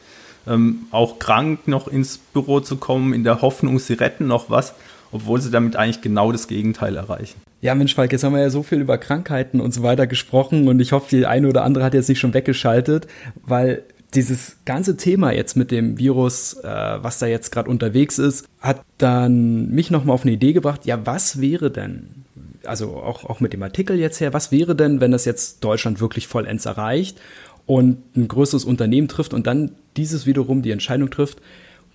ähm, 0.46 0.86
auch 0.92 1.18
krank 1.18 1.66
noch 1.66 1.88
ins 1.88 2.18
Büro 2.18 2.60
zu 2.60 2.76
kommen, 2.76 3.12
in 3.12 3.24
der 3.24 3.42
Hoffnung, 3.42 3.80
sie 3.80 3.94
retten 3.94 4.28
noch 4.28 4.48
was, 4.48 4.74
obwohl 5.16 5.40
sie 5.40 5.50
damit 5.50 5.76
eigentlich 5.76 6.00
genau 6.00 6.32
das 6.32 6.48
Gegenteil 6.48 6.96
erreichen. 6.96 7.40
Ja, 7.60 7.74
Mensch, 7.74 7.94
Falk, 7.94 8.12
jetzt 8.12 8.22
haben 8.22 8.34
wir 8.34 8.40
ja 8.40 8.50
so 8.50 8.62
viel 8.62 8.80
über 8.80 8.98
Krankheiten 8.98 9.60
und 9.60 9.72
so 9.72 9.82
weiter 9.82 10.06
gesprochen 10.06 10.68
und 10.68 10.80
ich 10.80 10.92
hoffe, 10.92 11.08
die 11.10 11.26
eine 11.26 11.48
oder 11.48 11.64
andere 11.64 11.84
hat 11.84 11.94
jetzt 11.94 12.08
nicht 12.08 12.20
schon 12.20 12.34
weggeschaltet, 12.34 13.06
weil 13.44 13.82
dieses 14.14 14.58
ganze 14.64 14.96
Thema 14.96 15.32
jetzt 15.32 15.56
mit 15.56 15.70
dem 15.70 15.98
Virus, 15.98 16.54
äh, 16.54 16.68
was 16.68 17.18
da 17.18 17.26
jetzt 17.26 17.50
gerade 17.50 17.70
unterwegs 17.70 18.18
ist, 18.18 18.46
hat 18.60 18.82
dann 18.98 19.68
mich 19.70 19.90
nochmal 19.90 20.14
auf 20.14 20.22
eine 20.22 20.32
Idee 20.32 20.52
gebracht, 20.52 20.86
ja, 20.86 21.04
was 21.06 21.40
wäre 21.40 21.70
denn, 21.70 22.24
also 22.64 22.96
auch, 22.96 23.24
auch 23.24 23.40
mit 23.40 23.52
dem 23.52 23.62
Artikel 23.62 23.98
jetzt 23.98 24.20
her, 24.20 24.32
was 24.32 24.52
wäre 24.52 24.76
denn, 24.76 25.00
wenn 25.00 25.10
das 25.10 25.24
jetzt 25.24 25.64
Deutschland 25.64 26.00
wirklich 26.00 26.28
vollends 26.28 26.66
erreicht 26.66 27.18
und 27.66 27.98
ein 28.16 28.28
größeres 28.28 28.64
Unternehmen 28.64 29.08
trifft 29.08 29.34
und 29.34 29.46
dann 29.46 29.72
dieses 29.96 30.26
wiederum 30.26 30.62
die 30.62 30.70
Entscheidung 30.70 31.10
trifft, 31.10 31.38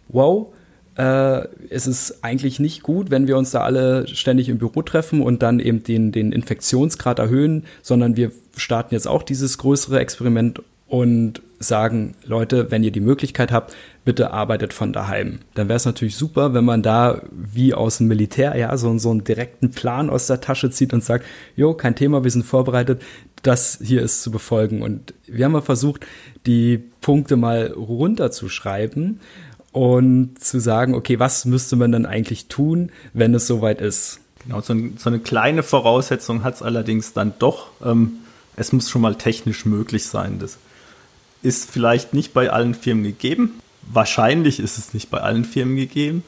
wow, 0.10 0.52
äh, 0.96 1.48
es 1.70 1.88
ist 1.88 2.24
eigentlich 2.24 2.60
nicht 2.60 2.84
gut, 2.84 3.12
wenn 3.12 3.28
wir 3.28 3.38
uns 3.38 3.52
da 3.52 3.62
alle 3.62 4.08
ständig 4.08 4.50
im 4.50 4.58
Büro 4.58 4.82
treffen 4.82 5.22
und 5.22 5.42
dann 5.42 5.60
eben 5.60 5.84
den, 5.84 6.12
den 6.12 6.32
Infektionsgrad 6.32 7.20
erhöhen, 7.20 7.66
sondern 7.82 8.16
wir 8.16 8.32
starten 8.58 8.94
jetzt 8.94 9.08
auch 9.08 9.24
dieses 9.24 9.58
größere 9.58 10.00
Experiment 10.00 10.62
und 10.88 11.42
sagen, 11.60 12.16
Leute, 12.26 12.70
wenn 12.70 12.84
ihr 12.84 12.92
die 12.92 13.00
Möglichkeit 13.00 13.52
habt, 13.52 13.74
bitte 14.04 14.32
arbeitet 14.32 14.74
von 14.74 14.92
daheim. 14.92 15.40
Dann 15.54 15.70
wäre 15.70 15.78
es 15.78 15.86
natürlich 15.86 16.18
super, 16.18 16.54
wenn 16.54 16.66
man 16.66 16.82
da 16.82 17.22
wie 17.32 17.74
aus 17.74 18.00
dem 18.00 18.08
Militär 18.08 18.58
ja 18.58 18.76
so, 18.76 18.98
so 18.98 19.12
einen 19.12 19.24
direkten 19.24 19.72
Plan 19.72 20.10
aus 20.10 20.28
der 20.28 20.42
Tasche 20.42 20.72
zieht 20.72 20.94
und 20.94 21.04
sagt, 21.04 21.26
jo, 21.56 21.74
kein 21.74 21.96
Thema, 21.96 22.24
wir 22.24 22.32
sind 22.32 22.44
vorbereitet, 22.44 23.02
das 23.44 23.80
hier 23.82 24.02
ist 24.02 24.22
zu 24.22 24.32
befolgen. 24.32 24.82
Und 24.82 25.14
wir 25.28 25.46
haben 25.46 25.54
mal 25.54 25.62
versucht, 25.62 26.06
die 26.46 26.78
Punkte 27.00 27.38
mal 27.38 27.68
runterzuschreiben 27.68 29.20
und 29.72 30.40
zu 30.40 30.60
sagen, 30.60 30.96
okay, 30.96 31.20
was 31.20 31.46
müsste 31.46 31.76
man 31.76 31.92
dann 31.92 32.06
eigentlich 32.06 32.48
tun, 32.48 32.92
wenn 33.14 33.34
es 33.34 33.48
soweit 33.48 33.82
ist? 33.82 34.20
Genau, 34.44 34.62
so, 34.62 34.74
ein, 34.74 34.98
so 34.98 35.10
eine 35.10 35.20
kleine 35.20 35.64
Voraussetzung 35.64 36.44
hat 36.44 36.56
es 36.56 36.62
allerdings 36.62 37.14
dann 37.14 37.34
doch. 37.40 37.68
Ähm, 37.84 38.14
es 38.56 38.74
muss 38.74 38.90
schon 38.90 39.02
mal 39.02 39.16
technisch 39.16 39.66
möglich 39.66 40.06
sein. 40.06 40.40
Das 40.40 40.58
ist 41.42 41.70
vielleicht 41.70 42.14
nicht 42.14 42.34
bei 42.34 42.50
allen 42.52 42.74
Firmen 42.74 43.04
gegeben. 43.04 43.60
Wahrscheinlich 43.82 44.60
ist 44.60 44.78
es 44.78 44.94
nicht 44.94 45.10
bei 45.10 45.20
allen 45.20 45.46
Firmen 45.46 45.76
gegeben. 45.76 46.24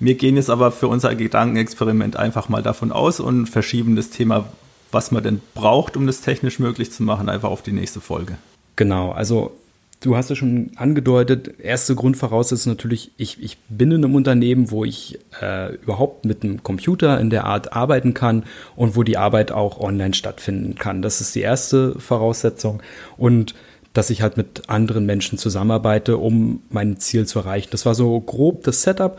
Wir 0.00 0.14
gehen 0.14 0.36
jetzt 0.36 0.50
aber 0.50 0.70
für 0.70 0.88
unser 0.88 1.14
Gedankenexperiment 1.14 2.16
einfach 2.16 2.48
mal 2.48 2.62
davon 2.62 2.92
aus 2.92 3.18
und 3.20 3.46
verschieben 3.46 3.96
das 3.96 4.10
Thema, 4.10 4.48
was 4.92 5.10
man 5.10 5.22
denn 5.22 5.40
braucht, 5.54 5.96
um 5.96 6.06
das 6.06 6.20
technisch 6.20 6.58
möglich 6.58 6.92
zu 6.92 7.02
machen, 7.02 7.28
einfach 7.28 7.50
auf 7.50 7.62
die 7.62 7.72
nächste 7.72 8.00
Folge. 8.00 8.38
Genau, 8.76 9.10
also 9.10 9.52
Du 10.00 10.16
hast 10.16 10.30
es 10.30 10.38
schon 10.38 10.70
angedeutet, 10.76 11.58
erste 11.60 11.96
Grundvoraussetzung 11.96 12.72
natürlich, 12.72 13.10
ich, 13.16 13.42
ich 13.42 13.58
bin 13.68 13.90
in 13.90 14.04
einem 14.04 14.14
Unternehmen, 14.14 14.70
wo 14.70 14.84
ich 14.84 15.18
äh, 15.42 15.74
überhaupt 15.74 16.24
mit 16.24 16.44
einem 16.44 16.62
Computer 16.62 17.20
in 17.20 17.30
der 17.30 17.44
Art 17.44 17.72
arbeiten 17.72 18.14
kann 18.14 18.44
und 18.76 18.94
wo 18.94 19.02
die 19.02 19.16
Arbeit 19.16 19.50
auch 19.50 19.80
online 19.80 20.14
stattfinden 20.14 20.76
kann. 20.76 21.02
Das 21.02 21.20
ist 21.20 21.34
die 21.34 21.40
erste 21.40 21.98
Voraussetzung. 21.98 22.80
Und 23.16 23.56
dass 23.92 24.10
ich 24.10 24.22
halt 24.22 24.36
mit 24.36 24.68
anderen 24.68 25.04
Menschen 25.06 25.38
zusammenarbeite, 25.38 26.18
um 26.18 26.62
mein 26.70 26.98
Ziel 26.98 27.26
zu 27.26 27.40
erreichen. 27.40 27.70
Das 27.72 27.84
war 27.84 27.96
so 27.96 28.20
grob 28.20 28.62
das 28.62 28.82
Setup. 28.82 29.18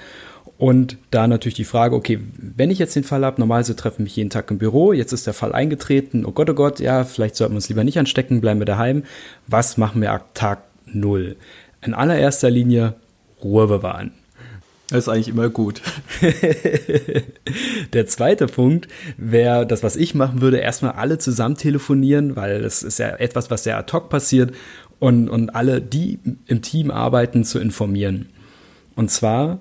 Und 0.58 0.98
da 1.12 1.28
natürlich 1.28 1.56
die 1.56 1.66
Frage, 1.66 1.96
okay, 1.96 2.20
wenn 2.38 2.70
ich 2.70 2.80
jetzt 2.80 2.96
den 2.96 3.04
Fall 3.04 3.26
habe, 3.26 3.40
normalerweise 3.42 3.76
treffen 3.76 4.04
mich 4.04 4.16
jeden 4.16 4.30
Tag 4.30 4.52
im 4.52 4.58
Büro, 4.58 4.92
jetzt 4.92 5.14
ist 5.14 5.26
der 5.26 5.34
Fall 5.34 5.54
eingetreten, 5.54 6.26
oh 6.26 6.32
Gott, 6.32 6.50
oh 6.50 6.54
Gott, 6.54 6.80
ja, 6.82 7.06
vielleicht 7.06 7.38
sollten 7.38 7.54
wir 7.54 7.58
uns 7.58 7.70
lieber 7.70 7.86
nicht 7.86 7.98
anstecken, 7.98 8.42
bleiben 8.42 8.60
wir 8.60 8.66
daheim. 8.66 9.04
Was 9.48 9.78
machen 9.78 10.02
wir 10.02 10.22
Tag 10.34 10.69
null. 10.94 11.36
In 11.82 11.94
allererster 11.94 12.50
Linie 12.50 12.96
Ruhe 13.44 13.68
bewahren. 13.68 14.12
Das 14.90 15.00
ist 15.00 15.10
eigentlich 15.10 15.28
immer 15.28 15.50
gut. 15.50 15.82
Der 17.94 18.08
zweite 18.08 18.48
Punkt 18.48 18.88
wäre 19.18 19.68
das, 19.68 19.84
was 19.84 19.96
ich 19.96 20.16
machen 20.16 20.42
würde, 20.42 20.58
erstmal 20.58 20.94
alle 20.94 21.20
zusammen 21.20 21.56
telefonieren, 21.56 22.36
weil 22.36 22.62
das 22.62 22.82
ist 22.82 22.98
ja 22.98 23.10
etwas, 23.10 23.52
was 23.52 23.64
sehr 23.64 23.78
ad 23.78 23.94
hoc 23.94 24.10
passiert 24.10 24.56
und, 24.98 25.30
und 25.30 25.52
alle, 25.56 25.80
die 25.80 26.20
im 26.48 26.64
Team 26.64 26.90
arbeiten, 26.90 27.44
zu 27.44 27.60
informieren. 27.60 28.30
Und 28.96 29.12
zwar 29.12 29.60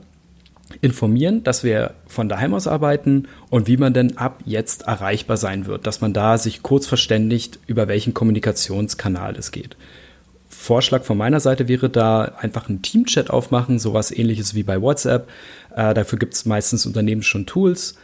informieren, 0.80 1.44
dass 1.44 1.62
wir 1.62 1.94
von 2.06 2.28
daheim 2.28 2.54
aus 2.54 2.66
arbeiten 2.66 3.28
und 3.50 3.66
wie 3.66 3.76
man 3.76 3.94
denn 3.94 4.16
ab 4.16 4.40
jetzt 4.44 4.82
erreichbar 4.82 5.36
sein 5.36 5.66
wird, 5.66 5.86
dass 5.86 6.00
man 6.00 6.12
da 6.12 6.38
sich 6.38 6.62
kurz 6.62 6.86
verständigt, 6.86 7.58
über 7.66 7.88
welchen 7.88 8.14
Kommunikationskanal 8.14 9.36
es 9.36 9.50
geht. 9.50 9.76
Vorschlag 10.58 11.04
von 11.04 11.16
meiner 11.16 11.38
Seite 11.38 11.68
wäre 11.68 11.88
da 11.88 12.24
einfach 12.40 12.68
einen 12.68 12.82
Teamchat 12.82 13.30
aufmachen, 13.30 13.78
sowas 13.78 14.10
ähnliches 14.10 14.54
wie 14.54 14.64
bei 14.64 14.82
WhatsApp. 14.82 15.28
Äh, 15.74 15.94
dafür 15.94 16.18
gibt 16.18 16.34
es 16.34 16.46
meistens 16.46 16.84
Unternehmen 16.84 17.22
schon 17.22 17.46
Tools. 17.46 17.94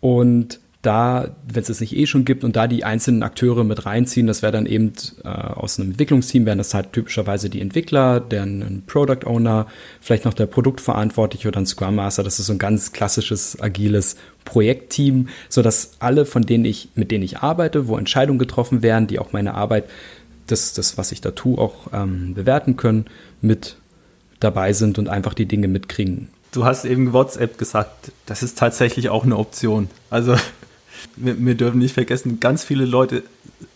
Und 0.00 0.60
da, 0.82 1.36
wenn 1.46 1.62
es 1.62 1.68
es 1.68 1.80
nicht 1.80 1.96
eh 1.96 2.06
schon 2.06 2.24
gibt 2.24 2.44
und 2.44 2.56
da 2.56 2.66
die 2.66 2.84
einzelnen 2.84 3.22
Akteure 3.22 3.64
mit 3.64 3.84
reinziehen, 3.86 4.26
das 4.26 4.42
wäre 4.42 4.52
dann 4.52 4.66
eben 4.66 4.92
äh, 5.24 5.28
aus 5.28 5.78
einem 5.78 5.90
Entwicklungsteam, 5.90 6.46
wären 6.46 6.58
das 6.58 6.72
halt 6.74 6.92
typischerweise 6.92 7.50
die 7.50 7.60
Entwickler, 7.60 8.24
ein 8.30 8.82
Product 8.86 9.26
Owner, 9.26 9.66
vielleicht 10.00 10.26
noch 10.26 10.34
der 10.34 10.46
Produktverantwortliche 10.46 11.48
oder 11.48 11.60
ein 11.60 11.66
Scrum 11.66 11.96
Master. 11.96 12.22
Das 12.22 12.38
ist 12.38 12.46
so 12.46 12.52
ein 12.52 12.58
ganz 12.58 12.92
klassisches, 12.92 13.60
agiles 13.60 14.16
Projektteam, 14.44 15.28
sodass 15.48 15.92
alle, 15.98 16.24
von 16.24 16.42
denen 16.42 16.64
ich, 16.64 16.90
mit 16.94 17.10
denen 17.10 17.24
ich 17.24 17.38
arbeite, 17.38 17.88
wo 17.88 17.96
Entscheidungen 17.98 18.38
getroffen 18.38 18.82
werden, 18.82 19.06
die 19.06 19.18
auch 19.18 19.32
meine 19.32 19.54
Arbeit 19.54 19.84
das, 20.50 20.72
das 20.72 20.98
was 20.98 21.12
ich 21.12 21.20
da 21.20 21.30
tue, 21.30 21.58
auch 21.58 21.88
ähm, 21.92 22.34
bewerten 22.34 22.76
können, 22.76 23.06
mit 23.40 23.76
dabei 24.40 24.72
sind 24.72 24.98
und 24.98 25.08
einfach 25.08 25.34
die 25.34 25.46
Dinge 25.46 25.68
mitkriegen. 25.68 26.28
Du 26.52 26.64
hast 26.64 26.84
eben 26.84 27.12
WhatsApp 27.12 27.58
gesagt, 27.58 28.12
das 28.26 28.42
ist 28.42 28.58
tatsächlich 28.58 29.08
auch 29.08 29.24
eine 29.24 29.36
Option. 29.36 29.88
Also 30.08 30.34
wir, 31.16 31.38
wir 31.38 31.54
dürfen 31.54 31.78
nicht 31.78 31.94
vergessen, 31.94 32.40
ganz 32.40 32.64
viele 32.64 32.84
Leute 32.84 33.22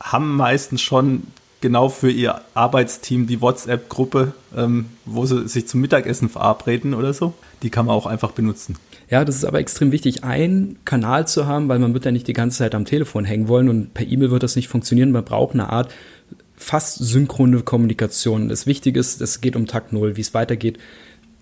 haben 0.01 0.37
meistens 0.37 0.83
schon 0.83 1.25
genau 1.61 1.89
für 1.89 2.11
ihr 2.11 2.43
Arbeitsteam 2.53 3.27
die 3.27 3.41
WhatsApp-Gruppe, 3.41 4.35
ähm, 4.55 4.87
wo 5.07 5.25
sie 5.25 5.49
sich 5.49 5.67
zum 5.67 5.81
Mittagessen 5.81 6.29
verabreden 6.29 6.93
oder 6.93 7.15
so. 7.15 7.33
Die 7.63 7.71
kann 7.71 7.87
man 7.87 7.95
auch 7.95 8.05
einfach 8.05 8.33
benutzen. 8.33 8.77
Ja, 9.09 9.25
das 9.25 9.37
ist 9.37 9.45
aber 9.47 9.61
extrem 9.61 9.91
wichtig, 9.91 10.25
einen 10.25 10.79
Kanal 10.85 11.27
zu 11.27 11.47
haben, 11.47 11.69
weil 11.69 11.79
man 11.79 11.95
wird 11.95 12.05
ja 12.05 12.11
nicht 12.11 12.29
die 12.29 12.35
ganze 12.35 12.59
Zeit 12.59 12.75
am 12.75 12.85
Telefon 12.85 13.25
hängen 13.25 13.49
wollen 13.49 13.71
und 13.71 13.95
per 13.95 14.07
E-Mail 14.07 14.31
wird 14.31 14.43
das 14.43 14.57
nicht 14.57 14.69
funktionieren. 14.69 15.11
Man 15.11 15.25
braucht 15.25 15.55
eine 15.55 15.71
Art 15.71 15.91
fast 16.57 16.99
synchrone 16.99 17.61
Kommunikation. 17.61 18.49
Das 18.49 18.67
Wichtige 18.67 19.01
ist, 19.01 19.21
es 19.21 19.41
geht 19.41 19.57
um 19.57 19.67
Takt 19.67 19.93
Null, 19.93 20.17
wie 20.17 20.21
es 20.21 20.35
weitergeht 20.35 20.79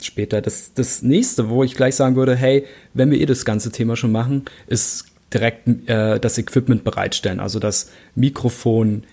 später. 0.00 0.40
Das, 0.40 0.72
das 0.74 1.02
nächste, 1.02 1.48
wo 1.48 1.62
ich 1.62 1.74
gleich 1.74 1.94
sagen 1.94 2.16
würde, 2.16 2.34
hey, 2.34 2.64
wenn 2.94 3.10
wir 3.10 3.20
eh 3.20 3.26
das 3.26 3.44
ganze 3.44 3.70
Thema 3.70 3.96
schon 3.96 4.12
machen, 4.12 4.44
ist 4.66 5.06
direkt 5.32 5.88
äh, 5.88 6.18
das 6.18 6.38
Equipment 6.38 6.84
bereitstellen. 6.84 7.40
Also 7.40 7.58
das 7.58 7.90
Mikrofon, 8.14 9.04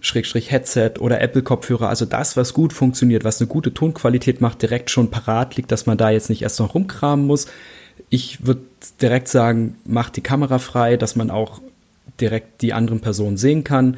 Schrägstrich 0.00 0.50
Headset 0.50 0.94
oder 0.98 1.20
Apple-Kopfhörer, 1.20 1.88
also 1.88 2.04
das, 2.04 2.36
was 2.36 2.54
gut 2.54 2.72
funktioniert, 2.72 3.24
was 3.24 3.40
eine 3.40 3.48
gute 3.48 3.72
Tonqualität 3.72 4.40
macht, 4.40 4.62
direkt 4.62 4.90
schon 4.90 5.10
parat 5.10 5.56
liegt, 5.56 5.70
dass 5.70 5.86
man 5.86 5.96
da 5.96 6.10
jetzt 6.10 6.28
nicht 6.28 6.42
erst 6.42 6.58
noch 6.58 6.74
rumkramen 6.74 7.26
muss. 7.26 7.46
Ich 8.10 8.44
würde 8.44 8.62
direkt 9.00 9.28
sagen, 9.28 9.76
macht 9.84 10.16
die 10.16 10.22
Kamera 10.22 10.58
frei, 10.58 10.96
dass 10.96 11.14
man 11.14 11.30
auch 11.30 11.60
direkt 12.20 12.62
die 12.62 12.72
anderen 12.72 13.00
Personen 13.00 13.36
sehen 13.36 13.64
kann 13.64 13.96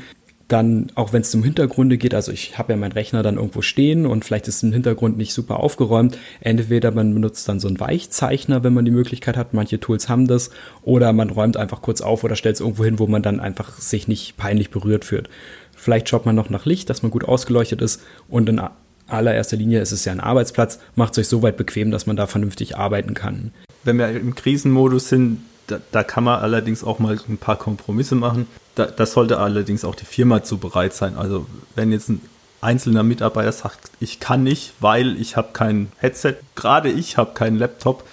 dann, 0.49 0.89
auch 0.95 1.13
wenn 1.13 1.23
es 1.23 1.35
um 1.35 1.43
Hintergründe 1.43 1.97
geht, 1.97 2.15
also 2.15 2.31
ich 2.31 2.59
habe 2.59 2.73
ja 2.73 2.77
meinen 2.77 2.93
Rechner 2.93 3.23
dann 3.23 3.37
irgendwo 3.37 3.63
stehen 3.63 4.05
und 4.05 4.25
vielleicht 4.25 4.47
ist 4.49 4.63
im 4.63 4.73
Hintergrund 4.73 5.17
nicht 5.17 5.33
super 5.33 5.61
aufgeräumt. 5.61 6.19
Entweder 6.41 6.91
man 6.91 7.15
benutzt 7.15 7.49
dann 7.49 7.61
so 7.61 7.69
einen 7.69 7.81
Weichzeichner, 7.81 8.63
wenn 8.63 8.75
man 8.75 8.85
die 8.85 8.91
Möglichkeit 8.91 9.37
hat, 9.37 9.55
manche 9.55 9.81
Tools 9.81 10.09
haben 10.09 10.27
das, 10.27 10.51
oder 10.83 11.13
man 11.13 11.31
räumt 11.31 11.57
einfach 11.57 11.81
kurz 11.81 12.01
auf 12.01 12.25
oder 12.25 12.37
stellt 12.37 12.57
es 12.57 12.61
irgendwo 12.61 12.85
hin, 12.85 12.99
wo 12.99 13.07
man 13.07 13.23
dann 13.23 13.41
einfach 13.41 13.79
sich 13.79 14.07
nicht 14.07 14.37
peinlich 14.37 14.71
berührt 14.71 15.05
fühlt. 15.05 15.31
Vielleicht 15.75 16.09
schaut 16.09 16.27
man 16.27 16.37
noch 16.37 16.51
nach 16.51 16.67
Licht, 16.67 16.91
dass 16.91 17.03
man 17.03 17.11
gut 17.11 17.25
ausgeleuchtet 17.25 17.81
ist 17.81 18.03
und 18.29 18.49
in 18.49 18.61
allererster 19.07 19.57
Linie 19.57 19.81
ist 19.81 19.93
es 19.93 20.05
ja 20.05 20.13
ein 20.13 20.21
Arbeitsplatz, 20.21 20.79
macht 20.95 21.13
es 21.13 21.19
euch 21.19 21.29
so 21.29 21.43
weit 21.43 21.57
bequem, 21.57 21.91
dass 21.91 22.07
man 22.07 22.17
da 22.17 22.27
vernünftig 22.27 22.77
arbeiten 22.77 23.15
kann. 23.15 23.53
Wenn 23.83 23.99
wir 23.99 24.11
im 24.11 24.35
Krisenmodus 24.35 25.09
sind, 25.09 25.43
da, 25.67 25.81
da, 25.93 26.03
kann 26.03 26.25
man 26.25 26.41
allerdings 26.41 26.85
auch 26.85 26.99
mal 26.99 27.19
ein 27.29 27.39
paar 27.39 27.57
Kompromisse 27.57 28.15
machen. 28.15 28.47
Da, 28.75 28.87
das 28.87 29.13
sollte 29.13 29.39
allerdings 29.39 29.85
auch 29.85 29.95
die 29.95 30.05
Firma 30.05 30.43
zu 30.43 30.59
bereit 30.59 30.95
sein. 30.95 31.17
Also 31.17 31.47
wenn 31.75 31.93
jetzt 31.93 32.09
ein 32.09 32.21
einzelner 32.61 33.03
Mitarbeiter 33.03 33.53
sagt, 33.53 33.91
ich 34.01 34.21
kann 34.21 34.43
nicht, 34.43 34.73
weil 34.81 35.21
ich 35.21 35.37
habe 35.37 35.49
kein 35.53 35.93
Headset, 35.99 36.37
gerade 36.57 36.91
ich 36.91 37.17
habe 37.17 37.35
keinen 37.35 37.59
Laptop, 37.59 38.05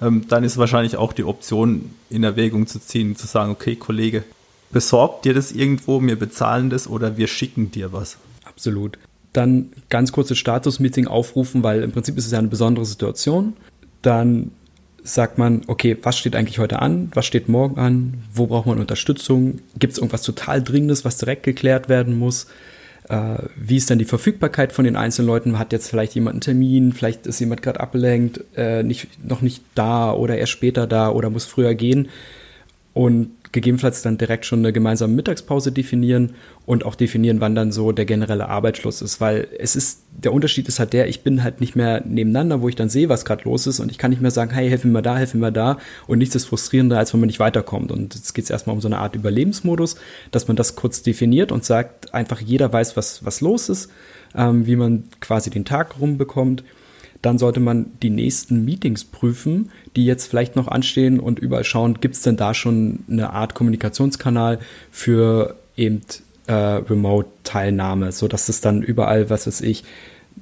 ähm, 0.00 0.26
dann 0.28 0.44
ist 0.44 0.58
wahrscheinlich 0.58 0.96
auch 0.96 1.12
die 1.12 1.24
Option 1.24 1.94
in 2.10 2.24
Erwägung 2.24 2.66
zu 2.66 2.80
ziehen, 2.80 3.14
zu 3.16 3.26
sagen, 3.26 3.52
okay, 3.52 3.76
Kollege, 3.76 4.24
besorgt 4.72 5.24
dir 5.24 5.34
das 5.34 5.52
irgendwo, 5.52 6.00
wir 6.02 6.18
bezahlen 6.18 6.70
das 6.70 6.88
oder 6.88 7.16
wir 7.16 7.28
schicken 7.28 7.70
dir 7.70 7.92
was. 7.92 8.16
Absolut. 8.44 8.98
Dann 9.32 9.72
ganz 9.88 10.12
kurzes 10.12 10.38
Status-Meeting 10.38 11.06
aufrufen, 11.06 11.62
weil 11.62 11.82
im 11.82 11.92
Prinzip 11.92 12.16
ist 12.18 12.26
es 12.26 12.32
ja 12.32 12.38
eine 12.38 12.48
besondere 12.48 12.84
Situation. 12.84 13.54
Dann 14.02 14.50
sagt 15.02 15.38
man, 15.38 15.62
okay, 15.66 15.96
was 16.02 16.18
steht 16.18 16.36
eigentlich 16.36 16.58
heute 16.58 16.80
an? 16.80 17.10
Was 17.14 17.26
steht 17.26 17.48
morgen 17.48 17.78
an? 17.78 18.22
Wo 18.32 18.46
braucht 18.46 18.66
man 18.66 18.78
Unterstützung? 18.78 19.58
Gibt 19.78 19.94
es 19.94 19.98
irgendwas 19.98 20.22
total 20.22 20.62
Dringendes, 20.62 21.04
was 21.04 21.18
direkt 21.18 21.42
geklärt 21.42 21.88
werden 21.88 22.18
muss? 22.18 22.46
Äh, 23.08 23.38
wie 23.56 23.76
ist 23.76 23.90
denn 23.90 23.98
die 23.98 24.04
Verfügbarkeit 24.04 24.72
von 24.72 24.84
den 24.84 24.96
einzelnen 24.96 25.26
Leuten? 25.26 25.58
Hat 25.58 25.72
jetzt 25.72 25.90
vielleicht 25.90 26.14
jemand 26.14 26.34
einen 26.34 26.40
Termin? 26.40 26.92
Vielleicht 26.92 27.26
ist 27.26 27.40
jemand 27.40 27.62
gerade 27.62 27.80
abgelenkt, 27.80 28.44
äh, 28.56 28.82
nicht, 28.82 29.08
noch 29.28 29.42
nicht 29.42 29.62
da 29.74 30.12
oder 30.12 30.38
erst 30.38 30.52
später 30.52 30.86
da 30.86 31.10
oder 31.10 31.30
muss 31.30 31.46
früher 31.46 31.74
gehen? 31.74 32.08
Und 32.94 33.30
gegebenenfalls 33.52 34.00
dann 34.00 34.16
direkt 34.16 34.46
schon 34.46 34.60
eine 34.60 34.72
gemeinsame 34.72 35.12
Mittagspause 35.12 35.72
definieren 35.72 36.32
und 36.64 36.84
auch 36.84 36.94
definieren, 36.94 37.40
wann 37.40 37.54
dann 37.54 37.70
so 37.70 37.92
der 37.92 38.06
generelle 38.06 38.48
Arbeitsschluss 38.48 39.02
ist, 39.02 39.20
weil 39.20 39.46
es 39.58 39.76
ist, 39.76 40.04
der 40.10 40.32
Unterschied 40.32 40.68
ist 40.68 40.78
halt 40.78 40.94
der, 40.94 41.06
ich 41.08 41.22
bin 41.22 41.42
halt 41.44 41.60
nicht 41.60 41.76
mehr 41.76 42.02
nebeneinander, 42.06 42.62
wo 42.62 42.68
ich 42.70 42.76
dann 42.76 42.88
sehe, 42.88 43.10
was 43.10 43.26
gerade 43.26 43.44
los 43.44 43.66
ist 43.66 43.78
und 43.78 43.90
ich 43.90 43.98
kann 43.98 44.10
nicht 44.10 44.22
mehr 44.22 44.30
sagen, 44.30 44.52
hey, 44.52 44.68
helfen 44.70 44.92
wir 44.92 45.02
da, 45.02 45.18
helfen 45.18 45.40
wir 45.40 45.50
da 45.50 45.78
und 46.06 46.18
nichts 46.18 46.34
ist 46.34 46.46
frustrierender, 46.46 46.98
als 46.98 47.12
wenn 47.12 47.20
man 47.20 47.26
nicht 47.26 47.40
weiterkommt. 47.40 47.92
Und 47.92 48.14
jetzt 48.14 48.32
geht 48.32 48.44
es 48.44 48.50
erstmal 48.50 48.74
um 48.74 48.80
so 48.80 48.88
eine 48.88 48.98
Art 48.98 49.14
Überlebensmodus, 49.14 49.96
dass 50.30 50.48
man 50.48 50.56
das 50.56 50.74
kurz 50.74 51.02
definiert 51.02 51.52
und 51.52 51.64
sagt, 51.64 52.14
einfach 52.14 52.40
jeder 52.40 52.72
weiß, 52.72 52.96
was, 52.96 53.24
was 53.24 53.42
los 53.42 53.68
ist, 53.68 53.90
ähm, 54.34 54.66
wie 54.66 54.76
man 54.76 55.04
quasi 55.20 55.50
den 55.50 55.66
Tag 55.66 56.00
rumbekommt 56.00 56.64
dann 57.22 57.38
sollte 57.38 57.60
man 57.60 57.86
die 58.02 58.10
nächsten 58.10 58.64
Meetings 58.64 59.04
prüfen, 59.04 59.70
die 59.96 60.04
jetzt 60.04 60.26
vielleicht 60.26 60.56
noch 60.56 60.68
anstehen 60.68 61.20
und 61.20 61.38
überall 61.38 61.64
schauen, 61.64 62.00
gibt 62.00 62.16
es 62.16 62.22
denn 62.22 62.36
da 62.36 62.52
schon 62.52 63.00
eine 63.08 63.30
Art 63.30 63.54
Kommunikationskanal 63.54 64.58
für 64.90 65.54
eben 65.76 66.00
äh, 66.48 66.52
Remote-Teilnahme, 66.52 68.10
sodass 68.12 68.48
es 68.48 68.60
dann 68.60 68.82
überall, 68.82 69.30
was 69.30 69.46
weiß 69.46 69.60
ich, 69.60 69.84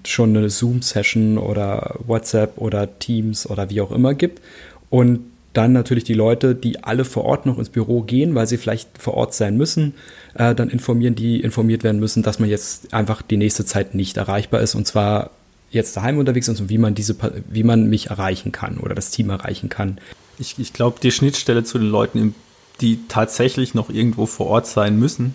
schon 0.06 0.36
eine 0.36 0.48
Zoom-Session 0.48 1.36
oder 1.36 1.96
WhatsApp 2.06 2.56
oder 2.56 2.98
Teams 2.98 3.48
oder 3.48 3.68
wie 3.68 3.82
auch 3.82 3.92
immer 3.92 4.14
gibt. 4.14 4.40
Und 4.88 5.20
dann 5.52 5.72
natürlich 5.72 6.04
die 6.04 6.14
Leute, 6.14 6.54
die 6.54 6.84
alle 6.84 7.04
vor 7.04 7.24
Ort 7.24 7.44
noch 7.44 7.58
ins 7.58 7.70
Büro 7.70 8.02
gehen, 8.02 8.34
weil 8.34 8.46
sie 8.46 8.56
vielleicht 8.56 8.88
vor 8.98 9.14
Ort 9.14 9.34
sein 9.34 9.56
müssen, 9.56 9.94
äh, 10.34 10.54
dann 10.54 10.70
informieren, 10.70 11.16
die 11.16 11.40
informiert 11.40 11.82
werden 11.82 12.00
müssen, 12.00 12.22
dass 12.22 12.38
man 12.38 12.48
jetzt 12.48 12.94
einfach 12.94 13.20
die 13.20 13.36
nächste 13.36 13.64
Zeit 13.64 13.94
nicht 13.94 14.16
erreichbar 14.16 14.60
ist 14.60 14.74
und 14.74 14.86
zwar 14.86 15.30
jetzt 15.70 15.96
daheim 15.96 16.18
unterwegs 16.18 16.48
ist 16.48 16.60
und 16.60 16.68
wie 16.68 16.78
man 16.78 16.94
diese, 16.94 17.16
wie 17.48 17.62
man 17.62 17.88
mich 17.88 18.08
erreichen 18.08 18.52
kann 18.52 18.78
oder 18.78 18.94
das 18.94 19.10
Team 19.10 19.30
erreichen 19.30 19.68
kann. 19.68 19.98
Ich, 20.38 20.58
ich 20.58 20.72
glaube, 20.72 20.98
die 21.00 21.12
Schnittstelle 21.12 21.64
zu 21.64 21.78
den 21.78 21.88
Leuten, 21.88 22.34
die 22.80 23.00
tatsächlich 23.08 23.74
noch 23.74 23.90
irgendwo 23.90 24.26
vor 24.26 24.46
Ort 24.46 24.66
sein 24.66 24.98
müssen, 24.98 25.34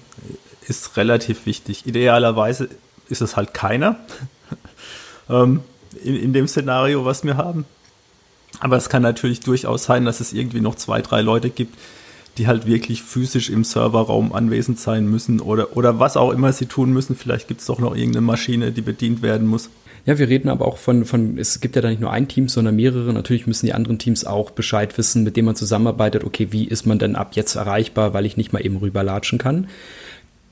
ist 0.67 0.97
relativ 0.97 1.45
wichtig. 1.45 1.85
Idealerweise 1.85 2.69
ist 3.07 3.21
es 3.21 3.35
halt 3.35 3.53
keiner 3.53 3.99
ähm, 5.29 5.61
in, 6.03 6.15
in 6.15 6.33
dem 6.33 6.47
Szenario, 6.47 7.05
was 7.05 7.23
wir 7.23 7.37
haben. 7.37 7.65
Aber 8.59 8.77
es 8.77 8.89
kann 8.89 9.03
natürlich 9.03 9.41
durchaus 9.41 9.83
sein, 9.83 10.05
dass 10.05 10.19
es 10.19 10.33
irgendwie 10.33 10.61
noch 10.61 10.75
zwei, 10.75 11.01
drei 11.01 11.21
Leute 11.21 11.49
gibt, 11.49 11.77
die 12.37 12.47
halt 12.47 12.65
wirklich 12.65 13.03
physisch 13.03 13.49
im 13.49 13.63
Serverraum 13.63 14.33
anwesend 14.33 14.79
sein 14.79 15.07
müssen 15.07 15.39
oder, 15.39 15.77
oder 15.77 15.99
was 15.99 16.17
auch 16.17 16.31
immer 16.31 16.51
sie 16.51 16.65
tun 16.65 16.91
müssen. 16.91 17.15
Vielleicht 17.15 17.47
gibt 17.47 17.61
es 17.61 17.67
doch 17.67 17.79
noch 17.79 17.95
irgendeine 17.95 18.25
Maschine, 18.25 18.71
die 18.71 18.81
bedient 18.81 19.21
werden 19.21 19.47
muss. 19.47 19.69
Ja, 20.05 20.19
wir 20.19 20.29
reden 20.29 20.49
aber 20.49 20.65
auch 20.65 20.77
von, 20.77 21.03
von, 21.03 21.39
es 21.39 21.59
gibt 21.61 21.75
ja 21.75 21.81
da 21.81 21.89
nicht 21.89 22.01
nur 22.01 22.11
ein 22.11 22.27
Team, 22.27 22.47
sondern 22.47 22.75
mehrere. 22.75 23.11
Natürlich 23.11 23.47
müssen 23.47 23.65
die 23.65 23.73
anderen 23.73 23.97
Teams 23.97 24.23
auch 24.23 24.51
Bescheid 24.51 24.95
wissen, 24.99 25.23
mit 25.23 25.35
denen 25.35 25.47
man 25.47 25.55
zusammenarbeitet. 25.55 26.23
Okay, 26.23 26.47
wie 26.51 26.65
ist 26.67 26.85
man 26.85 26.99
denn 26.99 27.15
ab 27.15 27.35
jetzt 27.35 27.55
erreichbar, 27.55 28.13
weil 28.13 28.25
ich 28.25 28.37
nicht 28.37 28.53
mal 28.53 28.63
eben 28.63 28.77
rüberlatschen 28.77 29.39
kann. 29.39 29.67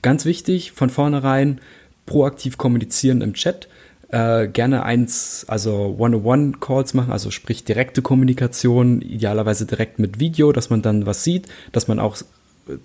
Ganz 0.02 0.26
wichtig, 0.26 0.72
von 0.72 0.90
vornherein 0.90 1.62
proaktiv 2.08 2.58
kommunizieren 2.58 3.22
im 3.22 3.34
Chat. 3.34 3.68
Äh, 4.10 4.48
gerne 4.48 4.84
eins, 4.84 5.46
also 5.48 5.96
One-on-One-Calls 5.98 6.94
machen, 6.94 7.12
also 7.12 7.32
sprich 7.32 7.64
direkte 7.64 8.02
Kommunikation, 8.02 9.02
idealerweise 9.02 9.66
direkt 9.66 10.00
mit 10.00 10.20
Video, 10.20 10.52
dass 10.52 10.70
man 10.70 10.82
dann 10.82 11.06
was 11.06 11.24
sieht, 11.24 11.48
dass 11.72 11.88
man 11.88 12.00
auch 12.00 12.18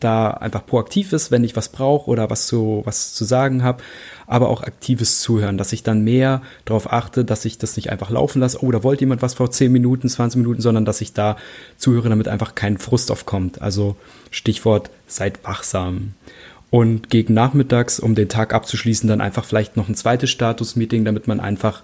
da 0.01 0.31
einfach 0.31 0.67
proaktiv 0.67 1.13
ist, 1.13 1.31
wenn 1.31 1.45
ich 1.45 1.55
was 1.55 1.69
brauche 1.69 2.11
oder 2.11 2.31
was 2.31 2.47
zu, 2.49 2.83
was 2.85 3.15
zu 3.15 3.25
sagen 3.25 3.63
habe, 3.63 3.83
aber 4.27 4.49
auch 4.49 4.63
aktives 4.63 5.21
Zuhören, 5.21 5.57
dass 5.57 5.73
ich 5.73 5.85
dann 5.85 6.03
mehr 6.03 6.43
darauf 6.65 6.93
achte, 6.93 7.25
dass 7.25 7.45
ich 7.45 7.59
das 7.59 7.77
nicht 7.77 7.91
einfach 7.91 8.11
laufen 8.11 8.41
lasse, 8.41 8.59
oh, 8.63 8.71
da 8.73 8.83
wollte 8.83 9.03
jemand 9.03 9.23
was 9.23 9.35
vor 9.35 9.51
10 9.51 9.71
Minuten, 9.71 10.09
20 10.09 10.39
Minuten, 10.39 10.61
sondern 10.61 10.85
dass 10.85 11.01
ich 11.01 11.13
da 11.13 11.37
zuhöre, 11.77 12.09
damit 12.09 12.27
einfach 12.29 12.57
kein 12.57 12.79
Frust 12.79 13.11
aufkommt. 13.13 13.63
Also 13.63 13.97
Stichwort, 14.31 14.91
seid 15.07 15.45
wachsam. 15.45 16.15
Und 16.71 17.09
gegen 17.09 17.33
nachmittags, 17.33 17.99
um 17.99 18.15
den 18.15 18.29
Tag 18.29 18.53
abzuschließen, 18.53 19.09
dann 19.09 19.21
einfach 19.21 19.45
vielleicht 19.45 19.77
noch 19.77 19.89
ein 19.89 19.95
zweites 19.95 20.31
Status-Meeting, 20.31 21.05
damit 21.05 21.27
man 21.29 21.41
einfach 21.41 21.83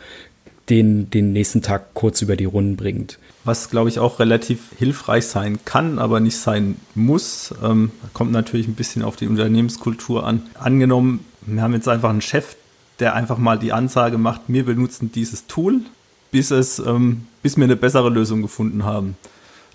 den, 0.68 1.09
den 1.11 1.33
nächsten 1.33 1.62
Tag 1.62 1.94
kurz 1.94 2.20
über 2.22 2.37
die 2.37 2.44
Runden 2.44 2.76
bringt 2.76 3.18
was 3.44 3.70
glaube 3.70 3.90
ich 3.90 3.98
auch 3.98 4.18
relativ 4.18 4.70
hilfreich 4.78 5.26
sein 5.26 5.59
kann, 5.64 5.98
aber 5.98 6.20
nicht 6.20 6.38
sein 6.38 6.76
muss. 6.94 7.54
Ähm, 7.62 7.90
kommt 8.12 8.33
natürlich 8.33 8.66
ein 8.66 8.74
bisschen 8.74 9.02
auf 9.02 9.16
die 9.16 9.28
Unternehmenskultur 9.28 10.26
an. 10.26 10.42
Angenommen, 10.54 11.24
wir 11.42 11.62
haben 11.62 11.74
jetzt 11.74 11.88
einfach 11.88 12.11
einen 12.11 12.22
Chef, 12.22 12.57
der 13.00 13.14
einfach 13.14 13.38
mal 13.38 13.59
die 13.59 13.72
Ansage 13.72 14.18
macht, 14.18 14.42
wir 14.48 14.64
benutzen 14.64 15.12
dieses 15.12 15.46
Tool, 15.46 15.80
bis, 16.30 16.50
es, 16.50 16.78
ähm, 16.78 17.26
bis 17.42 17.57
wir 17.57 17.64
eine 17.64 17.76
bessere 17.76 18.09
Lösung 18.09 18.42
gefunden 18.42 18.85
haben. 18.85 19.16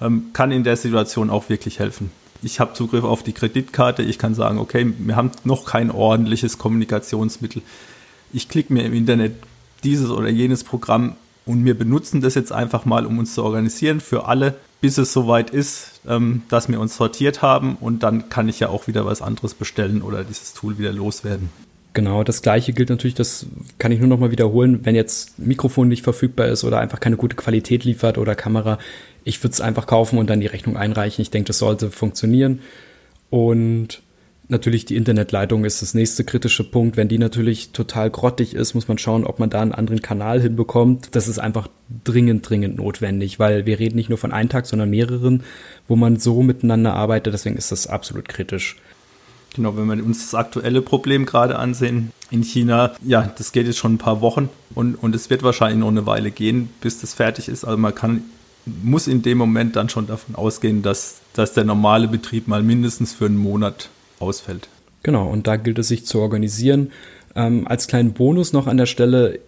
Ähm, 0.01 0.29
kann 0.33 0.51
in 0.51 0.63
der 0.63 0.77
Situation 0.77 1.29
auch 1.29 1.49
wirklich 1.49 1.79
helfen. 1.79 2.11
Ich 2.41 2.59
habe 2.59 2.73
Zugriff 2.73 3.03
auf 3.03 3.21
die 3.21 3.33
Kreditkarte, 3.33 4.01
ich 4.01 4.17
kann 4.17 4.33
sagen, 4.33 4.59
okay, 4.59 4.93
wir 4.97 5.15
haben 5.15 5.31
noch 5.43 5.65
kein 5.65 5.91
ordentliches 5.91 6.57
Kommunikationsmittel. 6.57 7.61
Ich 8.31 8.47
klicke 8.47 8.71
mir 8.71 8.83
im 8.85 8.93
Internet 8.93 9.33
dieses 9.83 10.09
oder 10.09 10.29
jenes 10.29 10.63
Programm 10.63 11.15
und 11.49 11.65
wir 11.65 11.73
benutzen 11.73 12.21
das 12.21 12.35
jetzt 12.35 12.51
einfach 12.51 12.85
mal, 12.85 13.07
um 13.07 13.17
uns 13.17 13.33
zu 13.33 13.43
organisieren 13.43 14.01
für 14.01 14.27
alle, 14.27 14.53
bis 14.81 14.99
es 14.99 15.11
soweit 15.11 15.49
ist, 15.49 15.99
ähm, 16.07 16.43
dass 16.47 16.69
wir 16.69 16.79
uns 16.79 16.95
sortiert 16.95 17.41
haben. 17.41 17.75
Und 17.81 18.03
dann 18.03 18.29
kann 18.29 18.47
ich 18.47 18.59
ja 18.59 18.69
auch 18.69 18.85
wieder 18.85 19.03
was 19.07 19.23
anderes 19.23 19.55
bestellen 19.55 20.03
oder 20.03 20.23
dieses 20.23 20.53
Tool 20.53 20.77
wieder 20.77 20.91
loswerden. 20.91 21.49
Genau, 21.93 22.23
das 22.23 22.43
gleiche 22.43 22.71
gilt 22.71 22.91
natürlich, 22.91 23.15
das 23.15 23.47
kann 23.79 23.91
ich 23.91 23.97
nur 23.97 24.07
noch 24.07 24.19
mal 24.19 24.29
wiederholen, 24.29 24.81
wenn 24.83 24.93
jetzt 24.93 25.39
Mikrofon 25.39 25.87
nicht 25.87 26.03
verfügbar 26.03 26.49
ist 26.49 26.63
oder 26.63 26.79
einfach 26.79 26.99
keine 26.99 27.17
gute 27.17 27.35
Qualität 27.35 27.83
liefert 27.83 28.19
oder 28.19 28.35
Kamera, 28.35 28.77
ich 29.23 29.43
würde 29.43 29.53
es 29.53 29.59
einfach 29.59 29.87
kaufen 29.87 30.19
und 30.19 30.29
dann 30.29 30.41
die 30.41 30.45
Rechnung 30.45 30.77
einreichen. 30.77 31.23
Ich 31.23 31.31
denke, 31.31 31.47
das 31.47 31.57
sollte 31.57 31.89
funktionieren. 31.89 32.59
Und 33.31 34.03
Natürlich 34.51 34.85
die 34.85 34.95
Internetleitung 34.95 35.63
ist 35.63 35.83
das 35.83 35.93
nächste 35.93 36.23
kritische 36.23 36.63
Punkt. 36.63 36.97
Wenn 36.97 37.07
die 37.07 37.19
natürlich 37.19 37.71
total 37.71 38.09
grottig 38.09 38.55
ist, 38.55 38.73
muss 38.73 38.87
man 38.87 38.97
schauen, 38.97 39.23
ob 39.23 39.37
man 39.37 39.51
da 39.51 39.61
einen 39.61 39.73
anderen 39.73 40.01
Kanal 40.01 40.41
hinbekommt. 40.41 41.15
Das 41.15 41.27
ist 41.27 41.37
einfach 41.37 41.67
dringend, 42.03 42.49
dringend 42.49 42.77
notwendig, 42.77 43.37
weil 43.37 43.67
wir 43.67 43.77
reden 43.77 43.95
nicht 43.95 44.09
nur 44.09 44.17
von 44.17 44.31
einem 44.31 44.49
Tag, 44.49 44.65
sondern 44.65 44.89
mehreren, 44.89 45.43
wo 45.87 45.95
man 45.95 46.17
so 46.17 46.41
miteinander 46.41 46.95
arbeitet. 46.95 47.31
Deswegen 47.31 47.57
ist 47.57 47.71
das 47.71 47.85
absolut 47.85 48.27
kritisch. 48.27 48.77
Genau, 49.55 49.77
wenn 49.77 49.85
wir 49.85 50.03
uns 50.03 50.31
das 50.31 50.33
aktuelle 50.33 50.81
Problem 50.81 51.27
gerade 51.27 51.59
ansehen 51.59 52.11
in 52.31 52.41
China, 52.41 52.95
ja, 53.05 53.31
das 53.37 53.51
geht 53.51 53.67
jetzt 53.67 53.77
schon 53.77 53.93
ein 53.93 53.97
paar 53.99 54.21
Wochen 54.21 54.49
und, 54.73 54.95
und 54.95 55.13
es 55.13 55.29
wird 55.29 55.43
wahrscheinlich 55.43 55.79
noch 55.79 55.89
eine 55.89 56.07
Weile 56.07 56.31
gehen, 56.31 56.69
bis 56.81 57.01
das 57.01 57.13
fertig 57.13 57.49
ist. 57.49 57.65
Also 57.65 57.77
man 57.77 57.93
kann, 57.93 58.23
muss 58.65 59.07
in 59.07 59.21
dem 59.21 59.37
Moment 59.37 59.75
dann 59.75 59.89
schon 59.89 60.07
davon 60.07 60.33
ausgehen, 60.33 60.81
dass, 60.81 61.17
dass 61.33 61.53
der 61.53 61.65
normale 61.65 62.07
Betrieb 62.07 62.47
mal 62.47 62.63
mindestens 62.63 63.13
für 63.13 63.27
einen 63.27 63.37
Monat 63.37 63.89
ausfällt. 64.19 64.67
Genau, 65.03 65.27
und 65.29 65.47
da 65.47 65.55
gilt 65.55 65.79
es 65.79 65.87
sich 65.87 66.05
zu 66.05 66.19
organisieren. 66.19 66.91
Ähm, 67.35 67.67
als 67.67 67.87
kleinen 67.87 68.13
Bonus 68.13 68.53
noch 68.53 68.67
an 68.67 68.77
der 68.77 68.85
Stelle 68.85 69.39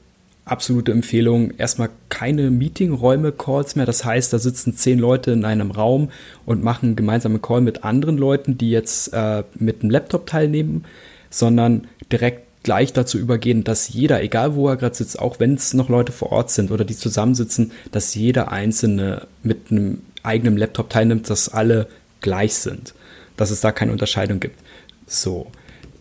absolute 0.45 0.91
Empfehlung, 0.91 1.51
erstmal 1.57 1.89
keine 2.09 2.49
Meetingräume-Calls 2.49 3.75
mehr. 3.75 3.85
Das 3.85 4.05
heißt, 4.05 4.33
da 4.33 4.39
sitzen 4.39 4.75
zehn 4.75 4.99
Leute 4.99 5.31
in 5.31 5.45
einem 5.45 5.71
Raum 5.71 6.09
und 6.45 6.63
machen 6.63 6.95
gemeinsame 6.95 7.39
Call 7.39 7.61
mit 7.61 7.83
anderen 7.83 8.17
Leuten, 8.17 8.57
die 8.57 8.71
jetzt 8.71 9.13
äh, 9.13 9.43
mit 9.55 9.81
einem 9.81 9.91
Laptop 9.91 10.25
teilnehmen, 10.27 10.85
sondern 11.29 11.87
direkt 12.11 12.47
gleich 12.63 12.93
dazu 12.93 13.17
übergehen, 13.17 13.63
dass 13.63 13.89
jeder, 13.89 14.21
egal 14.21 14.55
wo 14.55 14.67
er 14.67 14.77
gerade 14.77 14.95
sitzt, 14.95 15.19
auch 15.19 15.39
wenn 15.39 15.55
es 15.55 15.73
noch 15.73 15.89
Leute 15.89 16.11
vor 16.11 16.31
Ort 16.31 16.51
sind 16.51 16.71
oder 16.71 16.85
die 16.85 16.95
zusammensitzen, 16.95 17.71
dass 17.91 18.13
jeder 18.13 18.51
Einzelne 18.51 19.27
mit 19.41 19.71
einem 19.71 20.01
eigenen 20.21 20.57
Laptop 20.57 20.89
teilnimmt, 20.89 21.29
dass 21.29 21.49
alle 21.49 21.87
gleich 22.19 22.53
sind 22.55 22.93
dass 23.41 23.51
es 23.51 23.61
da 23.61 23.71
keine 23.71 23.91
Unterscheidung 23.91 24.39
gibt. 24.39 24.59
So, 25.07 25.47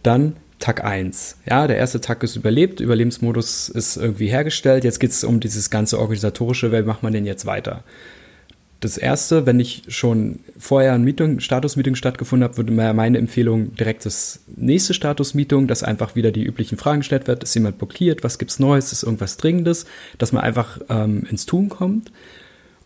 dann 0.02 0.36
Tag 0.58 0.84
1. 0.84 1.38
Ja, 1.48 1.66
der 1.66 1.78
erste 1.78 2.00
Tag 2.00 2.22
ist 2.22 2.36
überlebt, 2.36 2.80
Überlebensmodus 2.80 3.68
ist 3.70 3.96
irgendwie 3.96 4.28
hergestellt. 4.28 4.84
Jetzt 4.84 5.00
geht 5.00 5.10
es 5.10 5.24
um 5.24 5.40
dieses 5.40 5.70
ganze 5.70 5.98
organisatorische, 5.98 6.70
wie 6.70 6.82
macht 6.82 7.02
man 7.02 7.12
denn 7.12 7.24
jetzt 7.24 7.46
weiter? 7.46 7.82
das 8.80 8.96
erste, 8.96 9.44
wenn 9.44 9.60
ich 9.60 9.82
schon 9.88 10.40
vorher 10.58 10.94
ein 10.94 11.04
Meeting, 11.04 11.40
Status-Meeting 11.40 11.94
stattgefunden 11.94 12.44
habe, 12.44 12.56
würde 12.56 12.72
meine 12.72 13.18
Empfehlung 13.18 13.74
direkt 13.74 14.06
das 14.06 14.40
nächste 14.56 14.94
Status-Meeting, 14.94 15.66
dass 15.66 15.82
einfach 15.82 16.16
wieder 16.16 16.32
die 16.32 16.44
üblichen 16.44 16.78
Fragen 16.78 17.00
gestellt 17.00 17.28
wird. 17.28 17.42
Ist 17.42 17.54
jemand 17.54 17.76
blockiert? 17.76 18.24
Was 18.24 18.38
gibt's 18.38 18.58
Neues? 18.58 18.90
Ist 18.92 19.02
irgendwas 19.02 19.36
Dringendes? 19.36 19.84
Dass 20.16 20.32
man 20.32 20.42
einfach 20.42 20.80
ähm, 20.88 21.26
ins 21.30 21.44
Tun 21.44 21.68
kommt. 21.68 22.10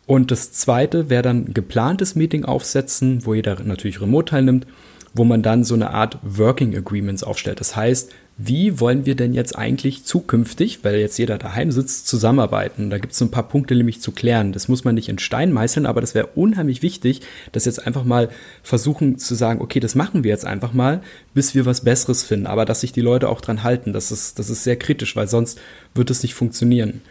Und 0.07 0.31
das 0.31 0.53
zweite 0.53 1.09
wäre 1.09 1.23
dann 1.23 1.55
geplantes 1.55 2.15
Meeting 2.15 2.45
aufsetzen, 2.45 3.25
wo 3.25 3.35
jeder 3.35 3.63
natürlich 3.63 4.01
remote 4.01 4.31
teilnimmt, 4.31 4.67
wo 5.15 5.25
man 5.25 5.43
dann 5.43 5.65
so 5.65 5.75
eine 5.75 5.91
Art 5.91 6.19
Working 6.23 6.77
Agreements 6.77 7.23
aufstellt. 7.23 7.61
Das 7.61 7.77
heißt, 7.77 8.11
wie 8.37 8.81
wollen 8.81 9.07
wir 9.07 9.15
denn 9.15 9.33
jetzt 9.33 9.57
eigentlich 9.57 10.05
zukünftig, 10.05 10.81
weil 10.83 10.97
jetzt 10.97 11.19
jeder 11.19 11.39
daheim 11.39 11.71
sitzt, 11.71 12.09
zusammenarbeiten? 12.09 12.91
Da 12.91 12.99
gibt 12.99 13.13
es 13.13 13.19
so 13.21 13.25
ein 13.25 13.31
paar 13.31 13.49
Punkte 13.49 13.77
nämlich 13.77 14.01
zu 14.01 14.11
klären. 14.11 14.53
Das 14.53 14.67
muss 14.67 14.83
man 14.83 14.97
nicht 14.97 15.09
in 15.09 15.21
Stein 15.21 15.53
meißeln, 15.53 15.87
aber 15.87 16.01
das 16.01 16.17
wäre 16.17 16.31
unheimlich 16.35 16.83
wichtig, 16.83 17.21
dass 17.53 17.65
jetzt 17.65 17.87
einfach 17.87 18.03
mal 18.03 18.29
versuchen 18.65 19.19
zu 19.19 19.37
sagen, 19.37 19.61
okay, 19.61 19.79
das 19.79 19.95
machen 19.95 20.25
wir 20.25 20.33
jetzt 20.33 20.47
einfach 20.47 20.73
mal, 20.73 21.01
bis 21.33 21.55
wir 21.55 21.65
was 21.65 21.85
Besseres 21.85 22.25
finden. 22.25 22.49
Aber 22.49 22.65
dass 22.65 22.81
sich 22.81 22.93
die 22.93 23.01
Leute 23.01 23.29
auch 23.29 23.41
dran 23.41 23.63
halten, 23.63 23.93
das 23.93 24.11
ist, 24.11 24.41
das 24.41 24.51
ist 24.51 24.65
sehr 24.65 24.77
kritisch, 24.77 25.15
weil 25.15 25.29
sonst 25.29 25.61
wird 25.95 26.11
es 26.11 26.25
nicht 26.25 26.35
funktionieren. 26.35 27.03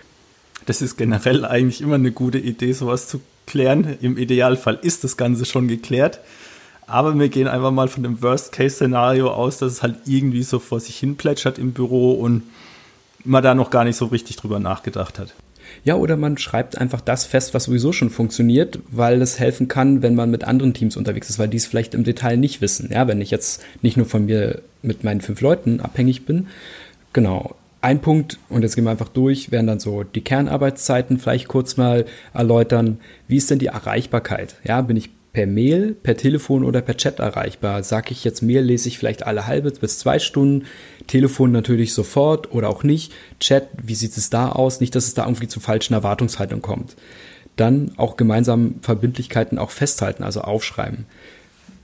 Das 0.66 0.82
ist 0.82 0.98
generell 0.98 1.46
eigentlich 1.46 1.82
immer 1.82 1.96
eine 1.96 2.12
gute 2.12 2.38
Idee, 2.38 2.74
sowas 2.74 3.08
zu 3.08 3.22
klären. 3.46 3.98
Im 4.02 4.18
Idealfall 4.18 4.80
ist 4.82 5.04
das 5.04 5.18
Ganze 5.18 5.46
schon 5.46 5.68
geklärt. 5.68 6.20
Aber 6.88 7.18
wir 7.18 7.30
gehen 7.30 7.48
einfach 7.48 7.72
mal 7.72 7.88
von 7.88 8.04
dem 8.04 8.22
Worst-Case-Szenario 8.22 9.32
aus, 9.32 9.58
dass 9.58 9.72
es 9.72 9.84
halt 9.84 9.96
irgendwie 10.06 10.44
so 10.44 10.60
vor 10.60 10.80
sich 10.80 10.98
hin 10.98 11.16
plätschert 11.16 11.58
im 11.58 11.72
Büro 11.72 12.12
und 12.14 12.44
man 13.24 13.44
da 13.44 13.56
noch 13.56 13.70
gar 13.70 13.86
nicht 13.86 13.96
so 13.96 14.06
richtig 14.06 14.36
drüber 14.36 14.60
nachgedacht 14.60 15.18
hat. 15.18 15.34
Ja, 15.86 15.96
oder 15.96 16.18
man 16.18 16.38
schreibt 16.38 16.78
einfach 16.78 17.02
das 17.02 17.26
fest, 17.26 17.54
was 17.54 17.66
sowieso 17.66 17.94
schon 17.94 18.10
funktioniert, 18.10 18.80
weil 18.90 19.22
es 19.22 19.40
helfen 19.40 19.68
kann, 19.68 20.02
wenn 20.02 20.14
man 20.14 20.30
mit 20.30 20.44
anderen 20.44 20.74
Teams 20.74 20.98
unterwegs 20.98 21.30
ist, 21.30 21.40
weil 21.40 21.48
die 21.48 21.58
es 21.58 21.66
vielleicht 21.66 21.94
im 21.94 22.04
Detail 22.04 22.38
nicht 22.38 22.62
wissen. 22.62 22.90
Ja, 22.92 23.08
wenn 23.08 23.22
ich 23.22 23.32
jetzt 23.32 23.64
nicht 23.82 23.98
nur 23.98 24.06
von 24.06 24.26
mir 24.26 24.62
mit 24.82 25.04
meinen 25.04 25.22
fünf 25.22 25.42
Leuten 25.42 25.80
abhängig 25.80 26.26
bin. 26.26 26.48
Genau. 27.12 27.56
Ein 27.84 28.00
Punkt, 28.00 28.40
und 28.48 28.62
jetzt 28.62 28.76
gehen 28.76 28.86
wir 28.86 28.92
einfach 28.92 29.10
durch, 29.10 29.52
wären 29.52 29.68
dann 29.68 29.82
so 29.82 30.04
die 30.04 30.22
Kernarbeitszeiten 30.22 31.20
vielleicht 31.20 31.50
kurz 31.50 31.76
mal 31.76 32.06
erläutern. 32.34 33.02
Wie 33.28 33.36
ist 33.36 33.52
denn 33.52 33.60
die 33.60 33.66
Erreichbarkeit? 33.66 34.56
Ja, 34.64 34.80
bin 34.80 34.96
ich 34.96 35.10
per 35.34 35.48
Mail, 35.48 35.92
per 35.92 36.16
Telefon 36.16 36.64
oder 36.64 36.80
per 36.80 36.96
Chat 36.96 37.20
erreichbar. 37.20 37.84
Sag 37.84 38.10
ich 38.10 38.24
jetzt 38.24 38.42
Mail, 38.42 38.62
lese 38.62 38.88
ich 38.88 38.98
vielleicht 38.98 39.28
alle 39.28 39.48
halbe 39.48 39.70
bis 39.70 40.00
zwei 40.00 40.20
Stunden. 40.20 40.66
Telefon 41.08 41.52
natürlich 41.52 41.94
sofort 41.94 42.54
oder 42.54 42.70
auch 42.70 42.84
nicht. 42.84 43.12
Chat, 43.42 43.68
wie 43.84 43.96
sieht 43.96 44.16
es 44.16 44.30
da 44.30 44.48
aus? 44.48 44.80
Nicht, 44.80 44.96
dass 44.96 45.08
es 45.08 45.14
da 45.14 45.26
irgendwie 45.26 45.50
zu 45.50 45.60
falschen 45.60 45.94
Erwartungshaltung 45.94 46.62
kommt. 46.62 46.96
Dann 47.58 47.92
auch 47.98 48.16
gemeinsam 48.16 48.76
Verbindlichkeiten 48.82 49.58
auch 49.58 49.72
festhalten, 49.72 50.24
also 50.24 50.40
aufschreiben. 50.40 51.06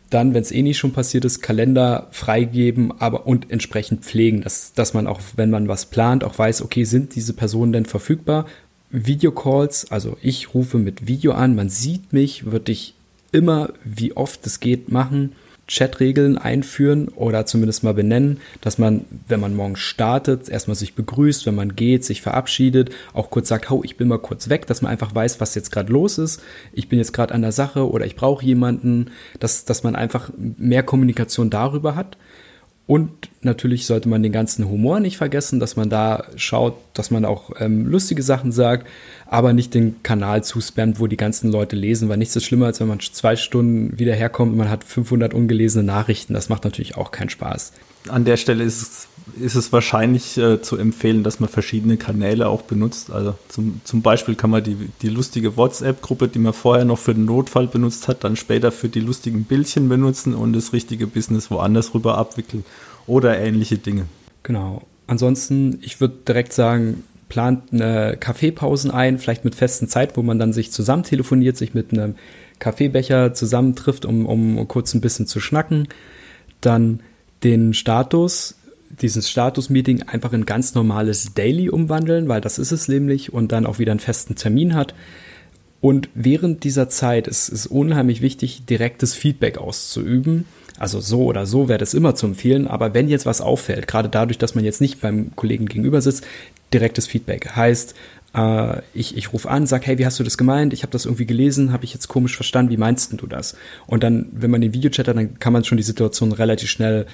Dann, 0.10 0.34
wenn 0.34 0.42
es 0.42 0.52
eh 0.52 0.62
nicht 0.62 0.78
schon 0.78 0.94
passiert 0.94 1.26
ist, 1.26 1.42
Kalender 1.42 2.08
freigeben, 2.12 2.94
aber 3.00 3.28
und 3.28 3.52
entsprechend 3.52 4.04
pflegen, 4.04 4.42
dass, 4.42 4.74
dass 4.74 4.94
man 4.94 5.06
auch, 5.08 5.22
wenn 5.36 5.50
man 5.50 5.68
was 5.68 5.86
plant, 5.86 6.24
auch 6.24 6.38
weiß, 6.38 6.64
okay, 6.64 6.84
sind 6.84 7.16
diese 7.16 7.34
Personen 7.34 7.74
denn 7.74 7.86
verfügbar? 7.86 8.46
Videocalls, 8.90 9.92
also 9.92 10.18
ich 10.22 10.54
rufe 10.56 10.80
mit 10.80 11.08
Video 11.08 11.34
an, 11.34 11.56
man 11.56 11.70
sieht 11.70 12.12
mich, 12.12 12.46
würde 12.46 12.72
ich 12.72 12.96
immer, 13.32 13.74
wie 13.84 14.18
oft 14.18 14.46
es 14.48 14.60
geht, 14.60 14.92
machen. 14.92 15.34
Chatregeln 15.70 16.38
einführen 16.38 17.10
oder 17.10 17.46
zumindest 17.46 17.84
mal 17.84 17.94
benennen, 17.94 18.42
dass 18.62 18.78
man, 18.78 19.06
wenn 19.28 19.40
man 19.40 19.56
morgen 19.56 19.76
startet, 19.76 20.50
erstmal 20.50 20.76
sich 20.76 20.96
begrüßt, 20.96 21.46
wenn 21.46 21.56
man 21.56 21.76
geht, 21.76 22.04
sich 22.04 22.22
verabschiedet, 22.22 22.90
auch 23.14 23.30
kurz 23.30 23.48
sagt, 23.48 23.70
oh, 23.72 23.82
ich 23.84 23.96
bin 23.96 24.08
mal 24.08 24.20
kurz 24.20 24.50
weg, 24.50 24.68
dass 24.68 24.82
man 24.82 24.92
einfach 24.92 25.14
weiß, 25.14 25.40
was 25.40 25.56
jetzt 25.56 25.72
gerade 25.72 25.94
los 25.94 26.18
ist. 26.18 26.42
Ich 26.74 26.90
bin 26.90 27.00
jetzt 27.00 27.14
gerade 27.14 27.34
an 27.34 27.42
der 27.42 27.52
Sache 27.52 27.90
oder 27.90 28.06
ich 28.06 28.16
brauche 28.16 28.44
jemanden, 28.44 29.12
dass, 29.40 29.66
dass 29.66 29.84
man 29.84 29.96
einfach 29.96 30.32
mehr 30.38 30.84
Kommunikation 30.84 31.50
darüber 31.50 31.96
hat. 31.96 32.18
Und 32.90 33.12
natürlich 33.42 33.86
sollte 33.86 34.10
man 34.10 34.24
den 34.24 34.32
ganzen 34.32 34.68
Humor 34.68 35.00
nicht 35.00 35.18
vergessen, 35.18 35.60
dass 35.60 35.76
man 35.76 35.92
da 35.92 36.24
schaut, 36.38 36.74
dass 36.96 37.12
man 37.12 37.24
auch 37.24 37.52
ähm, 37.60 37.86
lustige 37.86 38.24
Sachen 38.24 38.52
sagt, 38.52 38.88
aber 39.32 39.54
nicht 39.54 39.74
den 39.74 40.02
Kanal 40.02 40.44
zuspammt, 40.44 41.00
wo 41.00 41.08
die 41.08 41.18
ganzen 41.18 41.52
Leute 41.52 41.76
lesen, 41.76 42.10
weil 42.10 42.18
nichts 42.18 42.36
ist 42.36 42.46
schlimmer, 42.46 42.66
als 42.66 42.80
wenn 42.80 42.88
man 42.88 43.00
zwei 43.00 43.36
Stunden 43.36 43.98
wieder 44.00 44.16
herkommt 44.16 44.52
und 44.52 44.58
man 44.58 44.70
hat 44.70 44.84
500 44.84 45.34
ungelesene 45.34 45.84
Nachrichten. 45.84 46.34
Das 46.34 46.50
macht 46.50 46.64
natürlich 46.64 46.98
auch 46.98 47.12
keinen 47.12 47.30
Spaß. 47.30 47.74
An 48.08 48.26
der 48.26 48.38
Stelle 48.38 48.64
ist 48.64 48.82
es, 48.82 49.08
ist 49.40 49.56
es 49.56 49.72
wahrscheinlich 49.72 50.38
äh, 50.38 50.62
zu 50.62 50.78
empfehlen, 50.78 51.24
dass 51.24 51.40
man 51.40 51.48
verschiedene 51.48 51.98
Kanäle 51.98 52.48
auch 52.48 52.64
benutzt. 52.64 53.12
Also 53.12 53.36
zum, 53.50 53.82
zum 53.84 54.02
Beispiel 54.02 54.34
kann 54.34 54.50
man 54.50 54.64
die, 54.64 54.90
die 55.02 55.10
lustige 55.10 55.56
WhatsApp-Gruppe, 55.58 56.28
die 56.28 56.40
man 56.40 56.54
vorher 56.54 56.86
noch 56.86 56.98
für 56.98 57.14
den 57.14 57.26
Notfall 57.26 57.68
benutzt 57.68 58.08
hat, 58.08 58.24
dann 58.24 58.36
später 58.36 58.72
für 58.72 58.90
die 58.90 59.02
lustigen 59.02 59.44
Bildchen 59.44 59.90
benutzen 59.90 60.34
und 60.34 60.54
das 60.54 60.74
richtige 60.74 61.06
Business 61.06 61.52
woanders 61.52 61.94
rüber 61.94 62.18
abwickeln 62.18 62.66
oder 63.06 63.38
ähnliche 63.38 63.78
Dinge. 63.78 64.06
Genau. 64.42 64.82
Ansonsten, 65.06 65.80
ich 65.82 66.02
würde 66.02 66.16
direkt 66.28 66.54
sagen, 66.54 67.04
plant 67.30 67.72
eine 67.72 68.18
Kaffeepausen 68.20 68.92
ein, 68.92 69.20
vielleicht 69.20 69.46
mit 69.46 69.56
festen 69.56 69.88
Zeit, 69.88 70.18
wo 70.18 70.24
man 70.24 70.40
dann 70.40 70.52
sich 70.52 70.72
zusammen 70.72 71.04
telefoniert, 71.04 71.56
sich 71.56 71.74
mit 71.74 71.94
einem 71.94 72.16
Kaffeebecher 72.58 73.34
zusammentrifft, 73.34 74.06
um, 74.06 74.26
um 74.26 74.68
kurz 74.68 74.94
ein 74.94 75.02
bisschen 75.02 75.28
zu 75.28 75.40
schnacken. 75.40 75.88
Dann 76.60 77.00
den 77.44 77.74
Status, 77.74 78.56
dieses 78.90 79.30
Status-Meeting 79.30 80.04
einfach 80.04 80.34
in 80.34 80.46
ganz 80.46 80.74
normales 80.76 81.34
Daily 81.34 81.70
umwandeln, 81.70 82.28
weil 82.28 82.42
das 82.42 82.60
ist 82.60 82.72
es 82.72 82.88
nämlich 82.88 83.32
und 83.32 83.52
dann 83.52 83.66
auch 83.66 83.80
wieder 83.80 83.92
einen 83.92 84.00
festen 84.00 84.36
Termin 84.36 84.74
hat. 84.74 84.94
Und 85.82 86.10
während 86.14 86.64
dieser 86.66 86.90
Zeit 86.90 87.28
ist 87.28 87.50
es 87.50 87.66
unheimlich 87.66 88.22
wichtig, 88.22 88.66
direktes 88.66 89.14
Feedback 89.14 89.58
auszuüben. 89.58 90.46
Also 90.80 91.02
so 91.02 91.26
oder 91.26 91.46
so 91.46 91.68
wäre 91.68 91.78
das 91.78 91.94
immer 91.94 92.16
zu 92.16 92.26
empfehlen, 92.26 92.66
aber 92.66 92.94
wenn 92.94 93.10
jetzt 93.10 93.26
was 93.26 93.42
auffällt, 93.42 93.86
gerade 93.86 94.08
dadurch, 94.08 94.38
dass 94.38 94.56
man 94.56 94.64
jetzt 94.64 94.80
nicht 94.80 95.02
beim 95.02 95.36
Kollegen 95.36 95.66
gegenüber 95.66 96.02
sitzt, 96.02 96.26
direktes 96.74 97.06
Feedback. 97.06 97.54
Heißt, 97.54 97.96
äh, 98.34 98.78
ich, 98.94 99.18
ich 99.18 99.34
rufe 99.34 99.50
an, 99.50 99.68
sag, 99.68 99.86
hey, 99.86 99.98
wie 99.98 100.06
hast 100.06 100.20
du 100.20 100.24
das 100.24 100.38
gemeint? 100.38 100.72
Ich 100.72 100.84
habe 100.84 100.92
das 100.92 101.04
irgendwie 101.04 101.26
gelesen, 101.26 101.74
habe 101.74 101.84
ich 101.84 101.94
jetzt 101.94 102.08
komisch 102.08 102.34
verstanden, 102.34 102.72
wie 102.72 102.78
meinst 102.78 103.12
du 103.12 103.28
das? 103.28 103.58
Und 103.88 104.04
dann, 104.04 104.28
wenn 104.32 104.52
man 104.52 104.62
den 104.62 104.74
Videochat 104.74 105.10
hat, 105.10 105.18
dann 105.18 105.38
kann 105.38 105.52
man 105.52 105.66
schon 105.66 105.78
die 105.78 105.84
Situation 105.84 106.32
relativ 106.32 106.70
schnell 106.70 107.08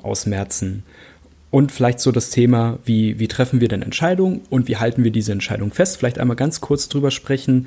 ausmerzen. 0.00 0.84
Und 1.50 1.72
vielleicht 1.72 1.98
so 1.98 2.12
das 2.12 2.30
Thema, 2.30 2.78
wie, 2.84 3.18
wie 3.18 3.26
treffen 3.26 3.60
wir 3.60 3.68
denn 3.68 3.82
Entscheidungen 3.82 4.42
und 4.48 4.68
wie 4.68 4.76
halten 4.76 5.02
wir 5.02 5.10
diese 5.10 5.32
Entscheidung 5.32 5.72
fest? 5.72 5.96
Vielleicht 5.96 6.20
einmal 6.20 6.36
ganz 6.36 6.60
kurz 6.60 6.88
drüber 6.88 7.10
sprechen. 7.10 7.66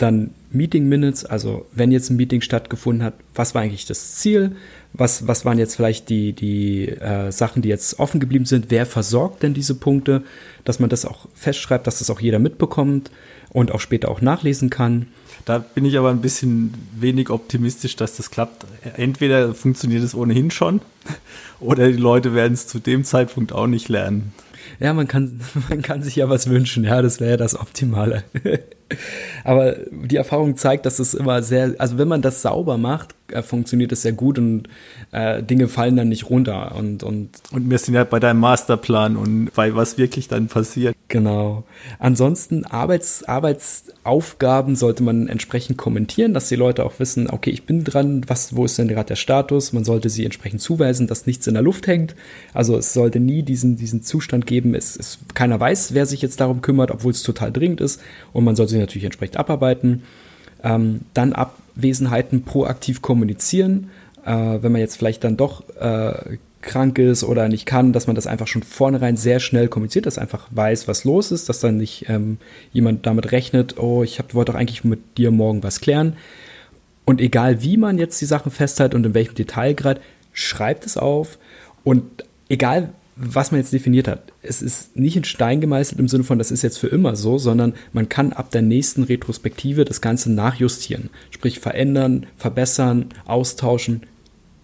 Dann 0.00 0.30
Meeting 0.50 0.88
Minutes, 0.88 1.26
also 1.26 1.66
wenn 1.72 1.92
jetzt 1.92 2.10
ein 2.10 2.16
Meeting 2.16 2.40
stattgefunden 2.40 3.04
hat, 3.04 3.14
was 3.34 3.54
war 3.54 3.62
eigentlich 3.62 3.84
das 3.84 4.16
Ziel? 4.16 4.56
Was, 4.94 5.28
was 5.28 5.44
waren 5.44 5.58
jetzt 5.58 5.76
vielleicht 5.76 6.08
die, 6.08 6.32
die 6.32 6.88
äh, 6.88 7.30
Sachen, 7.30 7.60
die 7.60 7.68
jetzt 7.68 7.98
offen 8.00 8.18
geblieben 8.18 8.46
sind? 8.46 8.66
Wer 8.70 8.86
versorgt 8.86 9.42
denn 9.42 9.52
diese 9.52 9.74
Punkte? 9.74 10.22
Dass 10.64 10.80
man 10.80 10.88
das 10.88 11.04
auch 11.04 11.28
festschreibt, 11.34 11.86
dass 11.86 11.98
das 11.98 12.08
auch 12.08 12.20
jeder 12.20 12.38
mitbekommt 12.38 13.10
und 13.50 13.72
auch 13.72 13.80
später 13.80 14.08
auch 14.08 14.22
nachlesen 14.22 14.70
kann. 14.70 15.06
Da 15.44 15.58
bin 15.58 15.84
ich 15.84 15.98
aber 15.98 16.10
ein 16.10 16.22
bisschen 16.22 16.72
wenig 16.98 17.28
optimistisch, 17.28 17.96
dass 17.96 18.16
das 18.16 18.30
klappt. 18.30 18.64
Entweder 18.96 19.54
funktioniert 19.54 20.02
es 20.02 20.14
ohnehin 20.14 20.50
schon 20.50 20.80
oder 21.60 21.88
die 21.88 21.98
Leute 21.98 22.34
werden 22.34 22.54
es 22.54 22.66
zu 22.66 22.78
dem 22.78 23.04
Zeitpunkt 23.04 23.52
auch 23.52 23.66
nicht 23.66 23.88
lernen. 23.88 24.32
Ja, 24.80 24.94
man 24.94 25.06
kann, 25.06 25.40
man 25.68 25.82
kann 25.82 26.02
sich 26.02 26.16
ja 26.16 26.28
was 26.28 26.48
wünschen, 26.48 26.84
ja, 26.84 27.02
das 27.02 27.20
wäre 27.20 27.32
ja 27.32 27.36
das 27.36 27.58
Optimale. 27.58 28.24
Aber 29.44 29.76
die 29.90 30.16
Erfahrung 30.16 30.56
zeigt, 30.56 30.84
dass 30.84 30.98
es 30.98 31.14
immer 31.14 31.42
sehr, 31.42 31.74
also 31.78 31.98
wenn 31.98 32.08
man 32.08 32.22
das 32.22 32.42
sauber 32.42 32.76
macht, 32.76 33.14
äh, 33.28 33.42
funktioniert 33.42 33.92
es 33.92 34.02
sehr 34.02 34.12
gut 34.12 34.38
und 34.38 34.68
äh, 35.12 35.42
Dinge 35.42 35.68
fallen 35.68 35.96
dann 35.96 36.08
nicht 36.08 36.28
runter. 36.28 36.74
Und, 36.74 37.04
und, 37.04 37.30
und 37.52 37.70
wir 37.70 37.78
sind 37.78 37.94
ja 37.94 38.04
bei 38.04 38.18
deinem 38.18 38.40
Masterplan 38.40 39.16
und 39.16 39.50
bei 39.54 39.74
was 39.76 39.98
wirklich 39.98 40.26
dann 40.26 40.48
passiert. 40.48 40.96
Genau. 41.10 41.64
Ansonsten 41.98 42.64
Arbeits, 42.64 43.24
Arbeitsaufgaben 43.24 44.76
sollte 44.76 45.02
man 45.02 45.26
entsprechend 45.26 45.76
kommentieren, 45.76 46.34
dass 46.34 46.48
die 46.48 46.54
Leute 46.54 46.86
auch 46.86 47.00
wissen, 47.00 47.28
okay, 47.28 47.50
ich 47.50 47.66
bin 47.66 47.82
dran, 47.82 48.22
was, 48.28 48.54
wo 48.54 48.64
ist 48.64 48.78
denn 48.78 48.86
gerade 48.86 49.08
der 49.08 49.16
Status? 49.16 49.72
Man 49.72 49.82
sollte 49.82 50.08
sie 50.08 50.24
entsprechend 50.24 50.60
zuweisen, 50.60 51.08
dass 51.08 51.26
nichts 51.26 51.48
in 51.48 51.54
der 51.54 51.64
Luft 51.64 51.88
hängt. 51.88 52.14
Also 52.54 52.76
es 52.78 52.92
sollte 52.92 53.18
nie 53.18 53.42
diesen, 53.42 53.74
diesen 53.74 54.04
Zustand 54.04 54.46
geben, 54.46 54.72
es, 54.76 54.96
es, 54.96 55.18
keiner 55.34 55.58
weiß, 55.58 55.94
wer 55.94 56.06
sich 56.06 56.22
jetzt 56.22 56.40
darum 56.40 56.62
kümmert, 56.62 56.92
obwohl 56.92 57.10
es 57.10 57.24
total 57.24 57.50
dringend 57.50 57.80
ist. 57.80 58.00
Und 58.32 58.44
man 58.44 58.54
sollte 58.54 58.74
sie 58.74 58.78
natürlich 58.78 59.04
entsprechend 59.04 59.36
abarbeiten. 59.36 60.04
Ähm, 60.62 61.00
dann 61.12 61.32
Abwesenheiten 61.32 62.44
proaktiv 62.44 63.02
kommunizieren. 63.02 63.90
Äh, 64.24 64.62
wenn 64.62 64.70
man 64.70 64.80
jetzt 64.80 64.96
vielleicht 64.96 65.24
dann 65.24 65.36
doch 65.36 65.64
äh, 65.80 66.36
krank 66.62 66.98
ist 66.98 67.24
oder 67.24 67.48
nicht 67.48 67.66
kann, 67.66 67.92
dass 67.92 68.06
man 68.06 68.16
das 68.16 68.26
einfach 68.26 68.46
schon 68.46 68.62
vornherein 68.62 69.16
sehr 69.16 69.40
schnell 69.40 69.68
kommuniziert, 69.68 70.06
dass 70.06 70.18
einfach 70.18 70.48
weiß, 70.50 70.88
was 70.88 71.04
los 71.04 71.32
ist, 71.32 71.48
dass 71.48 71.60
dann 71.60 71.78
nicht 71.78 72.06
ähm, 72.08 72.38
jemand 72.72 73.06
damit 73.06 73.32
rechnet, 73.32 73.78
oh, 73.78 74.02
ich 74.02 74.20
wollte 74.32 74.52
doch 74.52 74.58
eigentlich 74.58 74.84
mit 74.84 75.16
dir 75.16 75.30
morgen 75.30 75.62
was 75.62 75.80
klären. 75.80 76.16
Und 77.04 77.20
egal 77.20 77.62
wie 77.62 77.76
man 77.76 77.98
jetzt 77.98 78.20
die 78.20 78.26
Sachen 78.26 78.52
festhält 78.52 78.94
und 78.94 79.06
in 79.06 79.14
welchem 79.14 79.34
Detailgrad, 79.34 80.00
schreibt 80.32 80.86
es 80.86 80.96
auf 80.96 81.38
und 81.82 82.04
egal 82.48 82.90
was 83.22 83.50
man 83.50 83.60
jetzt 83.60 83.72
definiert 83.72 84.08
hat, 84.08 84.32
es 84.42 84.62
ist 84.62 84.96
nicht 84.96 85.16
in 85.16 85.24
Stein 85.24 85.60
gemeißelt 85.60 86.00
im 86.00 86.08
Sinne 86.08 86.24
von, 86.24 86.38
das 86.38 86.50
ist 86.50 86.62
jetzt 86.62 86.78
für 86.78 86.86
immer 86.86 87.16
so, 87.16 87.36
sondern 87.36 87.74
man 87.92 88.08
kann 88.08 88.32
ab 88.32 88.50
der 88.50 88.62
nächsten 88.62 89.02
Retrospektive 89.02 89.84
das 89.84 90.00
Ganze 90.00 90.32
nachjustieren. 90.32 91.10
Sprich 91.30 91.60
verändern, 91.60 92.26
verbessern, 92.38 93.06
austauschen. 93.26 94.04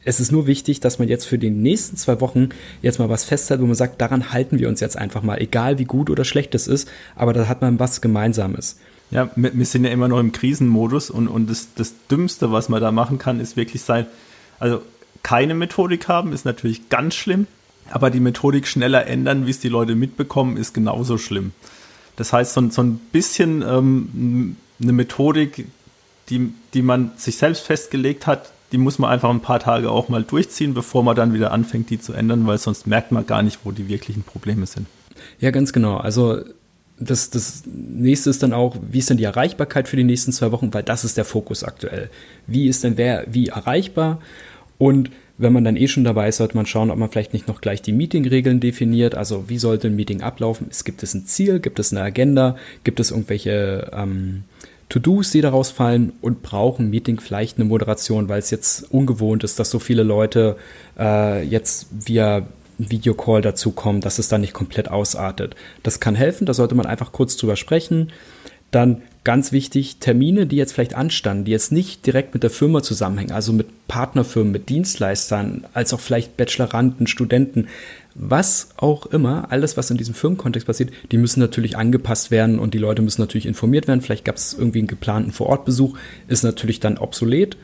Es 0.06 0.20
ist 0.20 0.32
nur 0.32 0.46
wichtig, 0.46 0.80
dass 0.80 0.98
man 0.98 1.08
jetzt 1.08 1.26
für 1.26 1.38
die 1.38 1.50
nächsten 1.50 1.96
zwei 1.96 2.20
Wochen 2.20 2.48
jetzt 2.80 2.98
mal 2.98 3.08
was 3.08 3.24
festhält, 3.24 3.60
wo 3.60 3.66
man 3.66 3.74
sagt, 3.74 4.00
daran 4.00 4.32
halten 4.32 4.58
wir 4.58 4.68
uns 4.68 4.80
jetzt 4.80 4.96
einfach 4.96 5.22
mal, 5.22 5.38
egal 5.38 5.78
wie 5.78 5.84
gut 5.84 6.08
oder 6.08 6.24
schlecht 6.24 6.54
es 6.54 6.66
ist, 6.66 6.88
aber 7.14 7.32
da 7.32 7.48
hat 7.48 7.60
man 7.60 7.78
was 7.78 8.00
Gemeinsames. 8.00 8.78
Ja, 9.10 9.30
wir, 9.36 9.66
sind 9.66 9.84
ja 9.84 9.90
immer 9.90 10.08
noch 10.08 10.18
im 10.18 10.32
Krisenmodus 10.32 11.10
und, 11.10 11.28
und 11.28 11.48
das, 11.48 11.68
das 11.74 11.94
Dümmste, 12.10 12.50
was 12.50 12.68
man 12.68 12.80
da 12.80 12.90
machen 12.90 13.18
kann, 13.18 13.38
ist 13.38 13.56
wirklich 13.56 13.82
sein, 13.82 14.06
also 14.58 14.82
keine 15.22 15.54
Methodik 15.54 16.08
haben, 16.08 16.32
ist 16.32 16.44
natürlich 16.44 16.88
ganz 16.88 17.14
schlimm 17.14 17.46
aber 17.90 18.10
die 18.10 18.20
Methodik 18.20 18.66
schneller 18.66 19.06
ändern, 19.06 19.46
wie 19.46 19.50
es 19.50 19.60
die 19.60 19.68
Leute 19.68 19.94
mitbekommen, 19.94 20.56
ist 20.56 20.74
genauso 20.74 21.18
schlimm. 21.18 21.52
Das 22.16 22.32
heißt, 22.32 22.54
so, 22.54 22.68
so 22.70 22.82
ein 22.82 22.98
bisschen 23.12 23.62
ähm, 23.62 24.56
eine 24.80 24.92
Methodik, 24.92 25.66
die, 26.28 26.52
die 26.74 26.82
man 26.82 27.12
sich 27.16 27.36
selbst 27.36 27.60
festgelegt 27.60 28.26
hat, 28.26 28.52
die 28.72 28.78
muss 28.78 28.98
man 28.98 29.10
einfach 29.10 29.30
ein 29.30 29.40
paar 29.40 29.60
Tage 29.60 29.90
auch 29.90 30.08
mal 30.08 30.22
durchziehen, 30.22 30.74
bevor 30.74 31.02
man 31.02 31.16
dann 31.16 31.32
wieder 31.32 31.52
anfängt, 31.52 31.90
die 31.90 32.00
zu 32.00 32.12
ändern, 32.12 32.46
weil 32.46 32.58
sonst 32.58 32.86
merkt 32.86 33.12
man 33.12 33.26
gar 33.26 33.42
nicht, 33.42 33.60
wo 33.64 33.70
die 33.70 33.88
wirklichen 33.88 34.22
Probleme 34.22 34.66
sind. 34.66 34.86
Ja, 35.40 35.50
ganz 35.50 35.72
genau. 35.72 35.96
Also 35.96 36.40
das, 36.98 37.30
das 37.30 37.64
nächste 37.66 38.30
ist 38.30 38.42
dann 38.42 38.52
auch, 38.52 38.76
wie 38.90 38.98
ist 38.98 39.10
denn 39.10 39.18
die 39.18 39.24
Erreichbarkeit 39.24 39.88
für 39.88 39.96
die 39.96 40.04
nächsten 40.04 40.32
zwei 40.32 40.50
Wochen, 40.52 40.72
weil 40.72 40.82
das 40.82 41.04
ist 41.04 41.16
der 41.16 41.24
Fokus 41.24 41.62
aktuell. 41.62 42.10
Wie 42.46 42.68
ist 42.68 42.84
denn 42.84 42.96
wer 42.96 43.24
wie 43.28 43.48
erreichbar? 43.48 44.20
Und 44.78 45.10
wenn 45.38 45.52
man 45.52 45.64
dann 45.64 45.76
eh 45.76 45.88
schon 45.88 46.04
dabei 46.04 46.28
ist, 46.28 46.38
sollte 46.38 46.56
man 46.56 46.64
schauen, 46.64 46.90
ob 46.90 46.98
man 46.98 47.10
vielleicht 47.10 47.34
nicht 47.34 47.48
noch 47.48 47.60
gleich 47.60 47.82
die 47.82 47.92
Meeting-Regeln 47.92 48.60
definiert. 48.60 49.14
Also 49.14 49.48
wie 49.48 49.58
sollte 49.58 49.88
ein 49.88 49.96
Meeting 49.96 50.22
ablaufen? 50.22 50.68
Es 50.70 50.84
gibt 50.84 51.02
es 51.02 51.12
ein 51.12 51.26
Ziel, 51.26 51.60
gibt 51.60 51.78
es 51.78 51.92
eine 51.92 52.02
Agenda, 52.02 52.56
gibt 52.84 53.00
es 53.00 53.10
irgendwelche 53.10 53.90
ähm, 53.92 54.44
To-Dos, 54.88 55.30
die 55.30 55.40
daraus 55.40 55.70
fallen 55.70 56.12
und 56.20 56.42
brauchen 56.42 56.90
Meeting 56.90 57.18
vielleicht 57.18 57.58
eine 57.58 57.64
Moderation, 57.64 58.28
weil 58.28 58.38
es 58.38 58.50
jetzt 58.50 58.92
ungewohnt 58.92 59.42
ist, 59.42 59.58
dass 59.58 59.70
so 59.70 59.78
viele 59.78 60.04
Leute 60.04 60.56
äh, 60.98 61.42
jetzt 61.42 61.88
via 61.90 62.46
Videocall 62.78 63.42
dazu 63.42 63.72
kommen, 63.72 64.00
dass 64.00 64.18
es 64.18 64.28
dann 64.28 64.42
nicht 64.42 64.52
komplett 64.52 64.88
ausartet. 64.88 65.56
Das 65.82 65.98
kann 65.98 66.14
helfen, 66.14 66.46
da 66.46 66.54
sollte 66.54 66.74
man 66.74 66.86
einfach 66.86 67.12
kurz 67.12 67.36
drüber 67.36 67.56
sprechen. 67.56 68.12
Dann 68.70 69.02
ganz 69.24 69.52
wichtig, 69.52 69.96
Termine, 69.98 70.46
die 70.46 70.56
jetzt 70.56 70.72
vielleicht 70.72 70.94
anstanden, 70.94 71.44
die 71.46 71.50
jetzt 71.50 71.72
nicht 71.72 72.06
direkt 72.06 72.34
mit 72.34 72.42
der 72.42 72.50
Firma 72.50 72.82
zusammenhängen, 72.82 73.32
also 73.32 73.52
mit 73.52 73.88
Partnerfirmen, 73.88 74.52
mit 74.52 74.68
Dienstleistern, 74.68 75.66
als 75.72 75.92
auch 75.94 76.00
vielleicht 76.00 76.36
Bacheloranden, 76.36 77.06
Studenten, 77.06 77.68
was 78.18 78.70
auch 78.76 79.06
immer, 79.06 79.50
alles, 79.50 79.76
was 79.76 79.90
in 79.90 79.96
diesem 79.96 80.14
Firmenkontext 80.14 80.66
passiert, 80.66 80.90
die 81.12 81.18
müssen 81.18 81.40
natürlich 81.40 81.76
angepasst 81.76 82.30
werden 82.30 82.58
und 82.58 82.74
die 82.74 82.78
Leute 82.78 83.02
müssen 83.02 83.20
natürlich 83.20 83.46
informiert 83.46 83.88
werden. 83.88 84.00
Vielleicht 84.00 84.24
gab 84.24 84.36
es 84.36 84.54
irgendwie 84.54 84.78
einen 84.78 84.88
geplanten 84.88 85.32
Vorortbesuch, 85.32 85.96
ist 86.26 86.42
natürlich 86.42 86.80
dann 86.80 86.98
obsolet. 86.98 87.56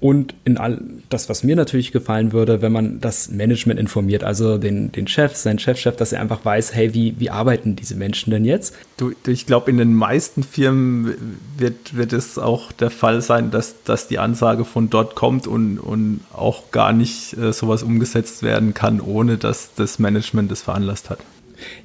Und 0.00 0.34
in 0.44 0.58
all 0.58 0.80
das, 1.08 1.28
was 1.28 1.42
mir 1.42 1.56
natürlich 1.56 1.90
gefallen 1.90 2.32
würde, 2.32 2.62
wenn 2.62 2.70
man 2.70 3.00
das 3.00 3.30
Management 3.30 3.80
informiert, 3.80 4.22
also 4.22 4.56
den, 4.56 4.92
den 4.92 5.08
Chef, 5.08 5.34
seinen 5.34 5.58
Chefchef, 5.58 5.96
dass 5.96 6.12
er 6.12 6.20
einfach 6.20 6.44
weiß, 6.44 6.72
hey, 6.72 6.94
wie, 6.94 7.16
wie 7.18 7.30
arbeiten 7.30 7.74
diese 7.74 7.96
Menschen 7.96 8.30
denn 8.30 8.44
jetzt? 8.44 8.74
Du, 8.96 9.12
ich 9.26 9.46
glaube, 9.46 9.70
in 9.70 9.76
den 9.76 9.94
meisten 9.94 10.44
Firmen 10.44 11.38
wird, 11.56 11.96
wird 11.96 12.12
es 12.12 12.38
auch 12.38 12.70
der 12.70 12.90
Fall 12.90 13.22
sein, 13.22 13.50
dass, 13.50 13.82
dass 13.82 14.06
die 14.06 14.20
Ansage 14.20 14.64
von 14.64 14.88
dort 14.88 15.16
kommt 15.16 15.48
und, 15.48 15.78
und 15.78 16.20
auch 16.32 16.70
gar 16.70 16.92
nicht 16.92 17.36
äh, 17.36 17.52
sowas 17.52 17.82
umgesetzt 17.82 18.44
werden 18.44 18.74
kann, 18.74 19.00
ohne 19.00 19.36
dass 19.36 19.74
das 19.74 19.98
Management 19.98 20.52
es 20.52 20.62
veranlasst 20.62 21.10
hat. 21.10 21.18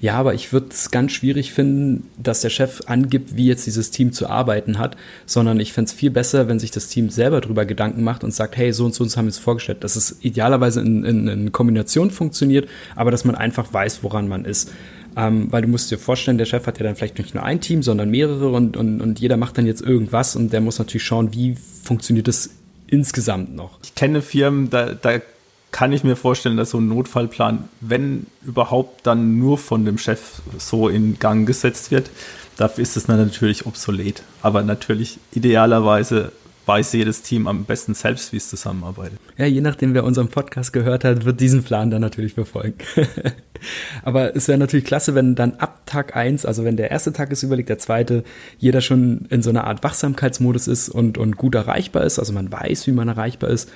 Ja, 0.02 0.16
aber 0.16 0.34
ich 0.34 0.54
würde 0.54 0.68
es 0.72 0.92
ganz 0.92 1.12
schwierig 1.12 1.54
finden, 1.54 2.10
dass 2.22 2.42
der 2.42 2.50
Chef 2.50 2.82
angibt, 2.88 3.36
wie 3.36 3.48
jetzt 3.48 3.66
dieses 3.66 3.92
Team 3.92 4.14
zu 4.14 4.28
arbeiten 4.28 4.80
hat, 4.80 4.98
sondern 5.26 5.60
ich 5.60 5.74
fände 5.74 5.90
es 5.90 5.94
viel 5.94 6.12
besser, 6.12 6.48
wenn 6.48 6.60
sich 6.60 6.72
das 6.72 6.88
Team 6.88 7.10
selber 7.10 7.42
darüber 7.42 7.66
Gedanken 7.66 8.04
macht 8.04 8.24
und 8.24 8.34
sagt, 8.34 8.58
hey, 8.58 8.72
so 8.74 8.86
und 8.86 8.94
so 8.94 9.04
uns 9.04 9.18
haben 9.18 9.26
wir 9.26 9.30
es 9.30 9.40
vorgestellt, 9.40 9.84
dass 9.84 9.96
es 9.96 10.18
idealerweise 10.22 10.82
in, 10.82 11.04
in, 11.04 11.28
in 11.28 11.52
Kombination 11.52 12.12
funktioniert, 12.12 12.68
aber 12.96 13.12
dass 13.12 13.26
man 13.26 13.36
einfach 13.36 13.74
weiß, 13.74 14.04
woran 14.04 14.28
man 14.28 14.46
ist. 14.46 14.72
Ähm, 15.16 15.52
weil 15.52 15.62
du 15.62 15.68
musst 15.68 15.92
dir 15.92 16.00
vorstellen, 16.00 16.38
der 16.38 16.46
Chef 16.46 16.66
hat 16.66 16.80
ja 16.80 16.86
dann 16.86 16.96
vielleicht 16.96 17.20
nicht 17.20 17.36
nur 17.36 17.44
ein 17.44 17.62
Team, 17.62 17.84
sondern 17.84 18.10
mehrere 18.10 18.50
und, 18.50 18.76
und, 18.76 19.00
und 19.00 19.20
jeder 19.20 19.38
macht 19.38 19.58
dann 19.58 19.68
jetzt 19.68 19.82
irgendwas 19.82 20.36
und 20.36 20.52
der 20.52 20.62
muss 20.62 20.80
natürlich 20.80 21.04
schauen, 21.04 21.34
wie 21.34 21.56
funktioniert 21.84 22.28
es 22.28 22.50
insgesamt 22.88 23.56
noch. 23.56 23.80
Ich 23.84 23.96
kenne 23.96 24.22
Firmen, 24.22 24.70
da, 24.70 24.94
da 24.94 25.20
kann 25.74 25.92
ich 25.92 26.04
mir 26.06 26.16
vorstellen, 26.16 26.56
dass 26.56 26.70
so 26.70 26.78
ein 26.78 26.88
Notfallplan, 26.88 27.68
wenn 27.82 28.28
überhaupt, 28.46 29.06
dann 29.06 29.40
nur 29.40 29.58
von 29.58 29.84
dem 29.84 29.98
Chef 29.98 30.42
so 30.58 30.88
in 30.88 31.20
Gang 31.20 31.46
gesetzt 31.46 31.92
wird. 31.92 32.10
Dafür 32.56 32.84
ist 32.84 32.96
es 32.96 33.08
dann 33.08 33.18
natürlich 33.18 33.66
obsolet. 33.66 34.22
Aber 34.44 34.62
natürlich 34.62 35.20
idealerweise 35.34 36.32
weiß 36.68 36.94
jedes 36.94 37.24
Team 37.24 37.48
am 37.48 37.66
besten 37.66 37.96
selbst, 37.96 38.32
wie 38.32 38.38
es 38.38 38.50
zusammenarbeitet. 38.50 39.20
Ja, 39.36 39.46
je 39.46 39.62
nachdem, 39.62 39.96
wer 39.96 40.04
unseren 40.04 40.30
Podcast 40.30 40.72
gehört 40.72 41.04
hat, 41.04 41.26
wird 41.26 41.42
diesen 41.42 41.64
Plan 41.64 41.90
dann 41.90 42.02
natürlich 42.02 42.36
befolgen. 42.36 42.76
Aber 44.04 44.36
es 44.36 44.48
wäre 44.48 44.60
natürlich 44.60 44.86
klasse, 44.86 45.16
wenn 45.16 45.36
dann 45.36 45.56
ab 45.56 45.82
Tag 45.86 46.16
eins, 46.16 46.46
also 46.46 46.64
wenn 46.64 46.78
der 46.78 46.92
erste 46.92 47.12
Tag 47.14 47.32
ist 47.32 47.44
überlegt, 47.44 47.70
der 47.70 47.80
zweite, 47.80 48.24
jeder 48.60 48.82
schon 48.82 49.26
in 49.30 49.42
so 49.42 49.50
einer 49.50 49.66
Art 49.66 49.84
Wachsamkeitsmodus 49.84 50.68
ist 50.68 50.90
und, 50.90 51.18
und 51.18 51.36
gut 51.36 51.56
erreichbar 51.56 52.04
ist. 52.04 52.20
Also 52.20 52.32
man 52.32 52.52
weiß, 52.52 52.88
wie 52.88 52.92
man 52.92 53.08
erreichbar 53.08 53.50
ist 53.50 53.70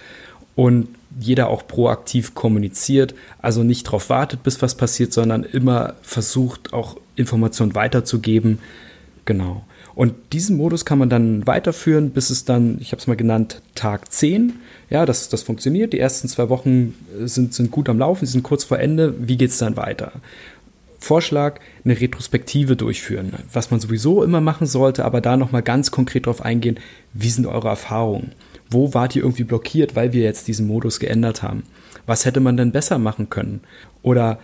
und 0.58 0.88
jeder 1.20 1.50
auch 1.50 1.68
proaktiv 1.68 2.34
kommuniziert, 2.34 3.14
also 3.40 3.64
nicht 3.64 3.88
darauf 3.88 4.10
wartet, 4.10 4.42
bis 4.44 4.62
was 4.62 4.76
passiert, 4.76 5.14
sondern 5.14 5.44
immer 5.44 5.94
versucht, 6.02 6.74
auch 6.74 6.98
Informationen 7.16 7.76
weiterzugeben. 7.76 8.58
Genau. 9.26 9.64
Und 9.94 10.16
diesen 10.34 10.58
Modus 10.58 10.84
kann 10.84 10.98
man 10.98 11.10
dann 11.10 11.46
weiterführen, 11.46 12.10
bis 12.10 12.32
es 12.32 12.44
dann, 12.44 12.80
ich 12.82 12.92
habe 12.92 13.00
es 13.00 13.08
mal 13.08 13.16
genannt, 13.16 13.62
Tag 13.76 14.12
10. 14.12 14.54
Ja, 14.90 15.06
das, 15.06 15.30
das 15.30 15.44
funktioniert. 15.44 15.94
Die 15.94 16.00
ersten 16.00 16.28
zwei 16.28 16.50
Wochen 16.50 16.96
sind, 17.20 17.54
sind 17.54 17.70
gut 17.70 17.88
am 17.88 18.00
Laufen, 18.00 18.26
sie 18.26 18.32
sind 18.32 18.44
kurz 18.44 18.64
vor 18.64 18.80
Ende. 18.80 19.14
Wie 19.20 19.38
geht 19.38 19.52
es 19.52 19.60
dann 19.60 19.78
weiter? 19.78 20.14
Vorschlag, 21.00 21.60
eine 21.86 22.00
Retrospektive 22.00 22.76
durchführen, 22.76 23.34
was 23.54 23.70
man 23.70 23.80
sowieso 23.80 24.24
immer 24.24 24.42
machen 24.42 24.66
sollte, 24.66 25.06
aber 25.06 25.22
da 25.22 25.38
nochmal 25.38 25.62
ganz 25.62 25.92
konkret 25.92 26.26
darauf 26.26 26.42
eingehen, 26.42 26.80
wie 27.14 27.30
sind 27.30 27.46
eure 27.46 27.70
Erfahrungen? 27.70 28.32
Wo 28.70 28.94
wart 28.94 29.16
ihr 29.16 29.24
irgendwie 29.24 29.44
blockiert, 29.44 29.96
weil 29.96 30.14
wir 30.14 30.24
jetzt 30.24 30.48
diesen 30.48 30.68
Modus 30.68 31.00
geändert 31.00 31.44
haben? 31.44 31.64
Was 32.06 32.26
hätte 32.26 32.40
man 32.40 32.58
denn 32.58 32.72
besser 32.72 33.00
machen 33.00 33.30
können? 33.30 33.62
Oder 34.02 34.40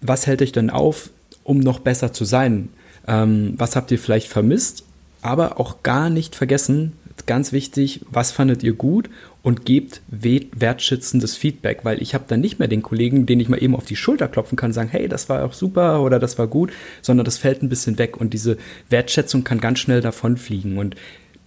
was 0.00 0.26
hält 0.26 0.42
euch 0.42 0.52
denn 0.52 0.70
auf, 0.70 1.10
um 1.44 1.58
noch 1.58 1.80
besser 1.80 2.12
zu 2.12 2.24
sein? 2.24 2.68
Ähm, 3.06 3.54
was 3.56 3.76
habt 3.76 3.90
ihr 3.90 3.98
vielleicht 3.98 4.28
vermisst? 4.28 4.84
Aber 5.22 5.60
auch 5.60 5.82
gar 5.82 6.08
nicht 6.08 6.34
vergessen, 6.34 6.92
ganz 7.26 7.52
wichtig, 7.52 8.00
was 8.10 8.32
fandet 8.32 8.62
ihr 8.62 8.72
gut 8.72 9.10
und 9.42 9.64
gebt 9.64 10.02
wertschätzendes 10.10 11.36
Feedback, 11.36 11.80
weil 11.84 12.02
ich 12.02 12.14
habe 12.14 12.24
dann 12.26 12.40
nicht 12.40 12.58
mehr 12.58 12.68
den 12.68 12.82
Kollegen, 12.82 13.26
den 13.26 13.40
ich 13.40 13.48
mal 13.48 13.62
eben 13.62 13.76
auf 13.76 13.84
die 13.84 13.96
Schulter 13.96 14.28
klopfen 14.28 14.56
kann, 14.56 14.72
sagen, 14.72 14.88
hey, 14.90 15.08
das 15.08 15.28
war 15.28 15.44
auch 15.44 15.52
super 15.52 16.02
oder 16.02 16.18
das 16.18 16.38
war 16.38 16.46
gut, 16.46 16.72
sondern 17.02 17.24
das 17.24 17.38
fällt 17.38 17.62
ein 17.62 17.68
bisschen 17.68 17.98
weg 17.98 18.16
und 18.16 18.34
diese 18.34 18.56
Wertschätzung 18.88 19.44
kann 19.44 19.60
ganz 19.60 19.78
schnell 19.78 20.00
davonfliegen 20.00 20.78
und 20.78 20.96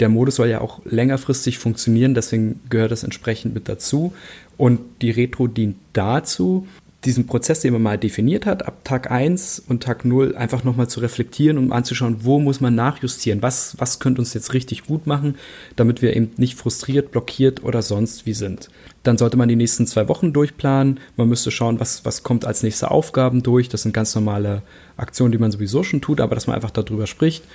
der 0.04 0.10
Modus 0.10 0.36
soll 0.36 0.50
ja 0.50 0.60
auch 0.60 0.82
längerfristig 0.84 1.60
funktionieren, 1.60 2.13
deswegen 2.13 2.60
gehört 2.70 2.92
das 2.92 3.06
entsprechend 3.06 3.54
mit 3.54 3.70
dazu. 3.70 4.12
Und 4.58 4.82
die 5.02 5.12
Retro 5.12 5.48
dient 5.48 5.78
dazu, 5.94 6.68
diesen 7.06 7.26
Prozess, 7.26 7.62
den 7.62 7.72
man 7.72 7.82
mal 7.82 7.98
definiert 7.98 8.46
hat, 8.46 8.66
ab 8.66 8.84
Tag 8.84 9.10
1 9.10 9.63
und 9.66 9.82
Tag 9.82 10.04
0 10.04 10.36
einfach 10.36 10.66
nochmal 10.66 10.89
zu 10.89 11.00
reflektieren 11.00 11.58
und 11.58 11.68
um 11.68 11.72
anzuschauen, 11.72 12.18
wo 12.20 12.38
muss 12.38 12.60
man 12.60 12.76
nachjustieren, 12.76 13.42
was, 13.42 13.78
was 13.80 14.02
könnte 14.02 14.20
uns 14.20 14.34
jetzt 14.34 14.52
richtig 14.52 14.88
gut 14.88 15.08
machen, 15.08 15.36
damit 15.78 16.02
wir 16.02 16.18
eben 16.18 16.32
nicht 16.36 16.58
frustriert, 16.58 17.12
blockiert 17.12 17.63
oder 17.63 17.82
sonst 17.82 18.26
wie 18.26 18.34
sind. 18.34 18.70
Dann 19.04 19.18
sollte 19.18 19.38
man 19.38 19.48
die 19.48 19.56
nächsten 19.56 19.88
zwei 19.88 20.10
Wochen 20.10 20.34
durchplanen. 20.34 21.00
Man 21.16 21.30
müsste 21.30 21.50
schauen, 21.50 21.80
was, 21.80 22.04
was 22.04 22.24
kommt 22.24 22.44
als 22.44 22.62
nächste 22.62 22.92
Aufgaben 22.92 23.42
durch. 23.42 23.70
Das 23.70 23.84
sind 23.84 23.94
ganz 23.94 24.13
normale 24.16 24.63
Aktionen, 24.98 25.32
die 25.32 25.38
man 25.38 25.52
sowieso 25.54 25.84
schon 25.84 26.02
tut, 26.02 26.20
aber 26.20 26.36
dass 26.36 26.48
man 26.48 26.58
einfach 26.58 26.72
darüber 26.72 27.08
spricht. 27.08 27.46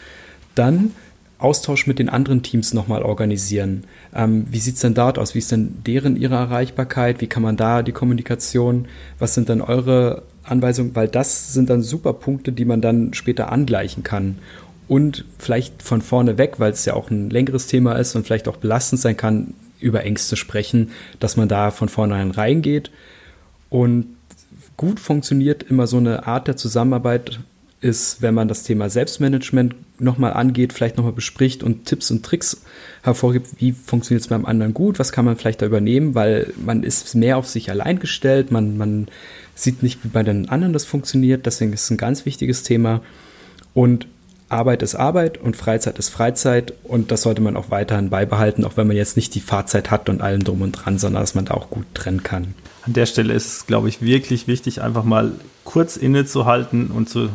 Dann 0.55 0.93
Austausch 1.39 1.87
mit 1.87 1.99
den 1.99 2.09
anderen 2.09 2.43
Teams 2.43 2.75
nochmal 2.75 3.03
organisieren. 3.03 3.85
Ähm, 4.15 4.47
wie 4.51 4.59
sieht 4.59 4.75
es 4.75 4.81
denn 4.81 4.95
dort 4.95 5.19
aus? 5.19 5.35
Wie 5.35 5.39
ist 5.39 5.53
denn 5.53 5.83
deren 5.87 6.17
ihre 6.17 6.35
Erreichbarkeit? 6.35 7.21
Wie 7.21 7.29
kann 7.29 7.45
man 7.45 7.57
da 7.57 7.83
die 7.83 7.93
Kommunikation? 7.93 8.89
Was 9.21 9.35
sind 9.35 9.49
dann 9.49 9.61
eure 9.61 10.23
Anweisungen? 10.43 10.97
Weil 10.97 11.07
das 11.07 11.53
sind 11.53 11.71
dann 11.71 11.83
super 11.83 12.13
Punkte, 12.13 12.51
die 12.51 12.65
man 12.65 12.81
dann 12.81 13.15
später 13.15 13.53
angleichen 13.53 14.03
kann. 14.03 14.39
Und 14.89 15.27
vielleicht 15.39 15.83
von 15.83 16.03
vorne 16.03 16.39
weg, 16.39 16.55
weil 16.59 16.73
es 16.73 16.85
ja 16.87 16.95
auch 16.95 17.11
ein 17.11 17.31
längeres 17.31 17.67
Thema 17.67 17.93
ist 17.93 18.17
und 18.17 18.27
vielleicht 18.27 18.49
auch 18.49 18.57
belastend 18.57 19.01
sein 19.01 19.17
kann, 19.17 19.55
über 19.81 20.03
Ängste 20.03 20.35
sprechen, 20.35 20.91
dass 21.21 21.37
man 21.37 21.49
da 21.49 21.71
von 21.71 21.89
vornherein 21.89 22.33
reingeht. 22.33 22.91
Und 23.71 24.07
gut 24.77 24.99
funktioniert 24.99 25.63
immer 25.63 25.87
so 25.87 25.99
eine 25.99 26.27
Art 26.27 26.49
der 26.49 26.57
Zusammenarbeit 26.57 27.41
ist, 27.81 28.23
wenn 28.23 28.35
man 28.35 28.49
das 28.49 28.65
Thema 28.65 28.91
Selbstmanagement 28.91 29.75
nochmal 30.01 30.33
angeht, 30.33 30.73
vielleicht 30.73 30.97
nochmal 30.97 31.13
bespricht 31.13 31.63
und 31.63 31.85
Tipps 31.85 32.11
und 32.11 32.25
Tricks 32.25 32.63
hervorgibt, 33.03 33.49
wie 33.59 33.73
funktioniert 33.73 34.23
es 34.23 34.29
beim 34.29 34.47
anderen 34.47 34.75
gut, 34.75 34.99
was 34.99 35.13
kann 35.13 35.25
man 35.25 35.37
vielleicht 35.37 35.63
da 35.63 35.67
übernehmen, 35.67 36.15
weil 36.15 36.53
man 36.57 36.83
ist 36.83 37.15
mehr 37.15 37.37
auf 37.37 37.47
sich 37.47 37.71
allein 37.71 37.99
gestellt, 37.99 38.51
man, 38.51 38.77
man 38.77 39.07
sieht 39.55 39.83
nicht, 39.83 40.05
wie 40.05 40.09
bei 40.09 40.23
den 40.23 40.49
anderen 40.49 40.73
das 40.73 40.85
funktioniert, 40.85 41.47
deswegen 41.47 41.73
ist 41.73 41.85
es 41.85 41.91
ein 41.91 41.97
ganz 41.97 42.27
wichtiges 42.27 42.63
Thema. 42.63 43.01
Und 43.75 44.07
Arbeit 44.49 44.83
ist 44.83 44.95
Arbeit 44.95 45.39
und 45.39 45.57
Freizeit 45.57 45.99
ist 45.99 46.09
Freizeit 46.09 46.73
und 46.85 47.11
das 47.11 47.23
sollte 47.23 47.43
man 47.43 47.57
auch 47.57 47.71
weiterhin 47.71 48.09
beibehalten, 48.09 48.65
auch 48.65 48.77
wenn 48.77 48.87
man 48.87 48.97
jetzt 48.97 49.17
nicht 49.17 49.35
die 49.35 49.41
Fahrzeit 49.41 49.91
hat 49.91 50.09
und 50.09 50.23
allem 50.23 50.43
drum 50.43 50.63
und 50.63 50.73
dran, 50.73 50.99
sondern 50.99 51.23
dass 51.23 51.35
man 51.35 51.45
da 51.45 51.55
auch 51.55 51.71
gut 51.71 51.85
trennen 51.95 52.23
kann. 52.23 52.55
An 52.83 52.95
der 52.95 53.07
Stelle 53.07 53.35
ist 53.35 53.47
es, 53.47 53.67
glaube 53.67 53.89
ich, 53.89 54.01
wirklich 54.01 54.47
wichtig, 54.47 54.81
einfach 54.81 55.05
mal 55.05 55.33
kurz 55.65 55.99
innezuhalten 55.99 56.87
und 56.87 57.11
zu, 57.11 57.29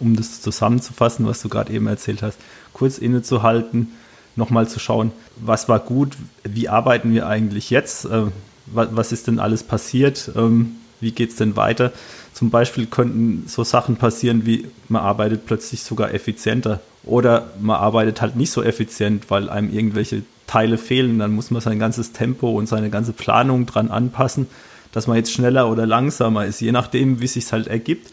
um 0.00 0.16
das 0.16 0.40
zusammenzufassen, 0.40 1.26
was 1.26 1.42
du 1.42 1.48
gerade 1.48 1.72
eben 1.72 1.86
erzählt 1.86 2.22
hast, 2.22 2.38
kurz 2.72 2.98
innezuhalten, 2.98 3.92
nochmal 4.36 4.68
zu 4.68 4.78
schauen, 4.78 5.12
was 5.36 5.68
war 5.68 5.80
gut, 5.80 6.16
wie 6.44 6.68
arbeiten 6.68 7.12
wir 7.12 7.26
eigentlich 7.26 7.70
jetzt, 7.70 8.04
äh, 8.06 8.24
was, 8.66 9.12
ist 9.12 9.26
denn 9.26 9.38
alles 9.38 9.62
passiert, 9.62 10.30
ähm, 10.36 10.76
wie 11.00 11.12
geht 11.12 11.30
es 11.30 11.36
denn 11.36 11.56
weiter 11.56 11.92
zum 12.32 12.50
Beispiel 12.50 12.86
könnten 12.86 13.44
so 13.48 13.64
Sachen 13.64 13.96
passieren 13.96 14.46
wie, 14.46 14.66
man 14.88 15.02
arbeitet 15.02 15.46
plötzlich 15.46 15.82
sogar 15.82 16.14
effizienter 16.14 16.80
oder 17.04 17.50
man 17.60 17.76
arbeitet 17.76 18.20
halt 18.22 18.36
nicht 18.36 18.50
so 18.50 18.62
effizient, 18.62 19.30
weil 19.30 19.48
einem 19.48 19.72
irgendwelche 19.72 20.22
Teile 20.46 20.78
fehlen. 20.78 21.18
Dann 21.18 21.32
muss 21.32 21.50
man 21.50 21.60
sein 21.60 21.78
ganzes 21.78 22.12
Tempo 22.12 22.50
und 22.50 22.66
seine 22.66 22.90
ganze 22.90 23.12
Planung 23.12 23.66
dran 23.66 23.90
anpassen, 23.90 24.46
dass 24.92 25.06
man 25.06 25.16
jetzt 25.16 25.32
schneller 25.32 25.70
oder 25.70 25.86
langsamer 25.86 26.46
ist, 26.46 26.60
je 26.60 26.72
nachdem, 26.72 27.20
wie 27.20 27.26
es 27.26 27.34
sich 27.34 27.52
halt 27.52 27.66
ergibt 27.66 28.10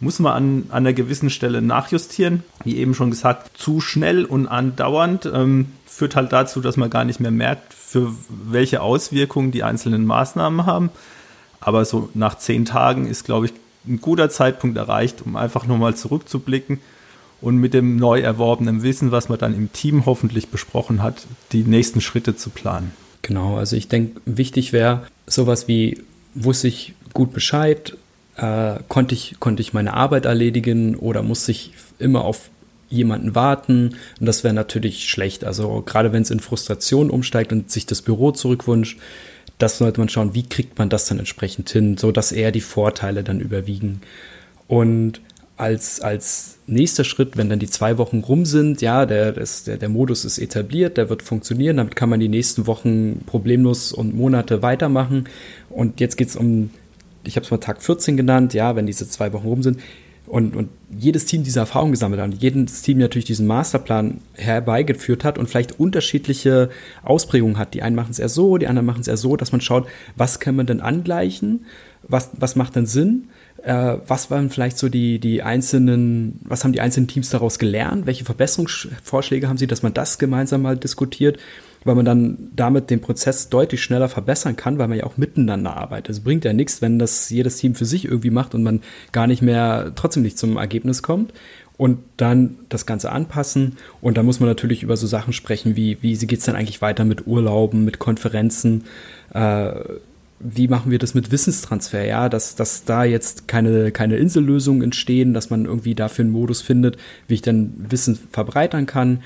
muss 0.00 0.18
man 0.18 0.32
an, 0.32 0.64
an 0.70 0.76
einer 0.78 0.92
gewissen 0.92 1.30
Stelle 1.30 1.62
nachjustieren. 1.62 2.42
Wie 2.64 2.76
eben 2.76 2.94
schon 2.94 3.10
gesagt, 3.10 3.56
zu 3.56 3.80
schnell 3.80 4.24
und 4.24 4.48
andauernd 4.48 5.30
ähm, 5.32 5.66
führt 5.86 6.16
halt 6.16 6.32
dazu, 6.32 6.60
dass 6.60 6.76
man 6.76 6.90
gar 6.90 7.04
nicht 7.04 7.20
mehr 7.20 7.30
merkt, 7.30 7.74
für 7.74 8.12
welche 8.28 8.80
Auswirkungen 8.80 9.50
die 9.50 9.62
einzelnen 9.62 10.06
Maßnahmen 10.06 10.64
haben. 10.64 10.90
Aber 11.60 11.84
so 11.84 12.08
nach 12.14 12.38
zehn 12.38 12.64
Tagen 12.64 13.06
ist, 13.06 13.24
glaube 13.24 13.46
ich, 13.46 13.52
ein 13.86 14.00
guter 14.00 14.30
Zeitpunkt 14.30 14.76
erreicht, 14.78 15.22
um 15.24 15.36
einfach 15.36 15.66
nochmal 15.66 15.94
zurückzublicken 15.94 16.80
und 17.40 17.56
mit 17.56 17.74
dem 17.74 17.96
neu 17.96 18.20
erworbenen 18.20 18.82
Wissen, 18.82 19.12
was 19.12 19.28
man 19.28 19.38
dann 19.38 19.54
im 19.54 19.72
Team 19.72 20.06
hoffentlich 20.06 20.48
besprochen 20.48 21.02
hat, 21.02 21.26
die 21.52 21.62
nächsten 21.64 22.00
Schritte 22.00 22.36
zu 22.36 22.50
planen. 22.50 22.92
Genau, 23.22 23.56
also 23.56 23.76
ich 23.76 23.88
denke, 23.88 24.20
wichtig 24.24 24.72
wäre 24.72 25.02
sowas 25.26 25.68
wie, 25.68 26.02
wusste 26.34 26.68
ich 26.68 26.94
gut 27.12 27.32
Bescheid, 27.32 27.96
äh, 28.36 28.76
konnte, 28.88 29.14
ich, 29.14 29.36
konnte 29.40 29.62
ich 29.62 29.72
meine 29.72 29.94
Arbeit 29.94 30.24
erledigen 30.24 30.96
oder 30.96 31.22
musste 31.22 31.52
ich 31.52 31.72
immer 31.98 32.24
auf 32.24 32.50
jemanden 32.88 33.34
warten 33.34 33.96
und 34.18 34.26
das 34.26 34.42
wäre 34.42 34.54
natürlich 34.54 35.08
schlecht. 35.08 35.44
Also 35.44 35.82
gerade 35.86 36.12
wenn 36.12 36.22
es 36.22 36.30
in 36.30 36.40
Frustration 36.40 37.10
umsteigt 37.10 37.52
und 37.52 37.70
sich 37.70 37.86
das 37.86 38.02
Büro 38.02 38.32
zurückwünscht, 38.32 38.98
das 39.58 39.78
sollte 39.78 40.00
man 40.00 40.08
schauen, 40.08 40.34
wie 40.34 40.42
kriegt 40.42 40.78
man 40.78 40.88
das 40.88 41.06
dann 41.06 41.18
entsprechend 41.18 41.70
hin, 41.70 41.96
so 41.96 42.12
dass 42.12 42.32
eher 42.32 42.50
die 42.50 42.60
Vorteile 42.60 43.22
dann 43.22 43.40
überwiegen. 43.40 44.00
Und 44.66 45.20
als, 45.60 46.00
als 46.00 46.56
nächster 46.66 47.04
Schritt, 47.04 47.36
wenn 47.36 47.50
dann 47.50 47.58
die 47.58 47.68
zwei 47.68 47.98
Wochen 47.98 48.20
rum 48.20 48.46
sind, 48.46 48.80
ja, 48.80 49.04
der, 49.04 49.32
das, 49.32 49.64
der, 49.64 49.76
der 49.76 49.90
Modus 49.90 50.24
ist 50.24 50.38
etabliert, 50.38 50.96
der 50.96 51.10
wird 51.10 51.22
funktionieren, 51.22 51.76
damit 51.76 51.96
kann 51.96 52.08
man 52.08 52.18
die 52.18 52.30
nächsten 52.30 52.66
Wochen 52.66 53.20
problemlos 53.26 53.92
und 53.92 54.14
Monate 54.14 54.62
weitermachen. 54.62 55.28
Und 55.68 56.00
jetzt 56.00 56.16
geht 56.16 56.28
es 56.28 56.36
um, 56.36 56.70
ich 57.24 57.36
habe 57.36 57.44
es 57.44 57.50
mal 57.50 57.58
Tag 57.58 57.82
14 57.82 58.16
genannt, 58.16 58.54
ja, 58.54 58.76
wenn 58.76 58.86
diese 58.86 59.08
zwei 59.08 59.32
Wochen 59.32 59.46
rum 59.46 59.62
sind, 59.62 59.78
und, 60.30 60.54
und 60.54 60.68
jedes 60.96 61.26
Team 61.26 61.42
diese 61.42 61.58
Erfahrung 61.58 61.90
gesammelt 61.90 62.20
hat 62.20 62.32
und 62.32 62.40
jedes 62.40 62.82
Team 62.82 62.98
natürlich 62.98 63.24
diesen 63.24 63.46
Masterplan 63.46 64.20
herbeigeführt 64.34 65.24
hat 65.24 65.38
und 65.38 65.48
vielleicht 65.48 65.80
unterschiedliche 65.80 66.70
Ausprägungen 67.02 67.58
hat. 67.58 67.74
Die 67.74 67.82
einen 67.82 67.96
machen 67.96 68.12
es 68.12 68.20
eher 68.20 68.28
so, 68.28 68.56
die 68.56 68.68
anderen 68.68 68.86
machen 68.86 69.00
es 69.00 69.08
eher 69.08 69.16
so, 69.16 69.36
dass 69.36 69.50
man 69.50 69.60
schaut, 69.60 69.88
was 70.16 70.38
kann 70.38 70.54
man 70.54 70.66
denn 70.66 70.80
angleichen, 70.80 71.66
was, 72.06 72.30
was 72.34 72.54
macht 72.54 72.76
denn 72.76 72.86
Sinn, 72.86 73.28
äh, 73.62 73.96
was 74.06 74.30
waren 74.30 74.50
vielleicht 74.50 74.78
so 74.78 74.88
die, 74.88 75.18
die 75.18 75.42
einzelnen, 75.42 76.40
was 76.44 76.64
haben 76.64 76.72
die 76.72 76.80
einzelnen 76.80 77.08
Teams 77.08 77.30
daraus 77.30 77.58
gelernt, 77.58 78.06
welche 78.06 78.24
Verbesserungsvorschläge 78.24 79.48
haben 79.48 79.58
sie, 79.58 79.66
dass 79.66 79.82
man 79.82 79.94
das 79.94 80.18
gemeinsam 80.18 80.62
mal 80.62 80.76
diskutiert 80.76 81.38
weil 81.84 81.94
man 81.94 82.04
dann 82.04 82.50
damit 82.54 82.90
den 82.90 83.00
Prozess 83.00 83.48
deutlich 83.48 83.82
schneller 83.82 84.08
verbessern 84.08 84.56
kann, 84.56 84.78
weil 84.78 84.88
man 84.88 84.98
ja 84.98 85.04
auch 85.04 85.16
miteinander 85.16 85.76
arbeitet. 85.76 86.10
Es 86.10 86.20
bringt 86.20 86.44
ja 86.44 86.52
nichts, 86.52 86.82
wenn 86.82 86.98
das 86.98 87.30
jedes 87.30 87.56
Team 87.56 87.74
für 87.74 87.86
sich 87.86 88.04
irgendwie 88.04 88.30
macht 88.30 88.54
und 88.54 88.62
man 88.62 88.82
gar 89.12 89.26
nicht 89.26 89.42
mehr, 89.42 89.92
trotzdem 89.94 90.22
nicht 90.22 90.38
zum 90.38 90.56
Ergebnis 90.56 91.02
kommt. 91.02 91.32
Und 91.76 92.00
dann 92.18 92.58
das 92.68 92.84
Ganze 92.84 93.10
anpassen. 93.10 93.78
Und 94.02 94.18
da 94.18 94.22
muss 94.22 94.38
man 94.38 94.50
natürlich 94.50 94.82
über 94.82 94.98
so 94.98 95.06
Sachen 95.06 95.32
sprechen, 95.32 95.76
wie, 95.76 95.96
wie 96.02 96.14
geht 96.14 96.40
es 96.40 96.44
dann 96.44 96.54
eigentlich 96.54 96.82
weiter 96.82 97.06
mit 97.06 97.26
Urlauben, 97.26 97.86
mit 97.86 97.98
Konferenzen, 97.98 98.84
äh, 99.32 99.72
wie 100.40 100.68
machen 100.68 100.90
wir 100.90 100.98
das 100.98 101.14
mit 101.14 101.30
Wissenstransfer, 101.30 102.04
ja, 102.04 102.28
dass, 102.28 102.54
dass 102.54 102.84
da 102.84 103.04
jetzt 103.04 103.48
keine, 103.48 103.92
keine 103.92 104.16
Insellösungen 104.16 104.82
entstehen, 104.82 105.32
dass 105.32 105.48
man 105.48 105.64
irgendwie 105.64 105.94
dafür 105.94 106.24
einen 106.24 106.32
Modus 106.32 106.60
findet, 106.60 106.98
wie 107.28 107.34
ich 107.34 107.42
dann 107.42 107.72
Wissen 107.78 108.18
verbreitern 108.30 108.84
kann 108.84 109.20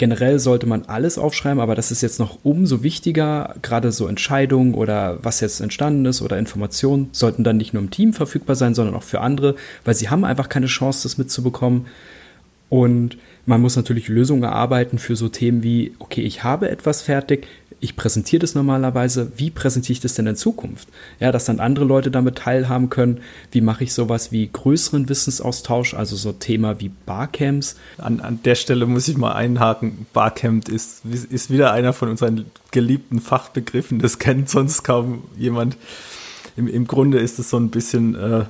Generell 0.00 0.38
sollte 0.38 0.64
man 0.66 0.86
alles 0.86 1.18
aufschreiben, 1.18 1.60
aber 1.60 1.74
das 1.74 1.90
ist 1.90 2.00
jetzt 2.00 2.20
noch 2.20 2.38
umso 2.42 2.82
wichtiger. 2.82 3.54
Gerade 3.60 3.92
so 3.92 4.06
Entscheidungen 4.06 4.72
oder 4.72 5.18
was 5.20 5.40
jetzt 5.40 5.60
entstanden 5.60 6.06
ist 6.06 6.22
oder 6.22 6.38
Informationen 6.38 7.10
sollten 7.12 7.44
dann 7.44 7.58
nicht 7.58 7.74
nur 7.74 7.82
im 7.82 7.90
Team 7.90 8.14
verfügbar 8.14 8.56
sein, 8.56 8.74
sondern 8.74 8.94
auch 8.94 9.02
für 9.02 9.20
andere, 9.20 9.56
weil 9.84 9.94
sie 9.94 10.08
haben 10.08 10.24
einfach 10.24 10.48
keine 10.48 10.68
Chance, 10.68 11.02
das 11.02 11.18
mitzubekommen. 11.18 11.84
Und 12.70 13.18
man 13.44 13.60
muss 13.60 13.76
natürlich 13.76 14.08
Lösungen 14.08 14.42
erarbeiten 14.42 14.98
für 14.98 15.16
so 15.16 15.28
Themen 15.28 15.62
wie, 15.62 15.92
okay, 15.98 16.22
ich 16.22 16.44
habe 16.44 16.70
etwas 16.70 17.02
fertig, 17.02 17.46
ich 17.80 17.96
präsentiere 17.96 18.40
das 18.40 18.54
normalerweise, 18.54 19.32
wie 19.36 19.50
präsentiere 19.50 19.94
ich 19.94 20.00
das 20.00 20.14
denn 20.14 20.26
in 20.26 20.36
Zukunft? 20.36 20.88
Ja, 21.18 21.32
dass 21.32 21.46
dann 21.46 21.60
andere 21.60 21.86
Leute 21.86 22.10
damit 22.10 22.36
teilhaben 22.36 22.90
können. 22.90 23.20
Wie 23.52 23.62
mache 23.62 23.84
ich 23.84 23.94
sowas 23.94 24.32
wie 24.32 24.48
größeren 24.52 25.08
Wissensaustausch, 25.08 25.94
also 25.94 26.14
so 26.14 26.32
Thema 26.32 26.80
wie 26.80 26.90
Barcamps? 27.06 27.76
An, 27.96 28.20
an 28.20 28.40
der 28.44 28.54
Stelle 28.54 28.84
muss 28.86 29.08
ich 29.08 29.16
mal 29.16 29.32
einhaken. 29.32 30.06
Barcamp 30.12 30.68
ist, 30.68 31.04
ist 31.04 31.50
wieder 31.50 31.72
einer 31.72 31.94
von 31.94 32.10
unseren 32.10 32.44
geliebten 32.70 33.20
Fachbegriffen. 33.20 33.98
Das 33.98 34.18
kennt 34.18 34.50
sonst 34.50 34.82
kaum 34.82 35.24
jemand. 35.38 35.76
Im, 36.56 36.68
im 36.68 36.86
Grunde 36.86 37.18
ist 37.18 37.38
es 37.38 37.48
so 37.48 37.56
ein 37.56 37.70
bisschen 37.70 38.14
äh, 38.14 38.44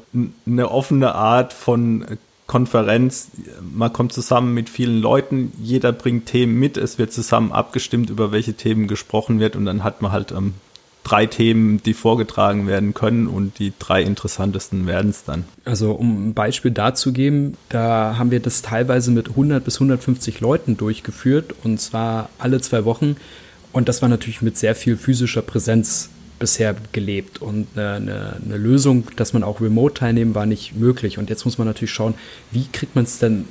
eine 0.47 0.71
offene 0.71 1.15
Art 1.15 1.53
von 1.53 2.05
Konferenz, 2.51 3.31
man 3.63 3.93
kommt 3.93 4.13
zusammen 4.13 4.55
mit 4.55 4.69
vielen 4.69 5.01
Leuten, 5.01 5.53
jeder 5.63 5.93
bringt 5.93 6.27
Themen 6.27 6.59
mit, 6.59 6.77
es 6.77 6.99
wird 6.99 7.13
zusammen 7.13 7.53
abgestimmt, 7.53 8.11
über 8.11 8.33
welche 8.33 8.55
Themen 8.55 8.89
gesprochen 8.89 9.39
wird 9.39 9.55
und 9.55 9.67
dann 9.67 9.85
hat 9.85 10.03
man 10.03 10.11
halt 10.11 10.33
ähm, 10.33 10.55
drei 11.05 11.27
Themen, 11.27 11.81
die 11.85 11.95
vorgetragen 11.95 12.67
werden 12.67 12.93
können 12.93 13.29
und 13.29 13.61
die 13.61 13.73
drei 13.79 14.03
interessantesten 14.03 14.89
werden 14.89 15.11
es 15.11 15.23
dann. 15.23 15.45
Also 15.65 15.93
um 15.93 16.31
ein 16.31 16.35
Beispiel 16.35 16.73
dazu 16.73 17.13
geben, 17.13 17.57
da 17.69 18.17
haben 18.19 18.33
wir 18.33 18.41
das 18.41 18.63
teilweise 18.63 19.13
mit 19.13 19.29
100 19.29 19.65
bis 19.65 19.77
150 19.77 20.41
Leuten 20.41 20.77
durchgeführt 20.77 21.55
und 21.63 21.81
zwar 21.81 22.31
alle 22.41 22.61
zwei 22.61 22.85
Wochen 22.85 23.15
und 23.71 23.89
das 23.89 24.03
war 24.03 24.09
natürlich 24.09 24.43
mit 24.43 24.59
sehr 24.59 24.75
viel 24.75 24.97
physischer 24.97 25.43
Präsenz 25.43 26.11
bisher 26.41 26.75
gelebt 26.91 27.41
und 27.41 27.69
eine, 27.77 27.93
eine, 27.93 28.37
eine, 28.45 28.57
Lösung, 28.57 29.07
dass 29.15 29.33
man 29.33 29.45
auch 29.45 29.61
remote 29.61 29.95
teilnehmen, 29.95 30.35
war 30.35 30.47
nicht 30.47 30.75
möglich. 30.75 31.19
Und 31.19 31.31
jetzt 31.31 31.45
muss 31.45 31.59
man 31.59 31.69
natürlich 31.69 31.93
schauen, 31.93 32.15
wie 32.51 32.67
kriegt 32.73 32.97
man 32.97 33.05
es 33.05 33.21
denn 33.21 33.45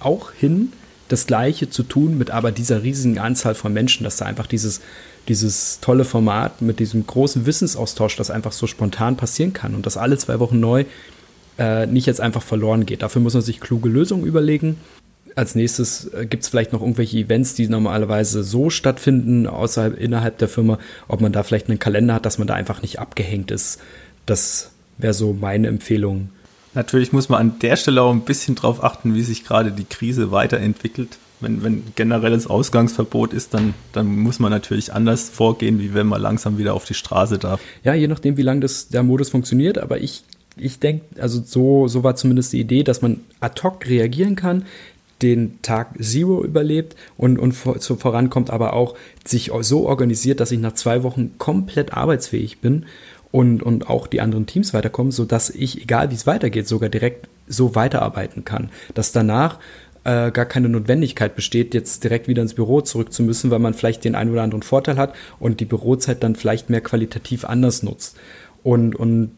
auch 0.00 0.32
hin, 0.32 0.72
das 1.08 1.26
Gleiche 1.26 1.68
zu 1.68 1.82
tun 1.82 2.16
mit 2.16 2.30
aber 2.30 2.52
dieser 2.52 2.82
riesigen 2.82 3.18
Anzahl 3.18 3.54
von 3.54 3.72
Menschen, 3.74 4.04
dass 4.04 4.16
da 4.16 4.24
einfach 4.24 4.46
dieses, 4.46 4.80
dieses 5.28 5.80
tolle 5.80 6.04
Format 6.04 6.62
mit 6.62 6.78
diesem 6.78 7.06
großen 7.06 7.44
Wissensaustausch, 7.44 8.16
das 8.16 8.30
einfach 8.30 8.52
so 8.52 8.66
spontan 8.66 9.16
passieren 9.16 9.52
kann 9.52 9.74
und 9.74 9.84
das 9.84 9.98
alle 9.98 10.16
zwei 10.16 10.38
Wochen 10.38 10.58
neu 10.60 10.84
äh, 11.58 11.86
nicht 11.86 12.06
jetzt 12.06 12.20
einfach 12.20 12.42
verloren 12.42 12.86
geht. 12.86 13.02
Dafür 13.02 13.20
muss 13.20 13.34
man 13.34 13.42
sich 13.42 13.60
kluge 13.60 13.90
Lösungen 13.90 14.24
überlegen 14.24 14.78
als 15.34 15.54
nächstes 15.54 16.12
äh, 16.12 16.26
gibt 16.26 16.42
es 16.42 16.48
vielleicht 16.48 16.72
noch 16.72 16.80
irgendwelche 16.80 17.18
Events, 17.18 17.54
die 17.54 17.68
normalerweise 17.68 18.42
so 18.42 18.70
stattfinden, 18.70 19.46
außerhalb 19.46 19.98
innerhalb 19.98 20.38
der 20.38 20.48
Firma, 20.48 20.78
ob 21.08 21.20
man 21.20 21.32
da 21.32 21.42
vielleicht 21.42 21.68
einen 21.68 21.78
Kalender 21.78 22.14
hat, 22.14 22.26
dass 22.26 22.38
man 22.38 22.48
da 22.48 22.54
einfach 22.54 22.82
nicht 22.82 22.98
abgehängt 22.98 23.50
ist. 23.50 23.80
Das 24.26 24.70
wäre 24.98 25.14
so 25.14 25.32
meine 25.32 25.68
Empfehlung. 25.68 26.30
Natürlich 26.74 27.12
muss 27.12 27.28
man 27.28 27.40
an 27.40 27.58
der 27.60 27.76
Stelle 27.76 28.02
auch 28.02 28.12
ein 28.12 28.22
bisschen 28.24 28.54
drauf 28.54 28.82
achten, 28.82 29.14
wie 29.14 29.22
sich 29.22 29.44
gerade 29.44 29.72
die 29.72 29.84
Krise 29.84 30.30
weiterentwickelt. 30.30 31.18
Wenn, 31.40 31.64
wenn 31.64 31.82
generelles 31.96 32.46
Ausgangsverbot 32.46 33.32
ist, 33.32 33.52
dann, 33.52 33.74
dann 33.92 34.06
muss 34.06 34.38
man 34.38 34.52
natürlich 34.52 34.92
anders 34.92 35.28
vorgehen, 35.28 35.80
wie 35.80 35.92
wenn 35.92 36.06
man 36.06 36.22
langsam 36.22 36.56
wieder 36.56 36.72
auf 36.72 36.84
die 36.84 36.94
Straße 36.94 37.38
darf. 37.38 37.60
Ja, 37.82 37.94
je 37.94 38.06
nachdem, 38.06 38.36
wie 38.36 38.42
lange 38.42 38.60
das, 38.60 38.88
der 38.88 39.02
Modus 39.02 39.30
funktioniert, 39.30 39.76
aber 39.78 39.98
ich 39.98 40.22
ich 40.56 40.78
denke, 40.78 41.04
also 41.18 41.42
so, 41.44 41.88
so 41.88 42.04
war 42.04 42.16
zumindest 42.16 42.52
die 42.52 42.60
Idee, 42.60 42.82
dass 42.82 43.02
man 43.02 43.20
ad 43.40 43.62
hoc 43.62 43.86
reagieren 43.86 44.36
kann, 44.36 44.64
den 45.22 45.60
Tag 45.62 46.02
Zero 46.02 46.44
überlebt 46.44 46.96
und, 47.16 47.38
und 47.38 47.52
vor, 47.52 47.78
so 47.78 47.96
vorankommt, 47.96 48.50
aber 48.50 48.72
auch 48.72 48.96
sich 49.24 49.50
so 49.60 49.86
organisiert, 49.86 50.40
dass 50.40 50.52
ich 50.52 50.60
nach 50.60 50.74
zwei 50.74 51.02
Wochen 51.02 51.38
komplett 51.38 51.92
arbeitsfähig 51.92 52.58
bin 52.60 52.86
und, 53.30 53.62
und 53.62 53.88
auch 53.88 54.06
die 54.06 54.20
anderen 54.20 54.46
Teams 54.46 54.74
weiterkommen, 54.74 55.12
sodass 55.12 55.50
ich, 55.50 55.82
egal 55.82 56.10
wie 56.10 56.14
es 56.14 56.26
weitergeht, 56.26 56.68
sogar 56.68 56.88
direkt 56.88 57.28
so 57.46 57.74
weiterarbeiten 57.74 58.44
kann. 58.44 58.70
Dass 58.94 59.12
danach 59.12 59.58
äh, 60.04 60.30
gar 60.30 60.46
keine 60.46 60.68
Notwendigkeit 60.68 61.34
besteht, 61.34 61.74
jetzt 61.74 62.04
direkt 62.04 62.28
wieder 62.28 62.42
ins 62.42 62.54
Büro 62.54 62.80
zurück 62.80 63.12
zu 63.12 63.22
müssen, 63.22 63.50
weil 63.50 63.58
man 63.58 63.74
vielleicht 63.74 64.04
den 64.04 64.14
einen 64.14 64.32
oder 64.32 64.42
anderen 64.42 64.62
Vorteil 64.62 64.96
hat 64.96 65.14
und 65.38 65.60
die 65.60 65.64
Bürozeit 65.64 66.22
dann 66.22 66.36
vielleicht 66.36 66.70
mehr 66.70 66.80
qualitativ 66.80 67.44
anders 67.44 67.82
nutzt. 67.82 68.16
Und, 68.62 68.96
und 68.96 69.32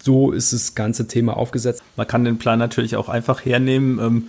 so 0.00 0.32
ist 0.32 0.52
das 0.52 0.74
ganze 0.74 1.08
Thema 1.08 1.36
aufgesetzt. 1.36 1.82
Man 1.96 2.06
kann 2.06 2.24
den 2.24 2.38
Plan 2.38 2.58
natürlich 2.58 2.96
auch 2.96 3.08
einfach 3.08 3.44
hernehmen, 3.44 3.98
ähm, 3.98 4.24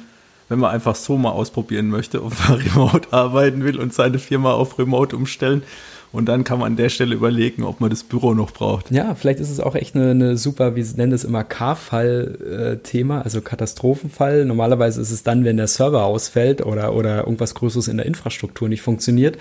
wenn 0.50 0.60
man 0.60 0.72
einfach 0.72 0.96
so 0.96 1.18
mal 1.18 1.32
ausprobieren 1.32 1.88
möchte, 1.88 2.24
ob 2.24 2.34
man 2.48 2.60
remote 2.60 3.14
arbeiten 3.14 3.64
will 3.64 3.80
und 3.80 3.94
seine 3.94 4.20
Firma 4.20 4.54
auf 4.54 4.78
remote 4.78 5.16
umstellen. 5.16 5.64
Und 6.12 6.26
dann 6.26 6.44
kann 6.44 6.58
man 6.58 6.72
an 6.72 6.76
der 6.76 6.90
Stelle 6.90 7.14
überlegen, 7.14 7.64
ob 7.64 7.82
man 7.82 7.92
das 7.92 8.04
Büro 8.04 8.34
noch 8.34 8.50
braucht. 8.50 8.90
Ja, 8.90 9.14
vielleicht 9.14 9.40
ist 9.40 9.52
es 9.52 9.60
auch 9.60 9.76
echt 9.76 9.96
eine, 9.96 10.10
eine 10.10 10.38
super, 10.38 10.76
wie 10.76 10.82
nennen 10.82 11.12
das 11.12 11.24
immer, 11.24 11.44
K-Fall-Thema, 11.44 13.22
also 13.22 13.42
Katastrophenfall. 13.42 14.46
Normalerweise 14.46 15.02
ist 15.02 15.12
es 15.12 15.22
dann, 15.22 15.46
wenn 15.46 15.58
der 15.58 15.68
Server 15.68 16.06
ausfällt 16.06 16.66
oder, 16.66 16.96
oder 16.96 17.20
irgendwas 17.20 17.54
Größeres 17.54 17.88
in 17.88 17.98
der 17.98 18.08
Infrastruktur 18.08 18.68
nicht 18.70 18.82
funktioniert. 18.82 19.38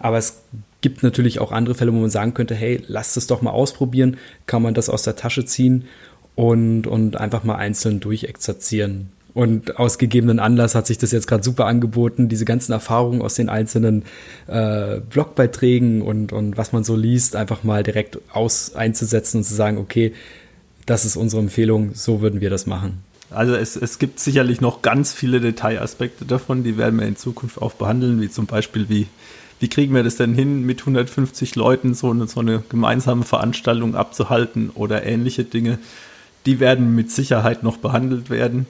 Aber 0.00 0.18
es 0.18 0.42
gibt 0.80 1.04
natürlich 1.04 1.38
auch 1.38 1.52
andere 1.52 1.76
Fälle, 1.76 1.92
wo 1.92 1.98
man 1.98 2.10
sagen 2.10 2.34
könnte, 2.34 2.56
hey, 2.56 2.82
lasst 2.88 3.16
es 3.16 3.28
doch 3.28 3.40
mal 3.40 3.50
ausprobieren, 3.50 4.16
kann 4.46 4.62
man 4.62 4.74
das 4.74 4.88
aus 4.88 5.04
der 5.04 5.14
Tasche 5.14 5.44
ziehen 5.44 5.84
und, 6.34 6.88
und 6.88 7.16
einfach 7.16 7.44
mal 7.44 7.56
einzeln 7.56 8.00
durchexerzieren. 8.00 9.10
Und 9.34 9.78
aus 9.78 9.98
gegebenen 9.98 10.40
Anlass 10.40 10.74
hat 10.74 10.86
sich 10.86 10.98
das 10.98 11.12
jetzt 11.12 11.26
gerade 11.26 11.44
super 11.44 11.66
angeboten, 11.66 12.28
diese 12.28 12.44
ganzen 12.44 12.72
Erfahrungen 12.72 13.22
aus 13.22 13.34
den 13.34 13.48
einzelnen 13.48 14.04
äh, 14.46 15.00
Blogbeiträgen 15.00 16.02
und, 16.02 16.32
und 16.32 16.56
was 16.56 16.72
man 16.72 16.82
so 16.82 16.96
liest, 16.96 17.36
einfach 17.36 17.62
mal 17.62 17.82
direkt 17.82 18.18
aus 18.32 18.74
einzusetzen 18.74 19.38
und 19.38 19.44
zu 19.44 19.54
sagen, 19.54 19.78
okay, 19.78 20.12
das 20.86 21.04
ist 21.04 21.16
unsere 21.16 21.42
Empfehlung, 21.42 21.94
so 21.94 22.20
würden 22.20 22.40
wir 22.40 22.50
das 22.50 22.66
machen. 22.66 23.04
Also 23.30 23.54
es, 23.54 23.76
es 23.76 23.98
gibt 23.98 24.20
sicherlich 24.20 24.60
noch 24.60 24.80
ganz 24.80 25.12
viele 25.12 25.40
Detailaspekte 25.40 26.24
davon, 26.24 26.64
die 26.64 26.78
werden 26.78 26.98
wir 26.98 27.06
in 27.06 27.16
Zukunft 27.16 27.60
auch 27.60 27.74
behandeln, 27.74 28.20
wie 28.22 28.30
zum 28.30 28.46
Beispiel, 28.46 28.88
wie, 28.88 29.06
wie 29.60 29.68
kriegen 29.68 29.94
wir 29.94 30.02
das 30.02 30.16
denn 30.16 30.34
hin, 30.34 30.64
mit 30.64 30.80
150 30.80 31.54
Leuten 31.54 31.92
so 31.92 32.10
eine, 32.10 32.26
so 32.26 32.40
eine 32.40 32.62
gemeinsame 32.70 33.24
Veranstaltung 33.24 33.94
abzuhalten 33.94 34.70
oder 34.70 35.04
ähnliche 35.04 35.44
Dinge. 35.44 35.78
Die 36.46 36.58
werden 36.58 36.94
mit 36.94 37.10
Sicherheit 37.10 37.62
noch 37.62 37.76
behandelt 37.76 38.30
werden. 38.30 38.66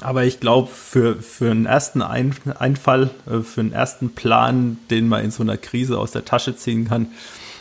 Aber 0.00 0.24
ich 0.24 0.40
glaube, 0.40 0.68
für, 0.72 1.16
für 1.16 1.50
einen 1.50 1.66
ersten 1.66 2.00
Ein 2.02 2.34
Einfall, 2.58 3.10
äh, 3.26 3.40
für 3.40 3.60
einen 3.60 3.72
ersten 3.72 4.10
Plan, 4.14 4.78
den 4.90 5.08
man 5.08 5.24
in 5.24 5.30
so 5.30 5.42
einer 5.42 5.56
Krise 5.56 5.98
aus 5.98 6.12
der 6.12 6.24
Tasche 6.24 6.56
ziehen 6.56 6.88
kann, 6.88 7.08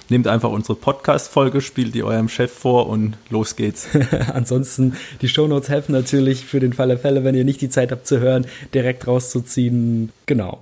nehmt 0.10 0.28
einfach 0.28 0.50
unsere 0.50 0.76
Podcast-Folge, 0.76 1.62
spielt 1.62 1.96
die 1.96 2.04
eurem 2.04 2.30
Chef 2.30 2.52
vor 2.52 2.88
und 2.88 3.16
los 3.30 3.56
geht's. 3.56 3.88
Ansonsten, 4.34 4.96
die 5.22 5.30
Shownotes 5.30 5.70
helfen 5.70 5.92
natürlich 5.92 6.46
für 6.46 6.60
den 6.60 6.74
Fall 6.74 6.88
der 6.88 6.98
Fälle, 6.98 7.24
wenn 7.24 7.36
ihr 7.36 7.46
nicht 7.46 7.62
die 7.62 7.70
Zeit 7.70 7.92
habt 7.92 8.08
zu 8.08 8.20
hören, 8.20 8.46
direkt 8.74 9.08
rauszuziehen. 9.08 10.12
Genau 10.26 10.60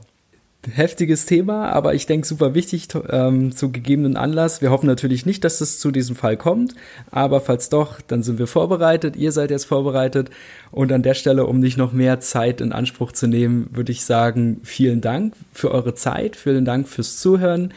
heftiges 0.69 1.25
Thema, 1.25 1.69
aber 1.69 1.93
ich 1.93 2.07
denke 2.07 2.27
super 2.27 2.53
wichtig 2.53 2.87
ähm, 3.09 3.55
zu 3.55 3.71
gegebenen 3.71 4.17
Anlass. 4.17 4.61
Wir 4.61 4.71
hoffen 4.71 4.87
natürlich 4.87 5.25
nicht, 5.25 5.43
dass 5.43 5.61
es 5.61 5.79
zu 5.79 5.91
diesem 5.91 6.15
Fall 6.15 6.35
kommt, 6.35 6.73
aber 7.11 7.41
falls 7.41 7.69
doch, 7.69 8.01
dann 8.01 8.23
sind 8.23 8.39
wir 8.39 8.47
vorbereitet. 8.47 9.15
Ihr 9.15 9.31
seid 9.31 9.51
jetzt 9.51 9.65
vorbereitet 9.65 10.29
und 10.71 10.91
an 10.91 11.03
der 11.03 11.13
Stelle, 11.13 11.45
um 11.45 11.59
nicht 11.59 11.77
noch 11.77 11.93
mehr 11.93 12.19
Zeit 12.19 12.59
in 12.59 12.71
Anspruch 12.71 13.11
zu 13.11 13.27
nehmen, 13.27 13.69
würde 13.71 13.91
ich 13.91 14.03
sagen, 14.03 14.59
vielen 14.63 14.99
Dank 14.99 15.33
für 15.53 15.71
eure 15.71 15.93
Zeit, 15.93 16.35
vielen 16.35 16.65
Dank 16.65 16.87
fürs 16.87 17.17
Zuhören. 17.17 17.73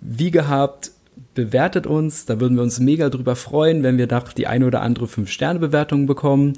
Wie 0.00 0.30
gehabt, 0.30 0.92
bewertet 1.34 1.86
uns, 1.86 2.26
da 2.26 2.40
würden 2.40 2.56
wir 2.56 2.62
uns 2.62 2.78
mega 2.78 3.08
drüber 3.08 3.36
freuen, 3.36 3.82
wenn 3.82 3.98
wir 3.98 4.06
da 4.06 4.22
die 4.36 4.46
eine 4.46 4.66
oder 4.66 4.82
andere 4.82 5.06
5-Sterne-Bewertung 5.06 6.06
bekommen. 6.06 6.54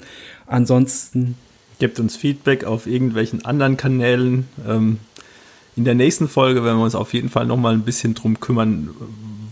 Ansonsten 0.47 1.35
Gebt 1.81 1.99
uns 1.99 2.15
Feedback 2.15 2.63
auf 2.63 2.85
irgendwelchen 2.85 3.43
anderen 3.43 3.75
Kanälen. 3.75 4.47
Ähm, 4.69 4.99
in 5.75 5.85
der 5.85 5.95
nächsten 5.95 6.27
Folge 6.27 6.63
werden 6.63 6.77
wir 6.77 6.83
uns 6.83 6.95
auf 6.95 7.13
jeden 7.13 7.29
Fall 7.29 7.45
nochmal 7.45 7.73
ein 7.73 7.83
bisschen 7.83 8.13
drum 8.13 8.39
kümmern, 8.39 8.89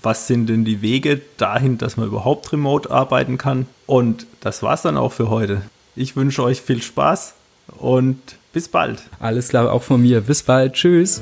was 0.02 0.28
sind 0.28 0.48
denn 0.48 0.66
die 0.66 0.82
Wege 0.82 1.22
dahin, 1.38 1.78
dass 1.78 1.98
man 1.98 2.08
überhaupt 2.08 2.52
remote 2.52 2.92
arbeiten 2.92 3.38
kann. 3.38 3.68
Und 3.86 4.28
das 4.42 4.64
war's 4.64 4.82
dann 4.82 4.98
auch 4.98 5.14
für 5.14 5.30
heute. 5.30 5.62
Ich 5.96 6.16
wünsche 6.16 6.44
euch 6.44 6.62
viel 6.62 6.82
Spaß 6.82 7.34
und 7.78 8.18
bis 8.54 8.68
bald. 8.68 9.04
Alles 9.20 9.50
klar, 9.50 9.72
auch 9.72 9.84
von 9.84 10.02
mir. 10.02 10.22
Bis 10.22 10.44
bald. 10.44 10.74
Tschüss. 10.74 11.22